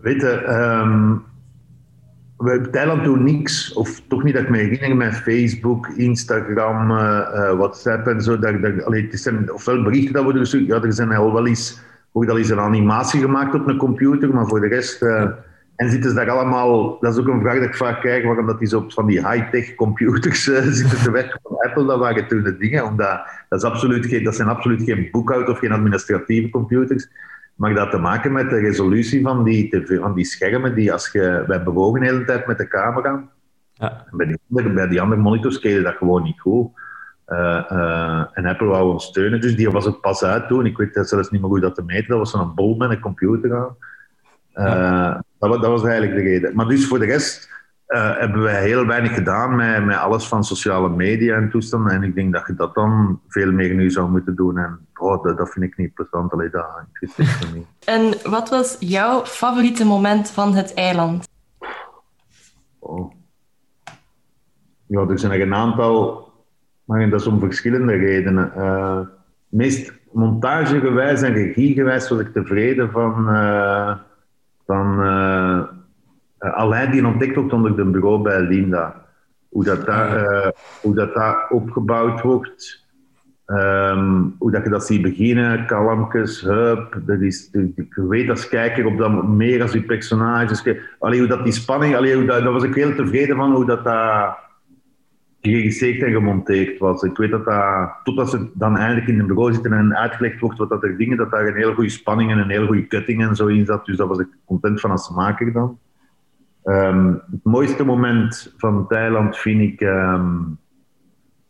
Weet 0.00 0.20
je, 0.20 0.46
um, 0.82 1.22
Thailand 2.70 3.04
doen 3.04 3.22
niks, 3.22 3.72
of 3.72 4.02
toch 4.08 4.22
niet 4.22 4.34
dat 4.34 4.42
ik 4.42 4.50
me 4.50 4.56
herinner 4.56 4.96
met 4.96 5.14
Facebook, 5.14 5.88
Instagram, 5.88 6.90
uh, 6.90 7.52
WhatsApp 7.52 8.06
en 8.06 8.20
zo. 8.20 8.38
Dat, 8.38 8.62
dat, 8.62 8.84
allee, 8.84 9.08
het 9.10 9.20
zijn 9.20 9.52
ofwel 9.52 9.82
berichten 9.82 10.12
dat 10.12 10.22
worden 10.22 10.40
gestuurd, 10.40 10.66
ja, 10.66 10.82
er 10.82 10.92
zijn 10.92 11.12
al 11.12 11.32
wel 11.32 11.46
eens, 11.46 11.80
al 12.12 12.38
een 12.38 12.58
animatie 12.58 13.20
gemaakt 13.20 13.54
op 13.54 13.68
een 13.68 13.76
computer, 13.76 14.34
maar 14.34 14.46
voor 14.46 14.60
de 14.60 14.68
rest... 14.68 15.02
Uh, 15.02 15.24
en 15.82 15.90
zitten 15.90 16.10
ze 16.10 16.16
daar 16.16 16.30
allemaal, 16.30 16.98
dat 17.00 17.12
is 17.12 17.20
ook 17.20 17.28
een 17.28 17.40
vraag 17.40 17.54
dat 17.54 17.68
ik 17.68 17.76
vaak 17.76 18.00
krijg, 18.00 18.24
waarom 18.24 18.46
dat 18.46 18.58
die 18.58 18.68
zo 18.68 18.78
op 18.78 18.92
van 18.92 19.06
die 19.06 19.28
high-tech 19.28 19.74
computers 19.74 20.46
uh, 20.46 20.58
zitten 20.80 20.98
te 20.98 21.10
werken 21.10 21.40
van 21.42 21.56
Apple, 21.56 21.86
dat 21.86 21.98
waren 21.98 22.28
toen 22.28 22.42
de 22.42 22.56
dingen. 22.56 22.84
Omdat 22.84 23.20
dat, 23.48 23.62
is 23.62 23.68
absoluut 23.68 24.06
geen, 24.06 24.24
dat 24.24 24.34
zijn 24.34 24.48
absoluut 24.48 24.82
geen 24.82 25.08
boekhoud 25.10 25.48
of 25.48 25.58
geen 25.58 25.72
administratieve 25.72 26.50
computers. 26.50 27.08
Maar 27.54 27.74
dat 27.74 27.90
te 27.90 27.98
maken 27.98 28.32
met 28.32 28.50
de 28.50 28.58
resolutie 28.58 29.22
van 29.22 29.44
die, 29.44 29.82
van 30.00 30.14
die 30.14 30.24
schermen, 30.24 30.74
die 30.74 30.92
als 30.92 31.08
je, 31.12 31.44
wij 31.46 31.62
bewogen 31.62 32.00
de 32.00 32.06
hele 32.06 32.24
tijd 32.24 32.46
met 32.46 32.58
de 32.58 32.68
camera. 32.68 33.28
Ja. 33.72 34.06
Bij, 34.10 34.26
die 34.26 34.38
andere, 34.50 34.74
bij 34.74 34.88
die 34.88 35.00
andere 35.00 35.20
monitors 35.20 35.58
kreeg 35.58 35.82
dat 35.82 35.96
gewoon 35.96 36.22
niet 36.22 36.40
goed. 36.40 36.70
Uh, 37.28 37.64
uh, 37.72 38.24
en 38.32 38.46
Apple 38.46 38.66
wou 38.66 38.92
ons 38.92 39.04
steunen, 39.04 39.40
dus 39.40 39.56
die 39.56 39.70
was 39.70 39.86
ook 39.86 40.00
pas 40.00 40.24
uit 40.24 40.48
toen. 40.48 40.66
Ik 40.66 40.76
weet 40.76 41.08
zelfs 41.08 41.30
niet 41.30 41.40
meer 41.40 41.50
hoe 41.50 41.60
dat 41.60 41.74
te 41.74 41.82
meten. 41.84 42.08
Dat 42.08 42.18
was 42.18 42.30
zo'n 42.30 42.54
bol 42.54 42.76
met 42.76 42.90
een 42.90 43.00
computer 43.00 43.56
aan. 43.56 43.76
Uh, 44.54 45.20
dat, 45.50 45.62
dat, 45.62 45.70
was 45.70 45.84
eigenlijk 45.84 46.14
de 46.14 46.30
reden. 46.30 46.54
Maar 46.54 46.66
dus 46.66 46.86
voor 46.86 46.98
de 46.98 47.04
rest 47.04 47.50
uh, 47.88 48.18
hebben 48.18 48.42
wij 48.42 48.62
heel 48.62 48.86
weinig 48.86 49.14
gedaan 49.14 49.56
met, 49.56 49.84
met 49.84 49.96
alles 49.96 50.26
van 50.26 50.44
sociale 50.44 50.88
media 50.88 51.36
en 51.36 51.50
toestanden. 51.50 51.92
En 51.92 52.02
ik 52.02 52.14
denk 52.14 52.32
dat 52.32 52.46
je 52.46 52.54
dat 52.54 52.74
dan 52.74 53.20
veel 53.28 53.52
meer 53.52 53.74
nu 53.74 53.90
zou 53.90 54.10
moeten 54.10 54.36
doen. 54.36 54.58
En 54.58 54.86
oh, 54.94 55.22
dat, 55.22 55.38
dat 55.38 55.50
vind 55.50 55.64
ik 55.64 55.76
niet 55.76 55.94
plezant. 55.94 56.32
Allee, 56.32 56.50
dat 56.50 56.66
interesseert 57.00 57.54
niet. 57.54 57.66
En 57.84 58.30
wat 58.30 58.48
was 58.48 58.76
jouw 58.78 59.24
favoriete 59.24 59.84
moment 59.84 60.30
van 60.30 60.54
het 60.54 60.74
eiland? 60.74 61.28
Oh. 62.78 63.12
Ja, 64.86 65.00
er 65.00 65.18
zijn 65.18 65.32
er 65.32 65.40
een 65.40 65.54
aantal, 65.54 66.28
maar 66.84 67.10
dat 67.10 67.20
is 67.20 67.26
om 67.26 67.40
verschillende 67.40 67.94
redenen. 67.94 68.52
Uh, 68.56 68.98
meest 69.48 69.92
montagegewijs 70.12 71.22
en 71.22 71.32
regiegewijs 71.32 72.08
was 72.08 72.20
ik 72.20 72.32
tevreden 72.32 72.90
van... 72.90 73.28
Uh, 73.28 73.94
van 74.66 75.00
uh, 75.00 75.62
Alain 76.38 76.90
die 76.90 77.06
ontdekt 77.06 77.34
wordt 77.34 77.52
onder 77.52 77.76
de 77.76 77.84
bureau 77.84 78.22
bij 78.22 78.40
Linda. 78.40 79.04
Hoe 79.48 79.64
dat 79.64 79.86
daar, 79.86 80.22
uh, 80.22 80.48
hoe 80.80 80.94
dat 80.94 81.14
daar 81.14 81.48
opgebouwd 81.48 82.20
wordt. 82.20 82.80
Um, 83.46 84.34
hoe 84.38 84.50
dat 84.50 84.64
je 84.64 84.70
dat 84.70 84.86
ziet 84.86 85.02
beginnen, 85.02 85.66
kalmkes, 85.66 86.40
hup. 86.40 87.00
Dat 87.06 87.20
is, 87.20 87.50
ik 87.74 87.94
weet 87.94 88.30
als 88.30 88.48
kijker 88.48 88.86
op 88.86 88.98
dat 88.98 89.28
meer 89.28 89.62
als 89.62 89.72
die 89.72 89.82
personages. 89.82 90.64
Allee, 90.98 91.18
hoe 91.18 91.28
dat 91.28 91.44
die 91.44 91.52
spanning, 91.52 91.96
allee, 91.96 92.14
hoe 92.14 92.24
dat, 92.24 92.42
daar 92.42 92.52
was 92.52 92.62
ik 92.62 92.74
heel 92.74 92.94
tevreden 92.94 93.36
van 93.36 93.52
hoe 93.52 93.66
dat, 93.66 93.84
dat 93.84 94.36
geregisseerd 95.42 96.02
en 96.02 96.12
gemonteerd 96.12 96.78
was. 96.78 97.02
Ik 97.02 97.16
weet 97.16 97.30
dat 97.30 97.44
dat, 97.44 97.90
totdat 98.04 98.30
ze 98.30 98.50
dan 98.54 98.76
eindelijk 98.76 99.06
in 99.06 99.20
een 99.20 99.26
bureau 99.26 99.52
zitten 99.52 99.72
en 99.72 99.96
uitgelegd 99.96 100.40
wordt 100.40 100.58
wat 100.58 100.68
dat 100.68 100.82
er 100.82 100.96
dingen, 100.96 101.16
dat 101.16 101.30
daar 101.30 101.46
een 101.46 101.54
hele 101.54 101.74
goede 101.74 101.90
spanning 101.90 102.30
en 102.30 102.38
een 102.38 102.50
hele 102.50 102.66
goede 102.66 102.86
cutting 102.86 103.22
en 103.22 103.36
zo 103.36 103.46
in 103.46 103.66
zat. 103.66 103.86
Dus 103.86 103.96
dat 103.96 104.08
was 104.08 104.18
ik 104.18 104.28
content 104.44 104.80
van 104.80 104.90
als 104.90 105.10
maker 105.10 105.52
dan. 105.52 105.78
Um, 106.64 107.22
het 107.30 107.44
mooiste 107.44 107.84
moment 107.84 108.54
van 108.56 108.88
Thailand 108.88 109.38
vind 109.38 109.60
ik 109.60 109.80
um, 109.80 110.58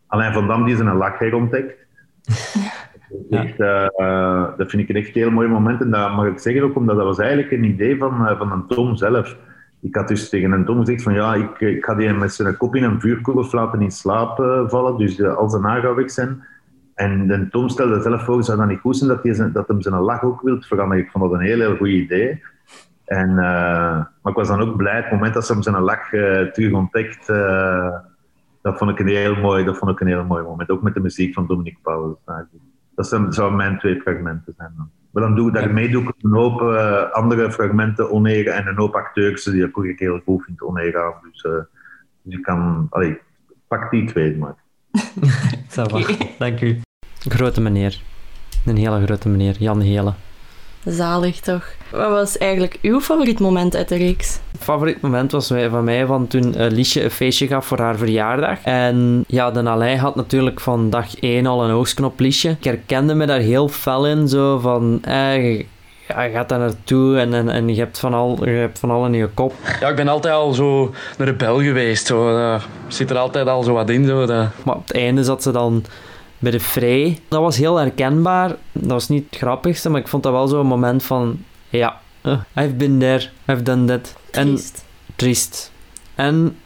Alain 0.07 0.33
van 0.33 0.47
Dam 0.47 0.65
die 0.65 0.75
zijn 0.75 0.95
lach 0.95 1.33
ontdekt. 1.33 1.75
Ja. 3.29 3.43
Echt, 3.43 3.59
uh, 3.59 4.57
dat 4.57 4.69
vind 4.69 4.81
ik 4.81 4.89
een 4.89 4.95
echt 4.95 5.13
heel 5.13 5.31
mooi 5.31 5.47
moment. 5.47 5.81
En 5.81 5.91
dat 5.91 6.15
mag 6.15 6.25
ik 6.25 6.39
zeggen 6.39 6.63
ook 6.63 6.75
omdat 6.75 6.95
dat 6.95 7.05
was 7.05 7.19
eigenlijk 7.19 7.51
een 7.51 7.63
idee 7.63 7.97
van, 7.97 8.21
uh, 8.21 8.37
van 8.37 8.51
een 8.51 8.67
Tom 8.67 8.95
zelf 8.95 9.37
ik 9.83 9.95
had 9.95 10.07
dus 10.07 10.29
tegen 10.29 10.51
een 10.51 10.65
Tom 10.65 10.79
gezegd 10.79 11.03
van 11.03 11.13
ja, 11.13 11.33
ik, 11.33 11.59
ik 11.59 11.85
ga 11.85 11.95
die 11.95 12.13
met 12.13 12.33
zijn 12.33 12.57
kop 12.57 12.75
in 12.75 12.83
een 12.83 13.01
vuurkolf 13.01 13.51
laten 13.51 13.81
in 13.81 13.91
slaap 13.91 14.39
uh, 14.39 14.69
vallen, 14.69 14.97
dus 14.97 15.19
uh, 15.19 15.35
als 15.35 15.51
de 15.51 15.59
gaat 15.61 15.95
weg 15.95 16.11
zijn. 16.11 16.43
En 16.95 17.27
de 17.27 17.49
Tom 17.49 17.69
stelde 17.69 18.01
zelf 18.01 18.23
voor, 18.23 18.43
zou 18.43 18.57
dat 18.57 18.67
niet 18.67 18.79
goed 18.79 18.97
zijn 18.97 19.09
dat, 19.09 19.23
hij 19.23 19.33
zijn, 19.33 19.51
dat 19.51 19.67
hem 19.67 19.81
zijn 19.81 19.95
lach 19.95 20.23
ook 20.23 20.41
wilt 20.41 20.65
veranderen. 20.65 21.03
Ik 21.03 21.11
vond 21.11 21.23
dat 21.23 21.33
een 21.33 21.45
heel, 21.45 21.59
heel 21.59 21.75
goed 21.75 21.87
idee. 21.87 22.43
En, 23.05 23.35
maar 23.35 24.11
ik 24.23 24.35
was 24.35 24.47
dan 24.47 24.61
ook 24.61 24.75
blij, 24.75 24.95
het 24.95 25.11
moment 25.11 25.33
dat 25.33 25.45
ze 25.45 25.53
hem 25.53 25.61
zijn 25.61 25.79
lach 25.79 26.09
terug 26.53 26.71
ontdekt, 26.71 27.27
dat, 28.61 28.77
vond 28.77 28.91
ik 28.91 28.99
een 28.99 29.07
heel 29.07 29.35
mooi, 29.35 29.65
dat 29.65 29.77
vond 29.77 29.91
ik 29.91 29.99
een 29.99 30.07
heel 30.07 30.25
mooi 30.25 30.43
moment. 30.43 30.69
Ook 30.69 30.81
met 30.81 30.93
de 30.93 30.99
muziek 30.99 31.33
van 31.33 31.47
Dominique 31.47 31.79
Paulus. 31.81 32.17
Dat 32.95 33.07
zouden 33.07 33.55
mijn 33.55 33.79
twee 33.79 34.01
fragmenten 34.01 34.53
zijn 34.57 34.73
dan. 34.77 34.89
Maar 35.13 35.23
dan 35.23 35.35
doe, 35.35 35.51
daarmee 35.51 35.89
doe 35.89 36.03
ik 36.03 36.13
een 36.21 36.33
hoop 36.33 36.61
uh, 36.61 37.11
andere 37.11 37.51
fragmenten 37.51 38.11
oneer 38.11 38.47
en 38.47 38.67
een 38.67 38.75
hoop 38.75 38.95
acteurs 38.95 39.43
die 39.43 39.63
ik 39.63 39.77
ook 39.77 39.99
heel 39.99 40.21
goed 40.25 40.43
vind 40.43 40.61
oneer 40.61 41.03
aan. 41.03 41.13
Dus, 41.31 41.43
uh, 41.43 41.51
dus 42.21 42.37
ik 42.37 42.41
kan, 42.41 42.87
allee, 42.89 43.19
pak 43.67 43.91
die 43.91 44.05
twee 44.05 44.37
maar. 44.37 44.55
okay. 45.83 46.35
Dank 46.39 46.61
u. 46.61 46.81
Grote 47.19 47.61
meneer. 47.61 48.01
Een 48.65 48.77
hele 48.77 49.05
grote 49.05 49.29
meneer, 49.29 49.55
Jan 49.59 49.81
Hele. 49.81 50.13
Zalig 50.85 51.39
toch? 51.39 51.65
Wat 51.91 52.09
was 52.09 52.37
eigenlijk 52.37 52.77
uw 52.81 52.99
favoriet 52.99 53.39
moment 53.39 53.75
uit 53.75 53.89
de 53.89 53.95
reeks? 53.95 54.39
favoriet 54.59 55.01
moment 55.01 55.31
was 55.31 55.47
van 55.47 55.83
mij 55.83 56.05
van 56.05 56.27
toen 56.27 56.53
uh, 56.57 56.71
Liesje 56.71 57.03
een 57.03 57.11
feestje 57.11 57.47
gaf 57.47 57.65
voor 57.65 57.79
haar 57.79 57.97
verjaardag. 57.97 58.59
En 58.63 59.23
ja, 59.27 59.51
de 59.51 59.69
Alain 59.69 59.97
had 59.97 60.15
natuurlijk 60.15 60.59
van 60.59 60.89
dag 60.89 61.19
1 61.19 61.45
al 61.45 61.63
een 61.63 61.71
oogsknop 61.71 62.19
Liesje. 62.19 62.49
Ik 62.49 62.63
herkende 62.63 63.13
me 63.13 63.25
daar 63.25 63.39
heel 63.39 63.67
fel 63.67 64.07
in, 64.07 64.27
zo 64.27 64.59
van... 64.59 64.99
Eh, 65.03 65.57
ja, 66.07 66.21
je 66.21 66.31
gaat 66.31 66.49
daar 66.49 66.59
naartoe 66.59 67.17
en, 67.19 67.33
en, 67.33 67.49
en 67.49 67.67
je, 67.67 67.79
hebt 67.79 67.99
van 67.99 68.13
al, 68.13 68.37
je 68.45 68.49
hebt 68.49 68.79
van 68.79 68.91
al 68.91 69.05
in 69.05 69.13
je 69.13 69.27
kop. 69.27 69.53
Ja, 69.79 69.89
ik 69.89 69.95
ben 69.95 70.07
altijd 70.07 70.33
al 70.33 70.53
zo 70.53 70.93
een 71.17 71.25
rebel 71.25 71.61
geweest. 71.61 72.05
Zo. 72.05 72.37
eh, 72.37 72.61
zit 72.87 73.09
er 73.09 73.17
altijd 73.17 73.47
al 73.47 73.63
zo 73.63 73.73
wat 73.73 73.89
in. 73.89 74.05
Zo, 74.05 74.25
dat... 74.25 74.47
Maar 74.63 74.75
op 74.75 74.87
het 74.87 74.97
einde 74.97 75.23
zat 75.23 75.43
ze 75.43 75.51
dan 75.51 75.85
bij 76.43 76.51
de 76.51 76.59
vrij. 76.59 77.19
Dat 77.27 77.41
was 77.41 77.57
heel 77.57 77.75
herkenbaar. 77.75 78.49
Dat 78.71 78.91
was 78.91 79.09
niet 79.09 79.25
het 79.29 79.39
grappigste, 79.39 79.89
maar 79.89 79.99
ik 79.99 80.07
vond 80.07 80.23
dat 80.23 80.31
wel 80.31 80.47
zo'n 80.47 80.65
moment 80.65 81.03
van... 81.03 81.43
Ja, 81.69 81.99
eh, 82.21 82.39
I've 82.57 82.73
been 82.73 82.99
there, 82.99 83.29
I've 83.47 83.61
done 83.61 83.85
that. 83.85 84.15
En 84.31 84.47
Triest. 84.47 84.85
triest. 85.15 85.71
En 86.15 86.57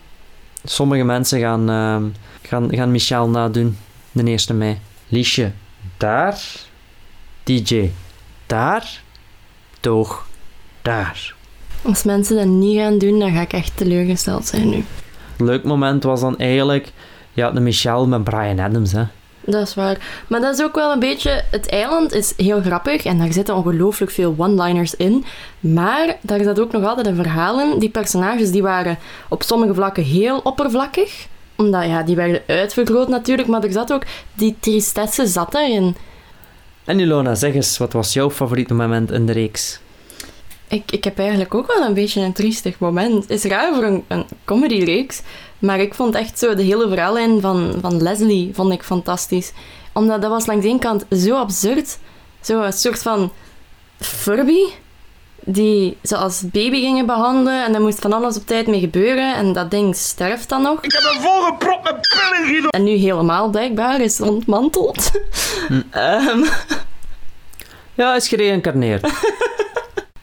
sommige 0.64 1.04
mensen 1.04 1.40
gaan, 1.40 1.70
ehm, 1.70 2.04
gaan, 2.42 2.76
gaan 2.76 2.92
Michel 2.92 3.30
nadoen, 3.30 3.78
de 4.12 4.24
1 4.24 4.58
mei. 4.58 4.80
Liesje, 5.08 5.52
daar. 5.98 6.42
DJ, 7.44 7.92
daar. 8.46 9.02
Toog, 9.80 10.28
daar. 10.82 11.36
Als 11.82 12.04
mensen 12.04 12.36
dat 12.36 12.46
niet 12.46 12.78
gaan 12.78 12.98
doen, 12.98 13.20
dan 13.20 13.32
ga 13.32 13.42
ik 13.42 13.54
echt 13.54 13.78
teleurgesteld 13.78 14.46
zijn 14.46 14.70
nu. 14.70 14.86
Leuk 15.38 15.64
moment 15.64 16.04
was 16.04 16.22
dan 16.22 16.38
eigenlijk... 16.38 16.92
Ja, 17.34 17.52
de 17.52 17.60
Michel 17.60 18.08
met 18.08 18.24
Brian 18.24 18.60
Adams, 18.60 18.92
hè. 18.92 19.04
Dat 19.50 19.68
is 19.68 19.76
waar. 19.76 20.24
Maar 20.28 20.42
dat 20.42 20.54
is 20.54 20.64
ook 20.64 20.76
wel 20.76 20.92
een 20.92 21.00
beetje... 21.00 21.44
Het 21.52 21.70
eiland 21.70 22.14
is 22.14 22.34
heel 22.38 22.62
grappig 22.62 23.06
en 23.06 23.18
daar 23.18 23.34
zitten 23.34 23.56
ongelooflijk 23.56 24.12
veel 24.12 24.36
one-liners 24.38 24.96
in. 24.96 25.26
Maar 25.60 26.18
daar 26.22 26.44
zat 26.44 26.60
ook 26.60 26.72
nog 26.72 26.86
altijd 26.86 27.08
een 27.08 27.16
verhaal 27.16 27.60
in. 27.60 27.80
Die 27.80 27.90
personages 27.90 28.52
die 28.52 28.62
waren 28.62 28.98
op 29.30 29.44
sommige 29.44 29.74
vlakken 29.74 30.04
heel 30.04 30.40
oppervlakkig. 30.40 31.28
Omdat, 31.56 31.84
ja, 31.84 32.04
die 32.04 32.16
werden 32.16 32.42
uitvergroot 32.48 33.08
natuurlijk. 33.08 33.48
Maar 33.48 33.64
er 33.64 33.72
zat 33.72 33.94
ook... 33.94 34.04
Die 34.34 34.56
tristesse 34.60 35.28
zat 35.28 35.52
daarin. 35.52 35.96
En 36.86 37.00
Ilona, 37.00 37.36
zeg 37.36 37.54
eens, 37.54 37.78
wat 37.78 37.94
was 37.94 38.14
jouw 38.14 38.32
favoriete 38.32 38.74
moment 38.74 39.12
in 39.12 39.26
de 39.26 39.34
reeks? 39.34 39.80
Ik, 40.68 40.92
ik 40.92 41.04
heb 41.04 41.20
eigenlijk 41.20 41.56
ook 41.56 41.68
wel 41.68 41.86
een 41.86 41.94
beetje 41.94 42.22
een 42.22 42.34
triestig 42.34 42.80
moment. 42.80 43.22
Het 43.22 43.30
is 43.30 43.44
raar 43.44 43.74
voor 43.74 43.84
een, 43.84 44.04
een 44.08 44.26
comedyreeks, 44.46 45.22
maar 45.60 45.80
ik 45.80 45.94
vond 45.94 46.16
echt 46.16 46.40
zo 46.40 46.56
de 46.56 46.64
hele 46.64 46.88
verhaallijn 46.88 47.42
van, 47.42 47.74
van 47.82 48.02
Leslie 48.02 48.50
vond 48.54 48.74
ik 48.74 48.84
fantastisch. 48.84 49.52
Omdat 49.94 50.22
dat 50.22 50.30
was 50.32 50.46
langs 50.46 50.64
de 50.64 50.70
ene 50.70 50.80
kant 50.80 51.06
zo 51.12 51.36
absurd. 51.36 51.98
Zo 52.42 52.62
een 52.62 52.74
soort 52.74 53.02
van 53.02 53.32
Furby, 54.00 54.64
die 55.40 55.98
ze 56.04 56.18
als 56.18 56.42
baby 56.52 56.80
gingen 56.80 57.06
behandelen 57.06 57.66
en 57.66 57.72
daar 57.72 57.82
moest 57.82 58.00
van 58.00 58.14
alles 58.14 58.38
op 58.38 58.48
tijd 58.48 58.68
mee 58.68 58.80
gebeuren 58.80 59.36
en 59.36 59.54
dat 59.54 59.72
ding 59.72 59.96
sterft 59.96 60.50
dan 60.50 60.62
nog. 60.62 60.84
Ik 60.84 60.92
heb 60.92 61.04
een 61.04 61.22
volgeprop 61.22 61.84
met 61.84 62.08
pillen 62.46 62.70
En 62.70 62.84
nu 62.84 62.92
helemaal 62.92 63.50
blijkbaar 63.50 64.02
is 64.02 64.22
ontmanteld. 64.22 65.12
Ehm, 65.92 66.44
Ja, 67.94 68.08
hij 68.08 68.18
is 68.18 68.28
gereïncarneerd. 68.28 69.08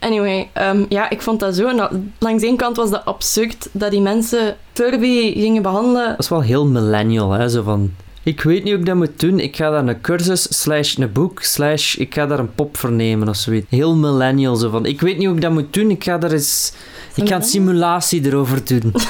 Anyway, 0.05 0.51
ehm, 0.53 0.85
ja, 0.89 1.11
ik 1.11 1.23
vond 1.23 1.41
dat 1.41 1.57
zo. 1.57 1.89
Langs 2.19 2.43
één 2.43 2.57
kant 2.57 2.77
was 2.77 2.91
dat 2.91 3.05
absurd 3.05 3.69
dat 3.73 3.91
die 3.91 4.01
mensen 4.01 4.57
Furby 4.73 5.33
gingen 5.33 5.63
behandelen. 5.63 6.09
Dat 6.09 6.19
is 6.19 6.29
wel 6.29 6.43
heel 6.43 6.67
millennial, 6.67 7.31
hè. 7.31 7.49
Zo 7.49 7.63
van... 7.63 7.95
Ik 8.23 8.43
weet 8.43 8.63
niet 8.63 8.73
hoe 8.73 8.81
ik 8.81 8.87
dat 8.87 8.97
moet 8.97 9.21
doen. 9.21 9.41
Ik 9.41 9.57
ga 9.57 9.71
daar 9.71 9.87
een 9.87 10.01
cursus, 10.01 10.61
slash 10.63 10.97
een 10.97 11.13
boek, 11.13 11.43
slash 11.43 11.95
ik 11.95 12.15
ga 12.15 12.27
daar 12.27 12.39
een 12.39 12.55
pop 12.55 12.77
voor 12.77 12.93
nemen 12.93 13.29
of 13.29 13.37
zoiets. 13.37 13.67
Heel 13.71 13.95
millennial, 13.95 14.57
zo 14.57 14.71
van... 14.71 14.87
Ik 14.87 15.01
weet 15.01 15.17
niet 15.17 15.27
hoe 15.27 15.35
ik 15.35 15.43
dat 15.43 15.53
moet 15.53 15.73
doen. 15.73 15.91
Ik 15.91 16.05
ga 16.05 16.19
daar 16.19 16.33
eens... 16.33 16.73
Ik 17.15 17.29
ga 17.29 17.37
een 17.37 17.43
simulatie 17.43 18.27
erover 18.27 18.65
doen. 18.65 18.93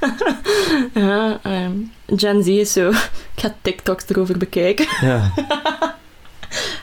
Ja, 0.94 1.38
ehm, 1.42 1.72
Gen 2.06 2.42
Z 2.42 2.46
is 2.46 2.72
zo. 2.72 2.88
Ik 2.88 3.42
ga 3.42 3.54
TikToks 3.62 4.04
erover 4.08 4.38
bekijken. 4.38 4.86
Ja. 5.00 5.32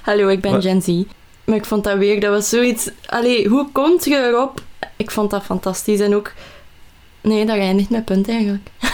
Hallo, 0.01 0.27
ik 0.27 0.41
ben 0.41 0.51
Wat? 0.51 0.63
Gen 0.63 0.81
Z. 0.81 1.03
Maar 1.43 1.55
ik 1.57 1.65
vond 1.65 1.83
dat 1.83 1.97
weer, 1.97 2.19
dat 2.19 2.31
was 2.31 2.49
zoiets... 2.49 2.89
Allee, 3.05 3.47
hoe 3.47 3.67
komt 3.71 4.05
je 4.05 4.15
erop? 4.15 4.61
Ik 4.95 5.11
vond 5.11 5.31
dat 5.31 5.43
fantastisch. 5.43 5.99
En 5.99 6.15
ook... 6.15 6.31
Nee, 7.21 7.45
dat 7.45 7.57
eindigt 7.57 7.89
met 7.89 8.05
punt 8.05 8.29
eigenlijk. 8.29 8.69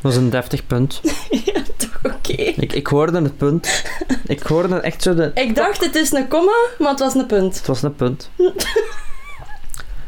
Dat 0.00 0.14
was 0.14 0.16
een 0.16 0.30
deftig 0.30 0.66
punt. 0.66 1.00
ja, 1.44 1.60
toch 1.76 1.98
oké. 2.02 2.32
Ik, 2.32 2.72
ik 2.72 2.86
hoorde 2.86 3.22
het 3.22 3.36
punt. 3.36 3.84
Ik 4.26 4.42
hoorde 4.42 4.80
echt 4.80 5.02
zo 5.02 5.14
de... 5.14 5.30
Ik 5.34 5.54
dacht, 5.54 5.84
het 5.84 5.94
is 5.94 6.12
een 6.12 6.28
komma, 6.28 6.56
maar 6.78 6.90
het 6.90 6.98
was 7.00 7.14
een 7.14 7.26
punt. 7.26 7.56
Het 7.56 7.66
was 7.66 7.82
een 7.82 7.94
punt. 7.94 8.30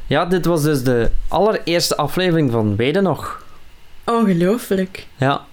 Ja, 0.06 0.24
dit 0.24 0.44
was 0.44 0.62
dus 0.62 0.82
de 0.82 1.10
allereerste 1.28 1.96
aflevering 1.96 2.50
van 2.50 2.76
Weden 2.76 3.02
nog. 3.02 3.44
Ongelooflijk. 4.04 5.06
Ja, 5.16 5.44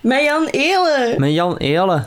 Met 0.00 0.24
Jan 0.24 0.46
Eelen. 0.46 1.20
met 1.20 1.32
Jan 1.32 1.56
Eelen. 1.56 2.06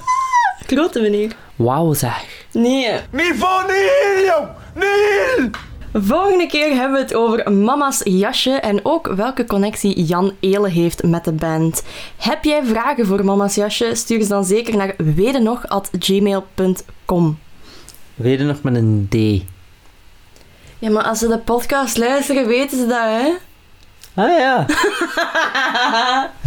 Grote 0.66 1.02
meneer. 1.02 1.32
Wauw 1.56 1.94
zeg. 1.94 2.46
Nee. 2.58 3.00
Niveau 3.12 3.68
nihil, 3.68 4.26
jong! 4.26 4.48
Nihil! 4.74 5.50
Volgende 5.94 6.48
keer 6.48 6.76
hebben 6.76 6.92
we 6.92 7.00
het 7.00 7.14
over 7.14 7.52
Mama's 7.52 8.02
jasje 8.04 8.52
en 8.52 8.86
ook 8.86 9.08
welke 9.08 9.46
connectie 9.46 10.04
Jan 10.04 10.36
Eelen 10.40 10.72
heeft 10.72 11.04
met 11.04 11.24
de 11.24 11.32
band. 11.32 11.84
Heb 12.18 12.44
jij 12.44 12.64
vragen 12.64 13.06
voor 13.06 13.26
Mama's 13.26 13.56
jasje? 13.56 13.96
Stuur 13.96 14.22
ze 14.22 14.28
dan 14.28 14.46
zeker 14.46 14.78
naar 14.78 14.94
wedenog.gmail.com. 14.98 17.40
Weden 18.16 18.48
nog 18.48 18.62
met 18.62 18.76
een 18.76 19.08
D. 19.10 19.16
Ja, 20.80 20.90
maar 20.90 21.04
als 21.04 21.20
ze 21.20 21.28
de 21.28 21.40
podcast 21.40 21.98
luisteren, 21.98 22.48
weten 22.48 22.78
ze 22.78 22.88
dat, 22.88 23.04
hè? 23.04 23.34
Ah 24.14 24.38
ja. 24.38 24.66